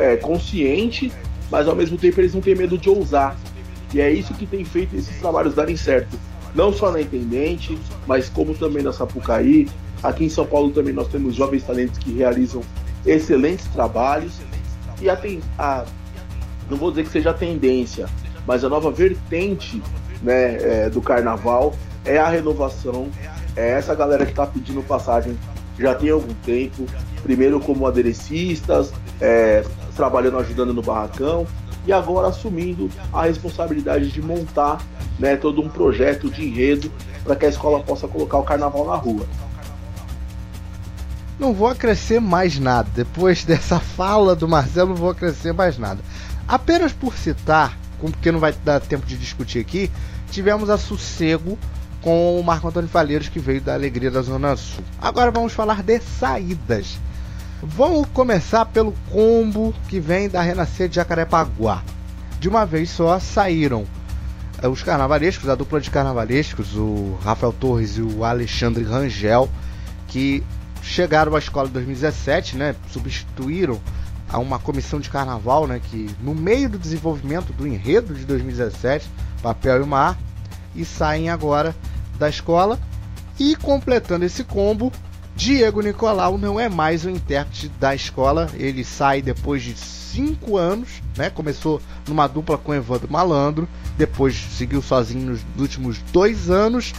é, 0.01 0.17
consciente, 0.17 1.13
mas 1.51 1.69
ao 1.69 1.77
mesmo 1.77 1.97
tempo 1.97 2.21
eles 2.21 2.35
não 2.35 2.41
têm 2.41 2.55
medo 2.55 2.77
de 2.77 2.89
ousar. 2.89 3.37
E 3.95 4.01
é 4.01 4.11
isso 4.11 4.35
que 4.35 4.47
tem 4.47 4.65
feito 4.65 4.97
esses 4.97 5.19
trabalhos 5.19 5.55
darem 5.55 5.77
certo. 5.77 6.19
Não 6.55 6.73
só 6.73 6.91
na 6.91 7.01
Intendente, 7.01 7.79
mas 8.07 8.29
como 8.29 8.55
também 8.55 8.83
na 8.83 8.93
Sapucaí, 8.93 9.67
Aqui 10.03 10.25
em 10.25 10.29
São 10.29 10.45
Paulo 10.45 10.71
também 10.73 10.93
nós 10.93 11.07
temos 11.09 11.37
jovens 11.37 11.63
talentos 11.63 11.97
que 11.99 12.13
realizam 12.13 12.63
excelentes 13.07 13.67
trabalhos 13.67 14.33
e 15.01 15.09
a, 15.09 15.19
a 15.59 15.85
não 16.69 16.77
vou 16.77 16.91
dizer 16.91 17.05
que 17.05 17.11
seja 17.11 17.31
a 17.31 17.35
tendência, 17.35 18.09
mas 18.47 18.65
a 18.65 18.69
nova 18.69 18.91
vertente 18.91 19.81
né, 20.23 20.57
é, 20.85 20.91
do 20.91 21.01
carnaval 21.01 21.75
é 22.05 22.19
a 22.19 22.29
renovação. 22.29 23.09
É 23.57 23.71
essa 23.73 23.95
galera 23.95 24.25
que 24.25 24.33
está 24.33 24.47
pedindo 24.47 24.83
passagem 24.83 25.37
já 25.79 25.95
tem 25.95 26.11
algum 26.11 26.35
tempo, 26.45 26.87
primeiro 27.23 27.61
como 27.61 27.87
aderecistas, 27.87 28.93
é, 29.21 29.65
trabalhando, 29.97 30.39
ajudando 30.39 30.73
no 30.73 30.83
barracão, 30.83 31.47
e 31.87 31.93
agora 31.93 32.29
assumindo 32.29 32.89
a 33.13 33.25
responsabilidade 33.25 34.11
de 34.11 34.23
montar 34.23 34.81
né, 35.19 35.37
todo 35.37 35.61
um 35.61 35.69
projeto 35.69 36.31
de 36.31 36.47
enredo 36.47 36.91
para 37.25 37.37
que 37.37 37.47
a 37.47 37.49
escola 37.49 37.81
possa 37.83 38.07
colocar 38.07 38.39
o 38.39 38.43
carnaval 38.43 38.87
na 38.87 38.97
rua. 38.97 39.27
Não 41.39 41.53
vou 41.53 41.69
acrescer 41.69 42.21
mais 42.21 42.59
nada. 42.59 42.89
Depois 42.95 43.43
dessa 43.45 43.81
fala 43.81 44.37
do 44.37 44.47
Marcelo, 44.47 44.91
não 44.91 44.97
vou 44.97 45.11
acrescer 45.11 45.53
mais 45.53 45.77
nada. 45.77 46.01
Apenas 46.47 46.93
por 46.93 47.17
citar, 47.17 47.77
porque 48.01 48.31
não 48.31 48.39
vai 48.39 48.53
dar 48.65 48.81
tempo 48.81 49.07
de 49.07 49.17
discutir 49.17 49.59
aqui, 49.59 49.91
tivemos 50.33 50.71
a 50.71 50.79
sossego 50.79 51.59
com 52.01 52.41
o 52.41 52.43
Marco 52.43 52.67
Antônio 52.67 52.89
Falheiros, 52.89 53.29
que 53.29 53.39
veio 53.39 53.61
da 53.61 53.75
Alegria 53.75 54.11
da 54.11 54.23
Zona 54.23 54.57
Sul. 54.57 54.83
Agora 55.01 55.31
vamos 55.31 55.53
falar 55.53 55.83
de 55.83 56.01
saídas. 56.01 56.99
Vamos 57.63 58.09
começar 58.09 58.65
pelo 58.65 58.93
combo 59.11 59.73
que 59.89 60.01
vem 60.01 60.29
da 60.29 60.43
Renascer 60.43 60.89
de 60.89 60.97
Jacarepaguá. 60.97 61.83
De 62.41 62.49
uma 62.49 62.65
vez 62.65 62.91
só 62.91 63.21
saíram 63.21 63.85
eh, 64.61 64.67
os 64.67 64.83
carnavalescos, 64.83 65.49
a 65.49 65.55
dupla 65.55 65.81
de 65.81 65.91
carnavalescos, 65.91 66.75
o 66.75 67.17
Rafael 67.23 67.53
Torres 67.53 67.99
e 67.99 68.03
o 68.03 68.25
Alexandre 68.25 68.83
Rangel, 68.83 69.49
que 70.09 70.43
chegaram 70.83 71.37
à 71.37 71.39
escola 71.39 71.69
em 71.69 71.73
2017, 71.73 72.57
né? 72.57 72.75
Substituíram 72.91 73.81
a 74.29 74.39
uma 74.39 74.59
comissão 74.59 74.99
de 74.99 75.09
carnaval, 75.09 75.69
né? 75.69 75.81
Que 75.91 76.11
no 76.21 76.35
meio 76.35 76.69
do 76.69 76.79
desenvolvimento 76.79 77.53
do 77.53 77.65
enredo 77.65 78.13
de 78.13 78.25
2017, 78.25 79.09
Papel 79.43 79.83
e 79.83 79.87
Mar, 79.87 80.19
e 80.75 80.85
saem 80.85 81.29
agora 81.29 81.75
da 82.19 82.29
escola. 82.29 82.79
E 83.39 83.57
completando 83.57 84.25
esse 84.25 84.45
combo, 84.45 84.93
Diego 85.35 85.81
Nicolau 85.81 86.39
não 86.39 86.61
é 86.61 86.69
mais 86.69 87.05
o 87.05 87.11
intérprete 87.11 87.69
da 87.81 87.95
escola, 87.95 88.49
ele 88.55 88.85
sai 88.85 89.23
depois 89.23 89.63
de 89.63 89.75
cinco 89.77 90.57
anos, 90.57 91.03
né? 91.17 91.31
Começou 91.31 91.81
numa 92.07 92.27
dupla 92.27 92.59
com 92.59 92.75
Evandro 92.75 93.11
Malandro, 93.11 93.69
depois 93.97 94.35
seguiu 94.35 94.83
sozinho 94.83 95.31
nos 95.31 95.41
últimos 95.59 95.99
dois 96.13 96.51
anos 96.51 96.93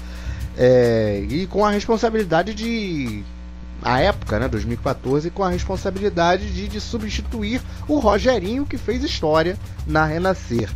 é, 0.57 1.25
e 1.29 1.47
com 1.47 1.65
a 1.65 1.71
responsabilidade 1.71 2.53
de 2.53 3.23
a 3.81 3.99
época, 3.99 4.39
né, 4.39 4.47
2014, 4.47 5.29
com 5.29 5.43
a 5.43 5.49
responsabilidade 5.49 6.51
de, 6.53 6.69
de, 6.69 6.79
substituir 6.79 7.61
o 7.85 7.99
Rogerinho 7.99 8.65
que 8.65 8.77
fez 8.77 9.03
história 9.03 9.57
na 9.85 10.05
Renascer. 10.05 10.69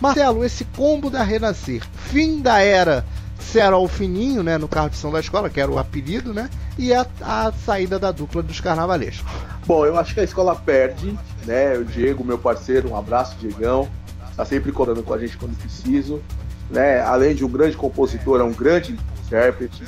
Marcelo, 0.00 0.44
esse 0.44 0.64
combo 0.64 1.10
da 1.10 1.22
Renascer, 1.22 1.82
fim 2.10 2.40
da 2.40 2.60
era 2.60 3.04
Serol 3.40 3.88
Fininho, 3.88 4.42
né, 4.42 4.58
no 4.58 4.68
carro 4.68 4.90
de 4.90 4.96
som 4.96 5.10
da 5.10 5.20
escola, 5.20 5.48
que 5.48 5.60
era 5.60 5.70
o 5.70 5.78
apelido, 5.78 6.34
né, 6.34 6.50
e 6.78 6.92
a, 6.92 7.06
a 7.20 7.52
saída 7.64 7.98
da 7.98 8.10
dupla 8.10 8.42
dos 8.42 8.60
carnavalescos. 8.60 9.30
Bom, 9.66 9.86
eu 9.86 9.98
acho 9.98 10.14
que 10.14 10.20
a 10.20 10.24
escola 10.24 10.54
perde, 10.54 11.16
né, 11.44 11.76
o 11.76 11.84
Diego, 11.84 12.24
meu 12.24 12.38
parceiro, 12.38 12.90
um 12.90 12.96
abraço, 12.96 13.36
Diegão, 13.36 13.88
tá 14.36 14.44
sempre 14.44 14.72
cobrando 14.72 15.02
com 15.02 15.14
a 15.14 15.18
gente 15.18 15.36
quando 15.36 15.56
preciso, 15.56 16.22
né, 16.70 17.00
além 17.00 17.34
de 17.34 17.44
um 17.44 17.48
grande 17.48 17.76
compositor, 17.76 18.40
é 18.40 18.44
um 18.44 18.52
grande 18.52 18.96
intérprete, 19.24 19.84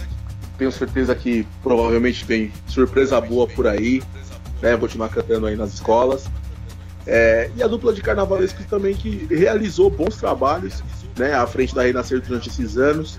tenho 0.59 0.72
certeza 0.72 1.14
que 1.14 1.46
provavelmente 1.62 2.26
tem 2.26 2.52
surpresa 2.66 3.20
boa 3.20 3.46
por 3.46 3.66
aí, 3.68 4.02
né? 4.61 4.76
Continuar 4.76 5.09
cantando 5.09 5.46
aí 5.46 5.56
nas 5.56 5.72
escolas. 5.72 6.24
É, 7.11 7.50
e 7.56 7.62
a 7.62 7.66
dupla 7.66 7.94
de 7.94 8.02
carnavalescos 8.02 8.66
também 8.66 8.94
que 8.94 9.26
realizou 9.30 9.88
bons 9.88 10.16
trabalhos 10.16 10.84
né, 11.16 11.32
à 11.32 11.46
frente 11.46 11.74
da 11.74 11.82
Renascer 11.82 12.20
durante 12.20 12.50
esses 12.50 12.76
anos. 12.76 13.18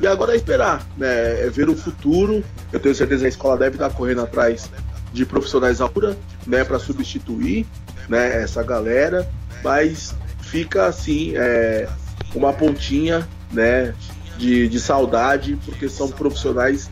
E 0.00 0.06
agora 0.06 0.34
é 0.34 0.36
esperar, 0.36 0.86
né, 0.96 1.44
é 1.44 1.50
ver 1.50 1.68
o 1.68 1.76
futuro. 1.76 2.44
Eu 2.72 2.78
tenho 2.78 2.94
certeza 2.94 3.22
que 3.22 3.26
a 3.26 3.28
escola 3.28 3.58
deve 3.58 3.74
estar 3.74 3.90
correndo 3.90 4.20
atrás 4.20 4.70
de 5.12 5.26
profissionais 5.26 5.80
altura 5.80 6.16
né, 6.46 6.62
para 6.62 6.78
substituir 6.78 7.66
né, 8.08 8.40
essa 8.40 8.62
galera, 8.62 9.28
mas 9.64 10.14
fica 10.40 10.86
assim 10.86 11.32
é, 11.34 11.88
uma 12.36 12.52
pontinha 12.52 13.26
né, 13.52 13.94
de, 14.38 14.68
de 14.68 14.78
saudade, 14.78 15.58
porque 15.64 15.88
são 15.88 16.08
profissionais 16.08 16.88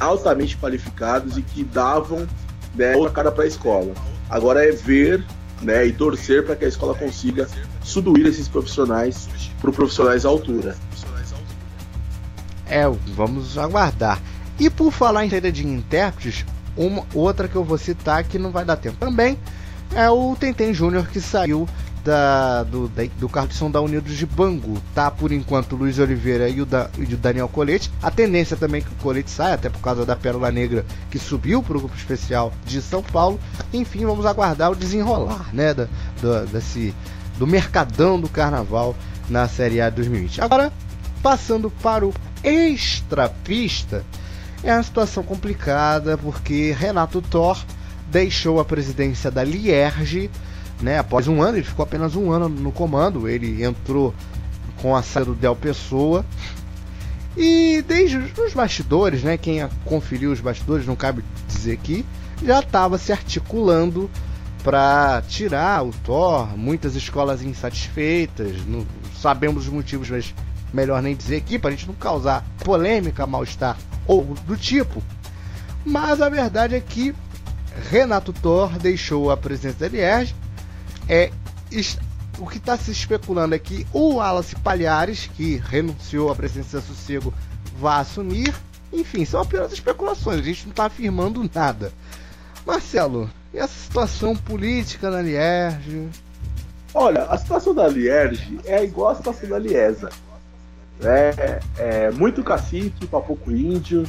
altamente 0.00 0.56
qualificados 0.56 1.36
e 1.36 1.42
que 1.42 1.62
davam 1.62 2.26
né, 2.74 2.96
outra 2.96 3.12
cara 3.12 3.30
para 3.30 3.44
a 3.44 3.46
escola. 3.46 3.92
Agora 4.30 4.66
é 4.66 4.72
ver 4.72 5.22
né, 5.62 5.86
e 5.86 5.92
torcer 5.92 6.44
para 6.44 6.56
que 6.56 6.64
a 6.64 6.68
escola 6.68 6.94
consiga 6.94 7.48
subir 7.82 8.26
esses 8.26 8.48
profissionais 8.48 9.28
para 9.60 9.72
profissionais 9.72 10.26
à 10.26 10.28
altura. 10.28 10.76
É, 12.66 12.84
vamos 13.14 13.58
aguardar. 13.58 14.20
E 14.58 14.70
por 14.70 14.92
falar 14.92 15.24
em 15.24 15.30
saída 15.30 15.52
de 15.52 15.66
intérpretes, 15.66 16.44
uma 16.76 17.04
outra 17.14 17.48
que 17.48 17.56
eu 17.56 17.64
vou 17.64 17.78
citar 17.78 18.24
que 18.24 18.38
não 18.38 18.50
vai 18.50 18.64
dar 18.64 18.76
tempo 18.76 18.96
também 18.98 19.38
é 19.94 20.08
o 20.08 20.34
Tentem 20.36 20.72
Júnior 20.72 21.06
que 21.08 21.20
saiu 21.20 21.68
da, 22.04 22.62
do, 22.64 22.88
da, 22.88 23.04
do 23.18 23.28
carro 23.28 23.52
som 23.52 23.70
da 23.70 23.80
Unidos 23.80 24.16
de 24.16 24.26
Bangu. 24.26 24.80
Tá 24.94 25.10
por 25.10 25.32
enquanto 25.32 25.76
Luiz 25.76 25.98
Oliveira 25.98 26.48
e 26.48 26.60
o, 26.60 26.66
da, 26.66 26.90
e 26.98 27.14
o 27.14 27.16
Daniel 27.16 27.48
Colete. 27.48 27.90
A 28.02 28.10
tendência 28.10 28.56
também 28.56 28.80
é 28.80 28.84
que 28.84 28.90
o 28.90 29.02
Colete 29.02 29.30
saia, 29.30 29.54
até 29.54 29.68
por 29.68 29.80
causa 29.80 30.04
da 30.04 30.16
Pérola 30.16 30.50
Negra 30.50 30.84
que 31.10 31.18
subiu 31.18 31.62
para 31.62 31.76
o 31.76 31.80
grupo 31.80 31.96
especial 31.96 32.52
de 32.64 32.80
São 32.82 33.02
Paulo. 33.02 33.38
Enfim, 33.72 34.04
vamos 34.04 34.26
aguardar 34.26 34.70
o 34.70 34.76
desenrolar 34.76 35.48
né, 35.52 35.74
da, 35.74 35.88
desse, 36.50 36.94
do 37.38 37.46
mercadão 37.46 38.20
do 38.20 38.28
carnaval 38.28 38.96
na 39.28 39.48
Série 39.48 39.80
A 39.80 39.88
2020. 39.88 40.40
Agora, 40.40 40.72
passando 41.22 41.70
para 41.70 42.06
o 42.06 42.12
extra 42.42 43.28
pista, 43.28 44.04
é 44.64 44.72
uma 44.74 44.82
situação 44.82 45.22
complicada 45.22 46.18
porque 46.18 46.74
Renato 46.76 47.22
Thor 47.22 47.58
deixou 48.10 48.60
a 48.60 48.64
presidência 48.64 49.30
da 49.30 49.42
Lierge 49.42 50.30
né? 50.82 50.98
Após 50.98 51.28
um 51.28 51.40
ano, 51.40 51.56
ele 51.56 51.64
ficou 51.64 51.82
apenas 51.82 52.14
um 52.16 52.30
ano 52.30 52.48
no 52.48 52.72
comando. 52.72 53.28
Ele 53.28 53.62
entrou 53.64 54.14
com 54.80 54.94
a 54.94 55.02
saída 55.02 55.30
do 55.30 55.36
Del 55.36 55.56
Pessoa. 55.56 56.24
E 57.36 57.82
desde 57.86 58.18
os 58.18 58.52
bastidores, 58.52 59.22
né? 59.22 59.36
Quem 59.38 59.66
conferiu 59.84 60.32
os 60.32 60.40
bastidores, 60.40 60.86
não 60.86 60.96
cabe 60.96 61.24
dizer 61.48 61.72
aqui, 61.72 62.04
já 62.44 62.60
estava 62.60 62.98
se 62.98 63.12
articulando 63.12 64.10
para 64.62 65.22
tirar 65.28 65.84
o 65.84 65.90
Thor. 66.04 66.56
Muitas 66.56 66.94
escolas 66.94 67.42
insatisfeitas, 67.42 68.66
não 68.66 68.86
sabemos 69.16 69.66
os 69.66 69.72
motivos, 69.72 70.10
mas 70.10 70.34
melhor 70.72 71.02
nem 71.02 71.14
dizer 71.14 71.36
aqui 71.36 71.58
para 71.58 71.68
a 71.68 71.72
gente 71.72 71.86
não 71.86 71.94
causar 71.94 72.44
polêmica, 72.64 73.26
mal-estar 73.26 73.76
ou 74.06 74.24
do 74.46 74.56
tipo. 74.56 75.02
Mas 75.84 76.20
a 76.20 76.28
verdade 76.28 76.74
é 76.74 76.80
que 76.80 77.14
Renato 77.90 78.32
Thor 78.32 78.78
deixou 78.78 79.30
a 79.30 79.36
presença 79.36 79.78
da 79.80 79.88
Lierge 79.88 80.34
é 81.08 81.30
o 82.38 82.46
que 82.46 82.58
está 82.58 82.76
se 82.76 82.90
especulando 82.90 83.54
é 83.54 83.58
que 83.58 83.86
o 83.92 84.14
Wallace 84.14 84.56
Palhares, 84.56 85.30
que 85.34 85.56
renunciou 85.56 86.30
à 86.30 86.34
presença 86.34 86.80
de 86.80 86.86
sossego, 86.86 87.32
vai 87.78 88.00
assumir. 88.00 88.54
Enfim, 88.92 89.24
são 89.24 89.40
apenas 89.40 89.72
especulações, 89.72 90.40
a 90.40 90.42
gente 90.42 90.64
não 90.64 90.70
está 90.70 90.86
afirmando 90.86 91.48
nada. 91.54 91.92
Marcelo, 92.66 93.30
e 93.52 93.58
essa 93.58 93.74
situação 93.74 94.36
política 94.36 95.10
na 95.10 95.22
Lierge? 95.22 96.08
Olha, 96.94 97.24
a 97.24 97.38
situação 97.38 97.74
da 97.74 97.88
Lierge 97.88 98.60
é 98.64 98.84
igual 98.84 99.10
a 99.10 99.14
situação 99.14 99.48
da 99.48 99.58
Liesa. 99.58 100.10
É, 101.02 101.60
é 101.78 102.10
muito 102.10 102.44
cacique 102.44 103.06
para 103.06 103.20
pouco 103.20 103.50
índio. 103.50 104.04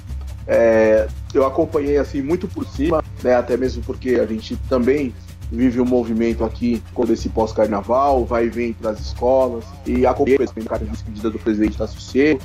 É, 0.45 1.07
eu 1.33 1.45
acompanhei 1.45 1.97
assim 1.97 2.21
muito 2.21 2.47
por 2.47 2.65
cima, 2.67 3.01
né, 3.23 3.35
até 3.35 3.55
mesmo 3.55 3.81
porque 3.83 4.15
a 4.15 4.25
gente 4.25 4.57
também 4.69 5.13
vive 5.53 5.79
um 5.79 5.85
movimento 5.85 6.43
aqui 6.43 6.81
com 6.95 7.03
esse 7.03 7.29
pós-carnaval, 7.29 8.25
vai 8.25 8.47
e 8.47 8.49
vem 8.49 8.73
para 8.73 8.89
as 8.89 8.99
escolas, 8.99 9.63
e 9.85 10.03
acompanha 10.03 10.39
a 10.41 10.77
despedida 10.77 11.29
do 11.29 11.37
presidente 11.37 11.77
da 11.77 11.85
Sossego. 11.85 12.41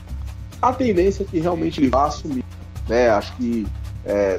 A 0.61 0.75
tendência 0.75 1.23
é 1.23 1.27
que 1.27 1.41
realmente 1.41 1.81
ele 1.81 1.89
vá 1.89 2.07
assumir. 2.07 2.45
Né? 2.87 3.09
Acho 3.09 3.35
que 3.37 3.67
é, 4.05 4.39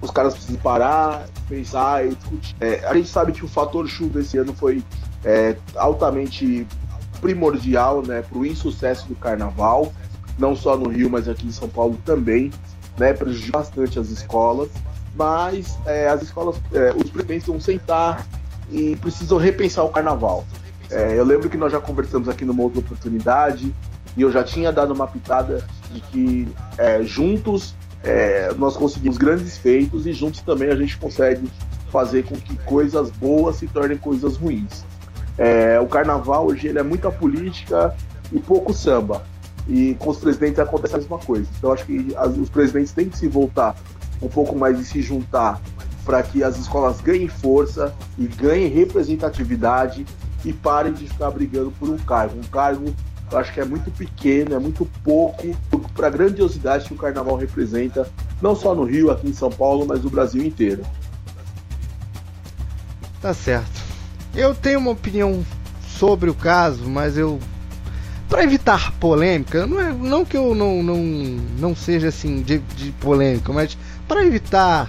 os 0.00 0.12
caras 0.12 0.34
precisam 0.34 0.60
parar, 0.60 1.26
pensar 1.48 2.06
e 2.06 2.14
discutir. 2.14 2.54
É, 2.60 2.86
a 2.86 2.94
gente 2.94 3.08
sabe 3.08 3.32
que 3.32 3.44
o 3.44 3.48
fator 3.48 3.86
chuva 3.88 4.20
esse 4.20 4.38
ano 4.38 4.54
foi 4.54 4.80
é, 5.24 5.56
altamente 5.74 6.64
primordial 7.20 8.00
né, 8.02 8.22
para 8.22 8.38
o 8.38 8.46
insucesso 8.46 9.08
do 9.08 9.16
carnaval, 9.16 9.92
não 10.38 10.54
só 10.54 10.76
no 10.76 10.88
Rio, 10.88 11.10
mas 11.10 11.28
aqui 11.28 11.48
em 11.48 11.52
São 11.52 11.68
Paulo 11.68 11.98
também. 12.04 12.52
Né, 12.96 13.12
prejudicou 13.12 13.60
bastante 13.60 13.98
as 13.98 14.08
escolas 14.10 14.70
mas 15.16 15.78
é, 15.86 16.08
as 16.08 16.22
escolas, 16.22 16.56
é, 16.72 16.92
os 16.92 17.10
presidentes 17.10 17.46
vão 17.46 17.60
sentar 17.60 18.26
e 18.70 18.96
precisam 18.96 19.38
repensar 19.38 19.84
o 19.84 19.88
carnaval. 19.90 20.44
É, 20.90 21.18
eu 21.18 21.24
lembro 21.24 21.48
que 21.48 21.56
nós 21.56 21.72
já 21.72 21.80
conversamos 21.80 22.28
aqui 22.28 22.44
numa 22.44 22.62
outra 22.62 22.80
oportunidade 22.80 23.74
e 24.16 24.22
eu 24.22 24.30
já 24.30 24.44
tinha 24.44 24.72
dado 24.72 24.92
uma 24.92 25.06
pitada 25.06 25.66
de 25.90 26.00
que 26.00 26.48
é, 26.78 27.02
juntos 27.02 27.74
é, 28.02 28.52
nós 28.58 28.76
conseguimos 28.76 29.16
grandes 29.16 29.56
feitos 29.56 30.06
e 30.06 30.12
juntos 30.12 30.40
também 30.40 30.68
a 30.68 30.76
gente 30.76 30.96
consegue 30.98 31.50
fazer 31.90 32.24
com 32.24 32.34
que 32.34 32.56
coisas 32.58 33.10
boas 33.10 33.56
se 33.56 33.66
tornem 33.66 33.96
coisas 33.96 34.36
ruins. 34.36 34.84
É, 35.38 35.80
o 35.80 35.86
carnaval 35.86 36.46
hoje 36.46 36.68
ele 36.68 36.78
é 36.78 36.82
muita 36.82 37.10
política 37.10 37.94
e 38.32 38.38
pouco 38.38 38.72
samba. 38.72 39.22
E 39.66 39.96
com 39.98 40.10
os 40.10 40.18
presidentes 40.18 40.58
acontece 40.58 40.94
a 40.94 40.98
mesma 40.98 41.18
coisa. 41.18 41.48
Então 41.56 41.72
acho 41.72 41.86
que 41.86 42.14
as, 42.16 42.36
os 42.36 42.50
presidentes 42.50 42.92
têm 42.92 43.08
que 43.08 43.16
se 43.16 43.26
voltar 43.26 43.74
um 44.20 44.28
pouco 44.28 44.56
mais 44.56 44.78
de 44.78 44.84
se 44.84 45.02
juntar 45.02 45.60
para 46.04 46.22
que 46.22 46.42
as 46.44 46.58
escolas 46.58 47.00
ganhem 47.00 47.28
força 47.28 47.94
e 48.18 48.26
ganhem 48.26 48.68
representatividade 48.68 50.04
e 50.44 50.52
parem 50.52 50.92
de 50.92 51.08
ficar 51.08 51.30
brigando 51.30 51.70
por 51.72 51.88
um 51.88 51.96
cargo. 51.96 52.38
Um 52.38 52.42
cargo 52.42 52.94
eu 53.32 53.38
acho 53.38 53.52
que 53.52 53.60
é 53.60 53.64
muito 53.64 53.90
pequeno, 53.90 54.54
é 54.54 54.58
muito 54.58 54.86
pouco 55.02 55.56
para 55.94 56.06
a 56.06 56.10
grandiosidade 56.10 56.86
que 56.86 56.94
o 56.94 56.96
carnaval 56.96 57.36
representa, 57.36 58.08
não 58.40 58.54
só 58.54 58.74
no 58.74 58.84
Rio, 58.84 59.10
aqui 59.10 59.28
em 59.28 59.32
São 59.32 59.50
Paulo, 59.50 59.86
mas 59.86 60.02
no 60.02 60.10
Brasil 60.10 60.44
inteiro. 60.44 60.84
Tá 63.20 63.32
certo. 63.32 63.82
Eu 64.34 64.54
tenho 64.54 64.78
uma 64.78 64.90
opinião 64.90 65.44
sobre 65.88 66.28
o 66.28 66.34
caso, 66.34 66.88
mas 66.88 67.16
eu 67.16 67.40
para 68.28 68.42
evitar 68.42 68.90
polêmica, 68.92 69.66
não, 69.66 69.80
é, 69.80 69.92
não 69.92 70.24
que 70.24 70.36
eu 70.36 70.54
não, 70.54 70.82
não, 70.82 70.96
não 71.58 71.76
seja 71.76 72.08
assim 72.08 72.42
de, 72.42 72.58
de 72.58 72.90
polêmica, 72.92 73.52
mas 73.52 73.78
para 74.08 74.24
evitar 74.24 74.88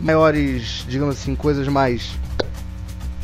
maiores, 0.00 0.84
digamos 0.88 1.16
assim, 1.16 1.34
coisas 1.34 1.66
mais. 1.68 2.10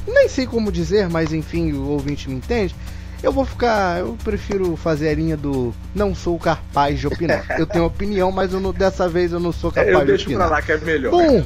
Nem 0.06 0.28
sei 0.28 0.46
como 0.46 0.72
dizer, 0.72 1.08
mas 1.08 1.32
enfim, 1.32 1.72
o 1.72 1.88
ouvinte 1.88 2.28
me 2.28 2.36
entende. 2.36 2.74
Eu 3.22 3.32
vou 3.32 3.44
ficar. 3.44 3.98
Eu 3.98 4.16
prefiro 4.22 4.76
fazer 4.76 5.08
a 5.08 5.14
linha 5.14 5.36
do 5.36 5.74
não 5.94 6.14
sou 6.14 6.38
capaz 6.38 7.00
de 7.00 7.06
opinar. 7.06 7.44
Eu 7.58 7.66
tenho 7.66 7.84
opinião, 7.84 8.30
mas 8.30 8.52
eu 8.52 8.60
não, 8.60 8.72
dessa 8.72 9.08
vez 9.08 9.32
eu 9.32 9.40
não 9.40 9.52
sou 9.52 9.72
capaz 9.72 9.92
eu 9.92 10.00
de 10.00 10.06
deixo 10.06 10.24
opinar. 10.24 10.46
pra 10.46 10.56
lá 10.56 10.62
que 10.62 10.72
é 10.72 10.78
melhor. 10.78 11.10
Bom, 11.10 11.44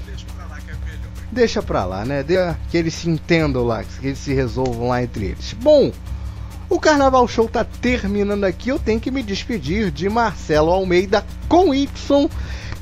deixa 1.30 1.62
pra 1.62 1.84
lá, 1.84 2.04
né? 2.04 2.22
Deixa 2.22 2.58
que 2.70 2.76
eles 2.76 2.94
se 2.94 3.08
entendam 3.08 3.64
lá, 3.64 3.82
que 3.82 4.06
eles 4.06 4.18
se 4.18 4.34
resolvam 4.34 4.88
lá 4.88 5.02
entre 5.02 5.24
eles. 5.26 5.54
Bom, 5.54 5.90
o 6.68 6.78
Carnaval 6.78 7.26
Show 7.26 7.48
tá 7.48 7.64
terminando 7.64 8.44
aqui. 8.44 8.68
Eu 8.68 8.78
tenho 8.78 9.00
que 9.00 9.10
me 9.10 9.22
despedir 9.22 9.90
de 9.90 10.08
Marcelo 10.08 10.70
Almeida 10.70 11.24
com 11.48 11.74
Y 11.74 12.30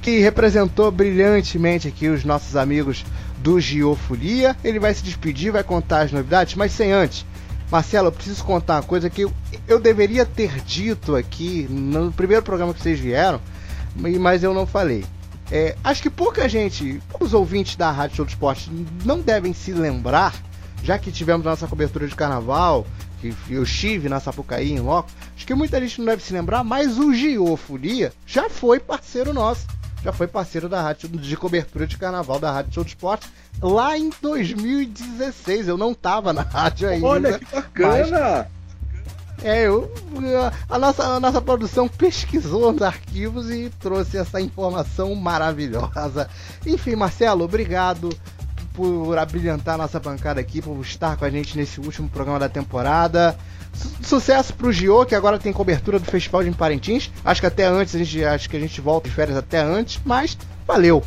que 0.01 0.19
representou 0.21 0.91
brilhantemente 0.91 1.89
aqui 1.89 2.09
os 2.09 2.25
nossos 2.25 2.57
amigos 2.57 3.05
do 3.39 3.61
Geofolia. 3.61 4.57
Ele 4.65 4.79
vai 4.79 4.95
se 4.95 5.03
despedir, 5.03 5.53
vai 5.53 5.63
contar 5.63 6.03
as 6.03 6.13
novidades, 6.13 6.55
mas 6.55 6.73
sem 6.73 6.93
antes. 6.93 7.25
Marcelo, 7.71 8.09
eu 8.09 8.13
preciso 8.13 8.45
contar 8.45 8.77
uma 8.77 8.83
coisa 8.83 9.09
que 9.09 9.23
eu, 9.23 9.33
eu 9.69 9.79
deveria 9.79 10.27
ter 10.27 10.61
dito 10.63 11.15
aqui 11.15 11.67
no 11.71 12.11
primeiro 12.11 12.43
programa 12.43 12.75
que 12.75 12.83
vocês 12.83 12.99
vieram, 12.99 13.41
mas 13.95 14.43
eu 14.43 14.53
não 14.53 14.67
falei. 14.67 15.05
É, 15.53 15.77
acho 15.83 16.03
que 16.03 16.11
pouca 16.11 16.49
gente, 16.49 17.01
os 17.21 17.33
ouvintes 17.33 17.77
da 17.77 17.91
Rádio 17.91 18.17
Show 18.17 18.25
do 18.25 18.31
Esporte, 18.31 18.71
não 19.05 19.21
devem 19.21 19.53
se 19.53 19.73
lembrar, 19.73 20.35
já 20.83 20.99
que 20.99 21.13
tivemos 21.13 21.45
nossa 21.45 21.67
cobertura 21.69 22.09
de 22.09 22.15
carnaval, 22.15 22.87
que 23.21 23.35
eu 23.49 23.63
estive 23.63 24.09
na 24.09 24.19
Sapucaí 24.19 24.73
em 24.73 24.81
loco, 24.81 25.11
acho 25.37 25.47
que 25.47 25.55
muita 25.55 25.81
gente 25.81 25.99
não 25.99 26.07
deve 26.07 26.23
se 26.23 26.33
lembrar, 26.33 26.65
mas 26.65 26.99
o 26.99 27.13
Geofolia 27.13 28.13
já 28.27 28.49
foi 28.49 28.81
parceiro 28.81 29.33
nosso 29.33 29.67
já 30.03 30.13
foi 30.13 30.27
parceiro 30.27 30.69
da 30.69 30.83
rádio 30.83 31.09
de 31.09 31.37
cobertura 31.37 31.87
de 31.87 31.97
carnaval 31.97 32.39
da 32.39 32.51
Rádio 32.51 32.75
Show 32.75 32.85
do 32.85 32.89
Esporte 32.89 33.29
lá 33.61 33.97
em 33.97 34.11
2016. 34.21 35.69
Eu 35.69 35.77
não 35.77 35.95
tava 35.95 36.33
na 36.33 36.43
rádio 36.43 36.89
ainda. 36.89 37.07
Olha 37.07 37.39
que 37.39 37.45
bacana! 37.55 38.49
Mas... 38.51 38.61
É, 39.43 39.67
eu, 39.67 39.91
a, 40.69 40.79
nossa, 40.79 41.03
a 41.03 41.21
nossa 41.21 41.41
produção 41.41 41.89
pesquisou 41.89 42.73
nos 42.73 42.83
arquivos 42.83 43.51
e 43.51 43.71
trouxe 43.81 44.19
essa 44.19 44.39
informação 44.41 45.15
maravilhosa. 45.15 46.29
Enfim, 46.67 46.95
Marcelo, 46.95 47.45
obrigado 47.45 48.11
por 48.75 49.17
abrilhantar 49.17 49.79
nossa 49.79 49.99
bancada 49.99 50.41
aqui, 50.41 50.61
por 50.61 50.79
estar 50.81 51.17
com 51.17 51.25
a 51.25 51.31
gente 51.31 51.57
nesse 51.57 51.81
último 51.81 52.09
programa 52.09 52.39
da 52.39 52.49
temporada. 52.49 53.37
Sucesso 54.03 54.53
pro 54.55 54.73
Gio, 54.73 55.05
que 55.07 55.15
agora 55.15 55.39
tem 55.39 55.53
cobertura 55.53 55.99
do 55.99 56.05
Festival 56.05 56.43
de 56.43 56.51
Parintins. 56.51 57.11
Acho 57.25 57.41
que 57.41 57.47
até 57.47 57.67
antes, 57.67 57.95
a 57.95 57.99
gente, 57.99 58.25
acho 58.25 58.51
que 58.51 58.57
a 58.57 58.61
gente 58.61 58.81
volta 58.81 59.09
de 59.09 59.15
férias 59.15 59.37
até 59.37 59.61
antes, 59.61 60.01
mas 60.05 60.37
valeu. 60.67 61.03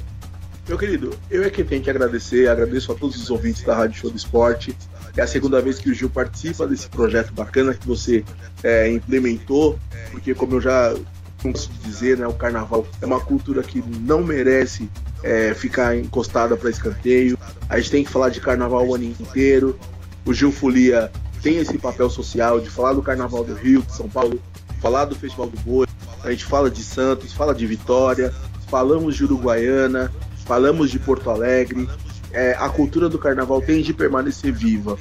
Meu 0.67 0.77
querido, 0.77 1.17
eu 1.29 1.43
é 1.43 1.49
quem 1.49 1.65
tenho 1.65 1.83
que 1.83 1.89
agradecer, 1.89 2.47
agradeço 2.47 2.91
a 2.91 2.95
todos 2.95 3.21
os 3.21 3.29
ouvintes 3.29 3.63
da 3.63 3.75
Rádio 3.75 3.99
Show 3.99 4.09
do 4.09 4.15
Esporte. 4.15 4.75
É 5.15 5.21
a 5.21 5.27
segunda 5.27 5.61
vez 5.61 5.77
que 5.77 5.89
o 5.89 5.93
Gil 5.93 6.09
participa 6.09 6.65
desse 6.65 6.87
projeto 6.87 7.33
bacana 7.33 7.73
que 7.73 7.85
você 7.85 8.23
é, 8.63 8.89
implementou, 8.89 9.77
porque 10.11 10.33
como 10.33 10.55
eu 10.55 10.61
já 10.61 10.95
posso 11.43 11.69
dizer, 11.83 12.17
né, 12.17 12.25
o 12.25 12.33
carnaval 12.33 12.87
é 13.01 13.05
uma 13.05 13.19
cultura 13.19 13.61
que 13.61 13.83
não 13.99 14.23
merece 14.23 14.89
é, 15.21 15.53
ficar 15.53 15.97
encostada 15.97 16.55
para 16.55 16.69
escanteio. 16.69 17.37
A 17.67 17.77
gente 17.77 17.91
tem 17.91 18.03
que 18.03 18.09
falar 18.09 18.29
de 18.29 18.39
carnaval 18.39 18.87
o 18.87 18.95
ano 18.95 19.03
inteiro. 19.03 19.77
O 20.25 20.33
Gil 20.33 20.51
Folia 20.51 21.11
tem 21.43 21.57
esse 21.57 21.77
papel 21.77 22.09
social 22.09 22.59
de 22.61 22.69
falar 22.69 22.93
do 22.93 23.01
Carnaval 23.01 23.43
do 23.43 23.53
Rio, 23.53 23.81
de 23.81 23.93
São 23.93 24.07
Paulo, 24.07 24.41
falar 24.81 25.05
do 25.05 25.13
Festival 25.13 25.47
do 25.47 25.59
Boi, 25.59 25.85
a 26.23 26.31
gente 26.31 26.45
fala 26.45 26.71
de 26.71 26.81
Santos, 26.81 27.33
fala 27.33 27.53
de 27.53 27.67
Vitória, 27.67 28.33
falamos 28.69 29.17
de 29.17 29.25
Uruguaiana, 29.25 30.11
falamos 30.45 30.89
de 30.89 30.97
Porto 30.97 31.29
Alegre. 31.29 31.87
É, 32.31 32.53
a 32.53 32.69
cultura 32.69 33.09
do 33.09 33.19
carnaval 33.19 33.61
tem 33.61 33.81
de 33.81 33.93
permanecer 33.93 34.53
viva. 34.53 34.97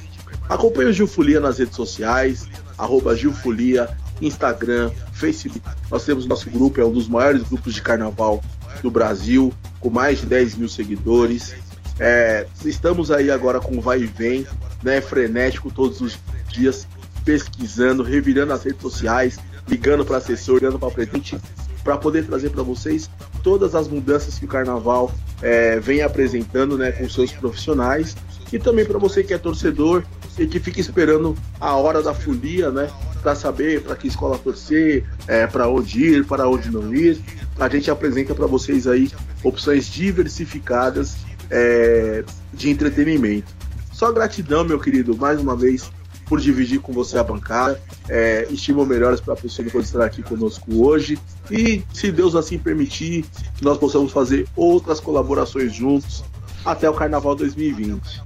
Acompanhe 0.49 0.89
o 0.89 0.93
Gilfolia 0.93 1.39
nas 1.39 1.59
redes 1.59 1.75
sociais, 1.75 2.47
arroba 2.77 3.15
Gilfolia, 3.15 3.89
Instagram, 4.21 4.91
Facebook. 5.13 5.61
Nós 5.89 6.03
temos 6.03 6.25
nosso 6.25 6.49
grupo, 6.49 6.81
é 6.81 6.85
um 6.85 6.91
dos 6.91 7.07
maiores 7.07 7.43
grupos 7.43 7.73
de 7.73 7.81
carnaval 7.81 8.43
do 8.81 8.91
Brasil, 8.91 9.53
com 9.79 9.89
mais 9.89 10.19
de 10.19 10.25
10 10.25 10.55
mil 10.55 10.69
seguidores. 10.69 11.55
É, 11.99 12.47
estamos 12.65 13.11
aí 13.11 13.29
agora 13.29 13.59
com 13.59 13.79
Vai 13.79 14.01
e 14.01 14.05
Vem, 14.05 14.47
né, 14.81 14.99
frenético 14.99 15.71
todos 15.71 16.01
os 16.01 16.17
dias, 16.49 16.87
pesquisando, 17.23 18.03
revirando 18.03 18.53
as 18.53 18.63
redes 18.63 18.81
sociais, 18.81 19.39
ligando 19.67 20.03
para 20.03 20.17
assessor, 20.17 20.55
ligando 20.55 20.79
para 20.79 20.91
presidente, 20.91 21.37
para 21.83 21.97
poder 21.97 22.25
trazer 22.25 22.49
para 22.49 22.63
vocês 22.63 23.09
todas 23.41 23.75
as 23.75 23.87
mudanças 23.87 24.39
que 24.39 24.45
o 24.45 24.47
Carnaval 24.47 25.11
é, 25.41 25.79
vem 25.79 26.01
apresentando 26.01 26.77
né, 26.77 26.91
com 26.91 27.07
seus 27.09 27.31
profissionais 27.31 28.15
e 28.51 28.59
também 28.59 28.85
para 28.85 28.97
você 28.97 29.23
que 29.23 29.33
é 29.33 29.37
torcedor 29.37 30.03
e 30.37 30.47
que 30.47 30.59
fica 30.59 30.79
esperando 30.79 31.35
a 31.59 31.75
hora 31.75 32.01
da 32.01 32.13
folia, 32.13 32.71
né, 32.71 32.89
para 33.21 33.35
saber 33.35 33.81
para 33.81 33.95
que 33.95 34.07
escola 34.07 34.37
torcer, 34.37 35.05
é, 35.27 35.45
para 35.45 35.67
onde 35.67 36.03
ir, 36.03 36.25
para 36.25 36.47
onde 36.47 36.69
não 36.71 36.93
ir. 36.93 37.21
A 37.59 37.69
gente 37.69 37.91
apresenta 37.91 38.33
para 38.33 38.47
vocês 38.47 38.87
aí 38.87 39.11
opções 39.43 39.87
diversificadas 39.87 41.15
é, 41.53 42.23
de 42.51 42.71
entretenimento. 42.71 43.53
Só 43.91 44.11
gratidão, 44.11 44.63
meu 44.63 44.79
querido, 44.79 45.15
mais 45.15 45.39
uma 45.39 45.55
vez 45.55 45.91
por 46.25 46.39
dividir 46.39 46.79
com 46.79 46.91
você 46.91 47.17
a 47.17 47.23
bancada. 47.23 47.79
É, 48.09 48.47
estimo 48.49 48.83
melhores 48.85 49.21
para 49.21 49.33
a 49.35 49.37
pessoa 49.37 49.67
que 49.69 49.77
estar 49.77 50.03
aqui 50.03 50.23
conosco 50.23 50.83
hoje. 50.83 51.19
E, 51.51 51.83
se 51.93 52.11
Deus 52.11 52.35
assim 52.35 52.57
permitir, 52.57 53.23
que 53.55 53.63
nós 53.63 53.77
possamos 53.77 54.11
fazer 54.11 54.47
outras 54.55 54.99
colaborações 54.99 55.73
juntos 55.73 56.23
até 56.65 56.89
o 56.89 56.93
Carnaval 56.93 57.35
2020. 57.35 58.23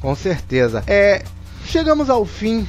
Com 0.00 0.14
certeza. 0.14 0.84
É, 0.86 1.24
chegamos 1.64 2.08
ao 2.08 2.24
fim 2.24 2.66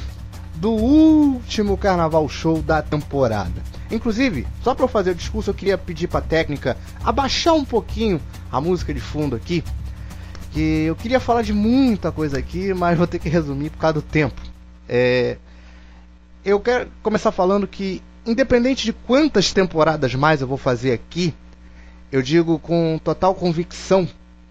do 0.55 0.71
último 0.71 1.77
Carnaval 1.77 2.27
Show 2.27 2.61
da 2.61 2.81
temporada. 2.81 3.72
Inclusive, 3.93 4.47
só 4.63 4.73
para 4.73 4.87
fazer 4.87 5.11
o 5.11 5.15
discurso, 5.15 5.51
eu 5.51 5.53
queria 5.53 5.77
pedir 5.77 6.07
para 6.07 6.17
a 6.17 6.23
técnica 6.23 6.75
abaixar 7.03 7.53
um 7.53 7.63
pouquinho 7.63 8.19
a 8.51 8.59
música 8.59 8.91
de 8.91 8.99
fundo 8.99 9.35
aqui, 9.35 9.63
que 10.51 10.85
eu 10.85 10.95
queria 10.95 11.19
falar 11.19 11.43
de 11.43 11.53
muita 11.53 12.11
coisa 12.11 12.39
aqui, 12.39 12.73
mas 12.73 12.97
vou 12.97 13.05
ter 13.05 13.19
que 13.19 13.29
resumir 13.29 13.69
por 13.69 13.77
causa 13.77 13.93
do 13.93 14.01
tempo. 14.01 14.41
É, 14.89 15.37
eu 16.43 16.59
quero 16.59 16.89
começar 17.03 17.31
falando 17.31 17.67
que, 17.67 18.01
independente 18.25 18.83
de 18.83 18.93
quantas 18.93 19.53
temporadas 19.53 20.15
mais 20.15 20.41
eu 20.41 20.47
vou 20.47 20.57
fazer 20.57 20.93
aqui, 20.93 21.31
eu 22.11 22.23
digo 22.23 22.57
com 22.57 22.99
total 23.03 23.35
convicção 23.35 24.07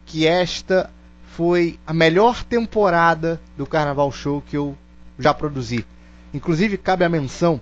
que 0.07 0.25
esta 0.25 0.89
foi 1.37 1.81
a 1.85 1.93
melhor 1.93 2.45
temporada 2.45 3.41
do 3.57 3.67
Carnaval 3.67 4.13
Show 4.13 4.41
que 4.41 4.57
eu 4.57 4.77
já 5.19 5.35
produzi. 5.35 5.85
Inclusive, 6.33 6.77
cabe 6.77 7.05
a 7.05 7.09
menção, 7.09 7.61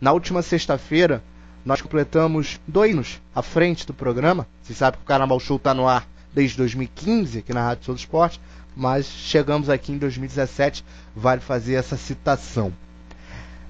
na 0.00 0.12
última 0.12 0.42
sexta-feira, 0.42 1.22
nós 1.64 1.80
completamos 1.80 2.60
dois 2.66 2.92
anos 2.92 3.20
à 3.34 3.42
frente 3.42 3.86
do 3.86 3.92
programa. 3.92 4.46
Você 4.62 4.74
sabe 4.74 4.98
que 4.98 5.02
o 5.02 5.06
Carnaval 5.06 5.40
Show 5.40 5.56
está 5.56 5.74
no 5.74 5.88
ar 5.88 6.06
desde 6.32 6.56
2015 6.58 7.38
aqui 7.38 7.52
na 7.52 7.62
Rádio 7.62 7.84
Sul 7.86 7.94
do 7.94 7.98
Esporte, 7.98 8.40
mas 8.76 9.06
chegamos 9.06 9.70
aqui 9.70 9.90
em 9.90 9.98
2017, 9.98 10.84
vale 11.14 11.40
fazer 11.40 11.74
essa 11.74 11.96
citação. 11.96 12.72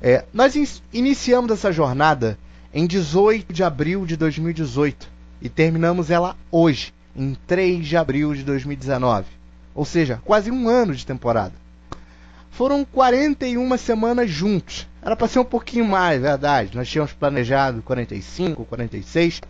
É, 0.02 0.24
nós 0.32 0.56
in 0.56 0.66
iniciamos 0.92 1.50
essa 1.50 1.72
jornada 1.72 2.38
em 2.74 2.86
18 2.86 3.52
de 3.52 3.62
abril 3.62 4.04
de 4.04 4.16
2018 4.16 5.08
e 5.40 5.48
terminamos 5.48 6.10
ela 6.10 6.36
hoje, 6.50 6.92
em 7.14 7.34
3 7.46 7.86
de 7.86 7.96
abril 7.96 8.34
de 8.34 8.42
2019. 8.42 9.26
Ou 9.74 9.84
seja, 9.84 10.20
quase 10.24 10.50
um 10.50 10.68
ano 10.68 10.94
de 10.94 11.06
temporada. 11.06 11.54
Foram 12.50 12.84
41 12.84 13.76
semanas 13.78 14.30
juntos. 14.30 14.86
Era 15.06 15.14
para 15.14 15.28
ser 15.28 15.38
um 15.38 15.44
pouquinho 15.44 15.84
mais, 15.84 16.20
verdade. 16.20 16.76
Nós 16.76 16.88
tínhamos 16.88 17.12
planejado 17.12 17.80
45, 17.80 18.64
46. 18.64 19.40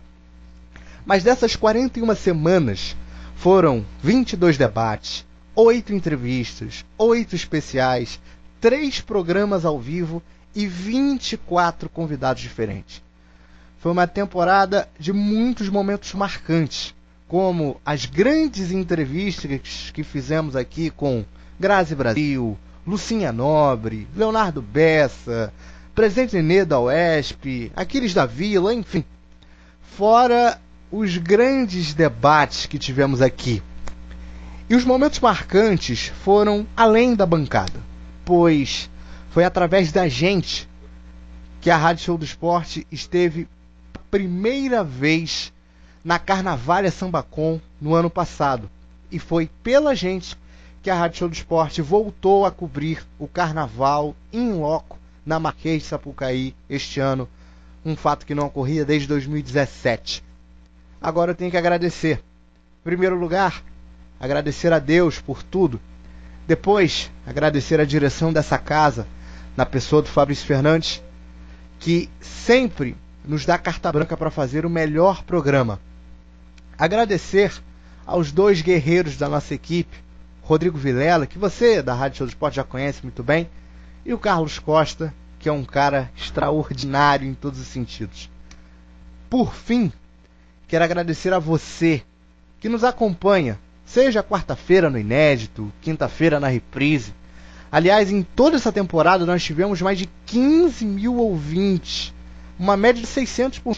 Mas 1.03 1.23
dessas 1.23 1.55
41 1.55 2.13
semanas, 2.13 2.95
foram 3.35 3.83
22 4.03 4.55
debates, 4.55 5.25
8 5.55 5.95
entrevistas, 5.95 6.85
8 6.95 7.35
especiais, 7.35 8.19
3 8.61 9.01
programas 9.01 9.65
ao 9.65 9.79
vivo 9.79 10.21
e 10.53 10.67
24 10.67 11.89
convidados 11.89 12.43
diferentes. 12.43 13.01
Foi 13.79 13.91
uma 13.91 14.05
temporada 14.05 14.87
de 14.99 15.11
muitos 15.11 15.69
momentos 15.69 16.13
marcantes, 16.13 16.93
como 17.27 17.81
as 17.83 18.05
grandes 18.05 18.69
entrevistas 18.69 19.89
que 19.91 20.03
fizemos 20.03 20.55
aqui 20.55 20.91
com 20.91 21.25
Grazi 21.59 21.95
Brasil, 21.95 22.55
Lucinha 22.87 23.33
Nobre, 23.33 24.07
Leonardo 24.15 24.61
Bessa, 24.61 25.53
Presidente 25.93 26.35
Nenê 26.35 26.63
da 26.63 26.79
UESP, 26.79 27.69
Aquiles 27.75 28.13
da 28.13 28.25
Vila, 28.25 28.73
enfim. 28.73 29.03
Fora 29.97 30.57
os 30.89 31.17
grandes 31.17 31.93
debates 31.93 32.65
que 32.65 32.79
tivemos 32.79 33.21
aqui. 33.21 33.61
E 34.69 34.75
os 34.75 34.85
momentos 34.85 35.19
marcantes 35.19 36.13
foram 36.23 36.65
além 36.77 37.13
da 37.13 37.25
bancada, 37.25 37.79
pois 38.23 38.89
foi 39.31 39.43
através 39.43 39.91
da 39.91 40.07
gente 40.07 40.69
que 41.59 41.69
a 41.69 41.75
Rádio 41.75 42.05
Show 42.05 42.17
do 42.17 42.23
Esporte 42.23 42.87
esteve 42.89 43.49
a 43.93 43.99
primeira 44.09 44.81
vez 44.81 45.51
na 46.05 46.17
Carnavalha 46.17 46.89
Sambacom 46.89 47.59
no 47.81 47.93
ano 47.93 48.09
passado. 48.09 48.69
E 49.11 49.19
foi 49.19 49.49
pela 49.61 49.93
gente 49.93 50.37
que 50.87 50.91
a 50.91 50.95
Rádio 50.95 51.17
Show 51.17 51.27
do 51.27 51.33
Esporte 51.33 51.81
voltou 51.81 52.45
a 52.45 52.49
cobrir 52.49 53.05
o 53.19 53.27
carnaval 53.27 54.15
em 54.31 54.53
loco 54.53 54.97
na 55.25 55.37
Marquês 55.37 55.81
de 55.81 55.89
Sapucaí 55.89 56.55
este 56.69 57.01
ano, 57.01 57.27
um 57.83 57.93
fato 57.93 58.25
que 58.25 58.33
não 58.33 58.45
ocorria 58.45 58.85
desde 58.85 59.05
2017. 59.09 60.23
Agora 61.01 61.31
eu 61.31 61.35
tenho 61.35 61.51
que 61.51 61.57
agradecer. 61.57 62.19
Em 62.19 62.83
primeiro 62.85 63.19
lugar, 63.19 63.61
agradecer 64.17 64.71
a 64.71 64.79
Deus 64.79 65.19
por 65.19 65.43
tudo. 65.43 65.77
Depois, 66.47 67.11
agradecer 67.25 67.81
a 67.81 67.85
direção 67.85 68.31
dessa 68.31 68.57
casa, 68.57 69.05
na 69.57 69.65
pessoa 69.65 70.01
do 70.01 70.07
Fabrício 70.07 70.47
Fernandes, 70.47 71.03
que 71.81 72.09
sempre 72.21 72.95
nos 73.25 73.45
dá 73.45 73.57
carta 73.57 73.91
branca 73.91 74.15
para 74.15 74.31
fazer 74.31 74.65
o 74.65 74.69
melhor 74.69 75.21
programa. 75.25 75.81
Agradecer 76.77 77.51
aos 78.05 78.31
dois 78.31 78.61
guerreiros 78.61 79.17
da 79.17 79.27
nossa 79.27 79.53
equipe, 79.53 80.06
Rodrigo 80.47 80.77
Vilela, 80.77 81.27
que 81.27 81.37
você 81.37 81.81
da 81.81 81.93
Rádio 81.93 82.19
Show 82.19 82.27
do 82.27 82.29
Esporte 82.29 82.55
já 82.55 82.63
conhece 82.63 83.03
muito 83.03 83.21
bem, 83.21 83.49
e 84.05 84.13
o 84.13 84.17
Carlos 84.17 84.57
Costa, 84.59 85.13
que 85.37 85.49
é 85.49 85.51
um 85.51 85.65
cara 85.65 86.09
extraordinário 86.15 87.27
em 87.27 87.33
todos 87.33 87.59
os 87.59 87.67
sentidos. 87.67 88.29
Por 89.29 89.53
fim, 89.53 89.91
quero 90.65 90.85
agradecer 90.85 91.33
a 91.33 91.37
você 91.37 92.01
que 92.61 92.69
nos 92.69 92.85
acompanha, 92.85 93.59
seja 93.85 94.23
quarta-feira 94.23 94.89
no 94.89 94.97
Inédito, 94.97 95.69
quinta-feira 95.81 96.39
na 96.39 96.47
Reprise. 96.47 97.13
Aliás, 97.69 98.09
em 98.09 98.23
toda 98.23 98.55
essa 98.55 98.71
temporada 98.71 99.25
nós 99.25 99.43
tivemos 99.43 99.81
mais 99.81 99.97
de 99.97 100.07
15 100.25 100.85
mil 100.85 101.17
ouvintes, 101.17 102.13
uma 102.57 102.77
média 102.77 103.01
de 103.01 103.07
600 103.07 103.59
por 103.59 103.75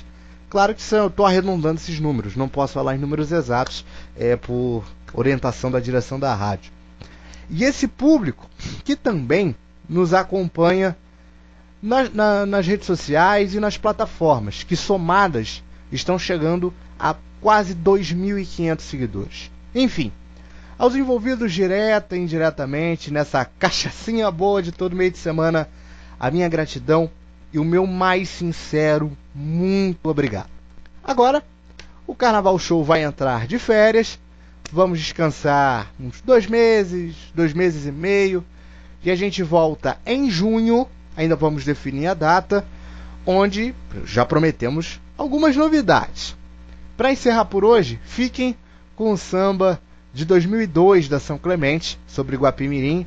Claro 0.50 0.74
que 0.74 0.82
eu 0.96 1.08
estou 1.08 1.28
arredondando 1.28 1.80
esses 1.80 2.00
números, 2.00 2.36
não 2.36 2.50
posso 2.50 2.74
falar 2.74 2.96
em 2.96 2.98
números 2.98 3.32
exatos 3.32 3.86
é, 4.18 4.36
por 4.36 4.84
orientação 5.14 5.72
da 5.72 5.80
direção 5.80 6.20
da 6.20 6.34
rádio. 6.34 6.72
E 7.50 7.64
esse 7.64 7.88
público 7.88 8.48
que 8.84 8.96
também 8.96 9.56
nos 9.88 10.14
acompanha 10.14 10.96
nas, 11.82 12.14
na, 12.14 12.46
nas 12.46 12.68
redes 12.68 12.86
sociais 12.86 13.56
e 13.56 13.60
nas 13.60 13.78
plataformas, 13.78 14.64
que 14.64 14.76
somadas 14.76 15.64
estão 15.92 16.20
chegando 16.20 16.74
a 17.00 17.16
quase 17.42 17.74
2.500 17.74 18.82
seguidores. 18.82 19.52
Enfim, 19.74 20.12
aos 20.78 20.96
envolvidos 20.96 21.52
direta 21.54 22.16
e 22.16 22.20
indiretamente 22.20 23.12
nessa 23.12 23.44
cachaçinha 23.46 24.30
boa 24.30 24.62
de 24.62 24.72
todo 24.72 24.96
meio 24.96 25.12
de 25.12 25.18
semana, 25.18 25.68
a 26.20 26.30
minha 26.30 26.48
gratidão 26.48 27.10
e 27.52 27.58
o 27.58 27.66
meu 27.66 27.88
mais 27.88 28.30
sincero 28.30 29.12
muito 29.34 30.10
obrigado. 30.10 30.50
Agora, 31.04 31.44
o 32.06 32.14
Carnaval 32.14 32.58
Show 32.60 32.84
vai 32.84 33.04
entrar 33.04 33.48
de 33.48 33.58
férias, 33.58 34.20
vamos 34.72 35.00
descansar 35.00 35.92
uns 36.00 36.22
dois 36.22 36.48
meses, 36.48 37.16
dois 37.34 37.54
meses 37.54 37.86
e 37.86 37.92
meio, 37.92 38.44
e 39.04 39.12
a 39.12 39.16
gente 39.16 39.42
volta 39.44 40.00
em 40.06 40.30
junho, 40.30 40.88
ainda 41.16 41.36
vamos 41.36 41.66
definir 41.66 42.08
a 42.08 42.14
data, 42.14 42.66
onde 43.26 43.74
já 44.06 44.26
prometemos 44.26 45.00
algumas 45.18 45.56
novidades. 45.56 46.36
Para 46.96 47.12
encerrar 47.12 47.46
por 47.46 47.64
hoje, 47.64 48.00
fiquem 48.04 48.56
com 48.96 49.12
o 49.12 49.18
samba 49.18 49.82
de 50.14 50.26
2002 50.26 51.08
da 51.08 51.20
São 51.20 51.38
Clemente, 51.38 52.00
sobre 52.08 52.36
Guapimirim, 52.36 53.06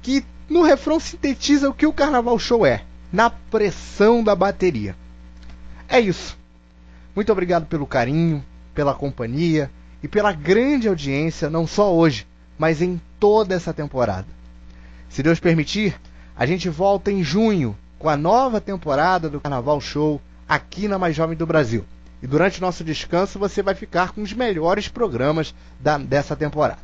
que 0.00 0.24
no 0.48 0.62
refrão 0.62 1.00
sintetiza 1.00 1.68
o 1.68 1.74
que 1.74 1.86
o 1.86 1.92
Carnaval 1.92 2.38
Show 2.38 2.66
é, 2.66 2.84
na 3.12 3.30
pressão 3.30 4.22
da 4.22 4.34
bateria. 4.34 4.96
É 5.88 5.98
isso. 6.00 6.38
Muito 7.14 7.30
obrigado 7.32 7.66
pelo 7.66 7.86
carinho, 7.86 8.44
pela 8.74 8.94
companhia 8.94 9.70
e 10.02 10.08
pela 10.08 10.32
grande 10.32 10.88
audiência, 10.88 11.48
não 11.48 11.66
só 11.66 11.94
hoje, 11.94 12.26
mas 12.58 12.82
em 12.82 13.00
toda 13.20 13.54
essa 13.54 13.72
temporada. 13.72 14.26
Se 15.08 15.22
Deus 15.22 15.38
permitir, 15.38 15.98
a 16.36 16.46
gente 16.46 16.68
volta 16.68 17.12
em 17.12 17.22
junho 17.22 17.76
com 17.98 18.08
a 18.08 18.16
nova 18.16 18.60
temporada 18.60 19.30
do 19.30 19.40
Carnaval 19.40 19.80
Show 19.80 20.20
aqui 20.48 20.88
na 20.88 20.98
Mais 20.98 21.14
Jovem 21.14 21.36
do 21.36 21.46
Brasil. 21.46 21.84
E 22.22 22.26
durante 22.26 22.58
o 22.58 22.62
nosso 22.62 22.82
descanso 22.82 23.38
você 23.38 23.62
vai 23.62 23.74
ficar 23.74 24.12
com 24.12 24.22
os 24.22 24.32
melhores 24.32 24.88
programas 24.88 25.54
da, 25.78 25.98
dessa 25.98 26.34
temporada. 26.34 26.80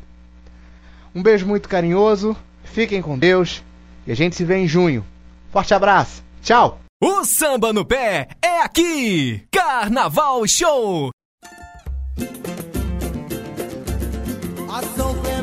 Um 1.15 1.23
beijo 1.23 1.47
muito 1.47 1.69
carinhoso, 1.69 2.37
fiquem 2.65 3.03
com 3.03 3.19
Deus 3.19 3.63
e 4.07 4.13
a 4.13 4.15
gente 4.15 4.37
se 4.37 4.45
vê 4.45 4.57
em 4.57 4.69
junho. 4.69 5.05
Forte 5.51 5.75
abraço, 5.75 6.23
tchau! 6.43 6.81
O 7.03 7.25
samba 7.25 7.73
no 7.73 7.85
pé 7.85 8.29
é 8.43 8.63
aqui! 8.63 9.45
Carnaval 9.51 10.47
Show! 10.47 11.11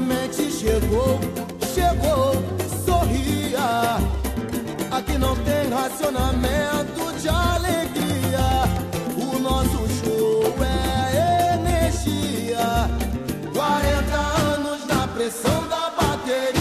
São 0.05 0.15
Clemente 0.15 0.51
chegou, 0.51 1.19
chegou, 1.73 2.33
sorria. 2.85 3.97
Aqui 4.91 5.17
não 5.17 5.35
tem 5.37 5.67
racionamento 5.69 7.19
de 7.19 7.27
alegria. 7.27 8.65
O 9.17 9.39
nosso 9.39 9.87
show 9.99 10.53
é 10.63 11.55
energia. 11.55 12.87
40 13.51 14.15
anos 14.15 14.85
na 14.85 15.07
pressão 15.07 15.67
da 15.67 15.89
bateria. 15.89 16.54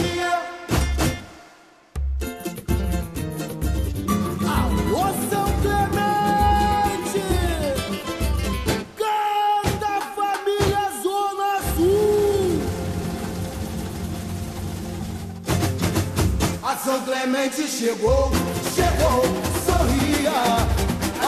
São 16.85 17.01
Clemente 17.01 17.67
chegou, 17.67 18.31
chegou, 18.75 19.23
sorria. 19.65 20.31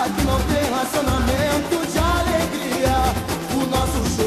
Aqui 0.04 0.22
não 0.26 0.38
tem 0.42 0.70
racionamento 0.70 1.86
de 1.90 1.98
alegria. 1.98 2.96
O 3.54 3.61
nosso 3.70 4.04
show 4.14 4.25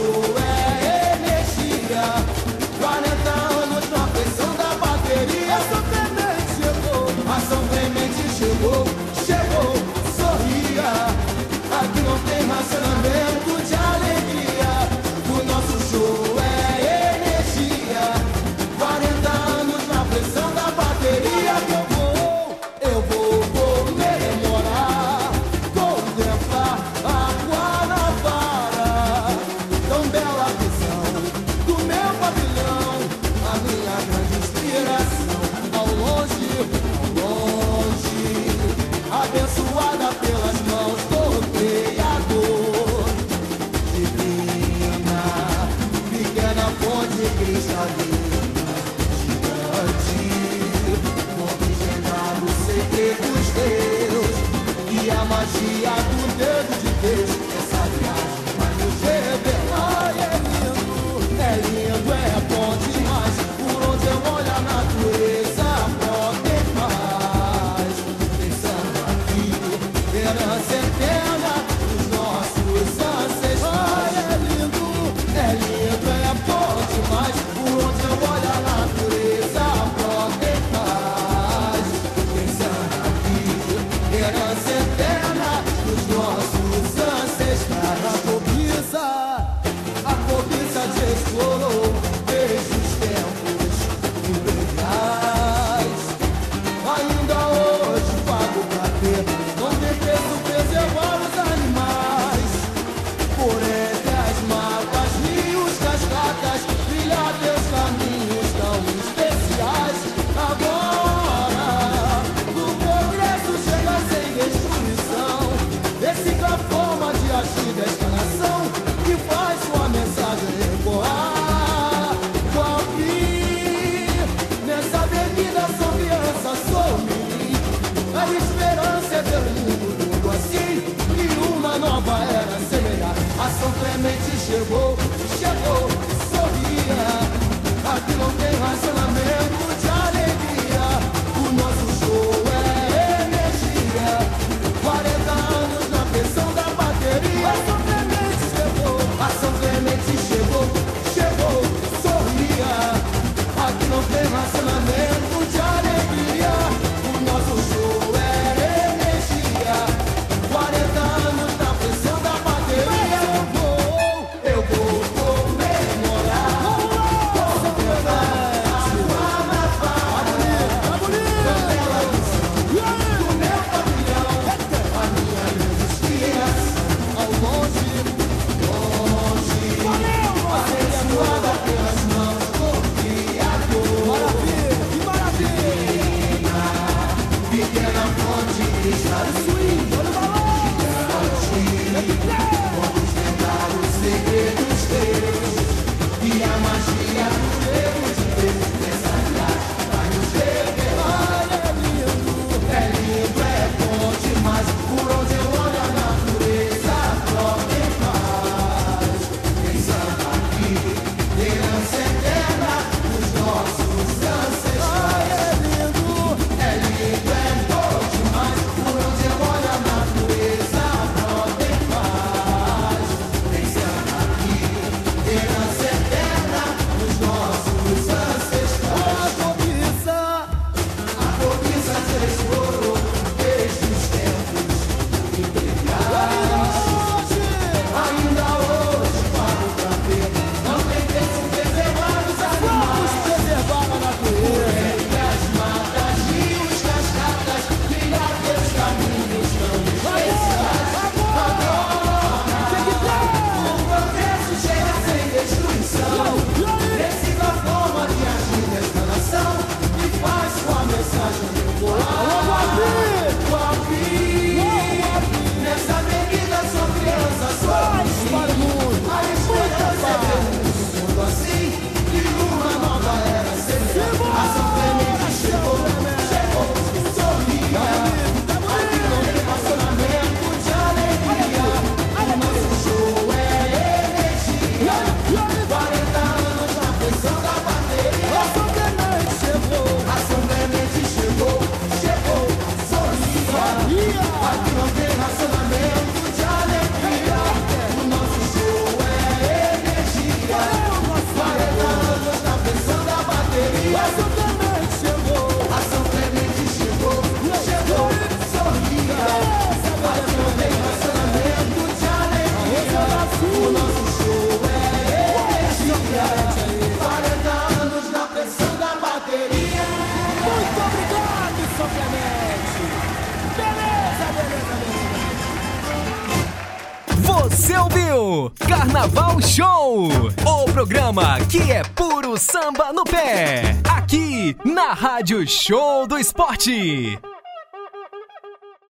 Rádio 334.93 335.47
Show 335.47 336.07
do 336.07 336.17
Esporte. 336.17 337.19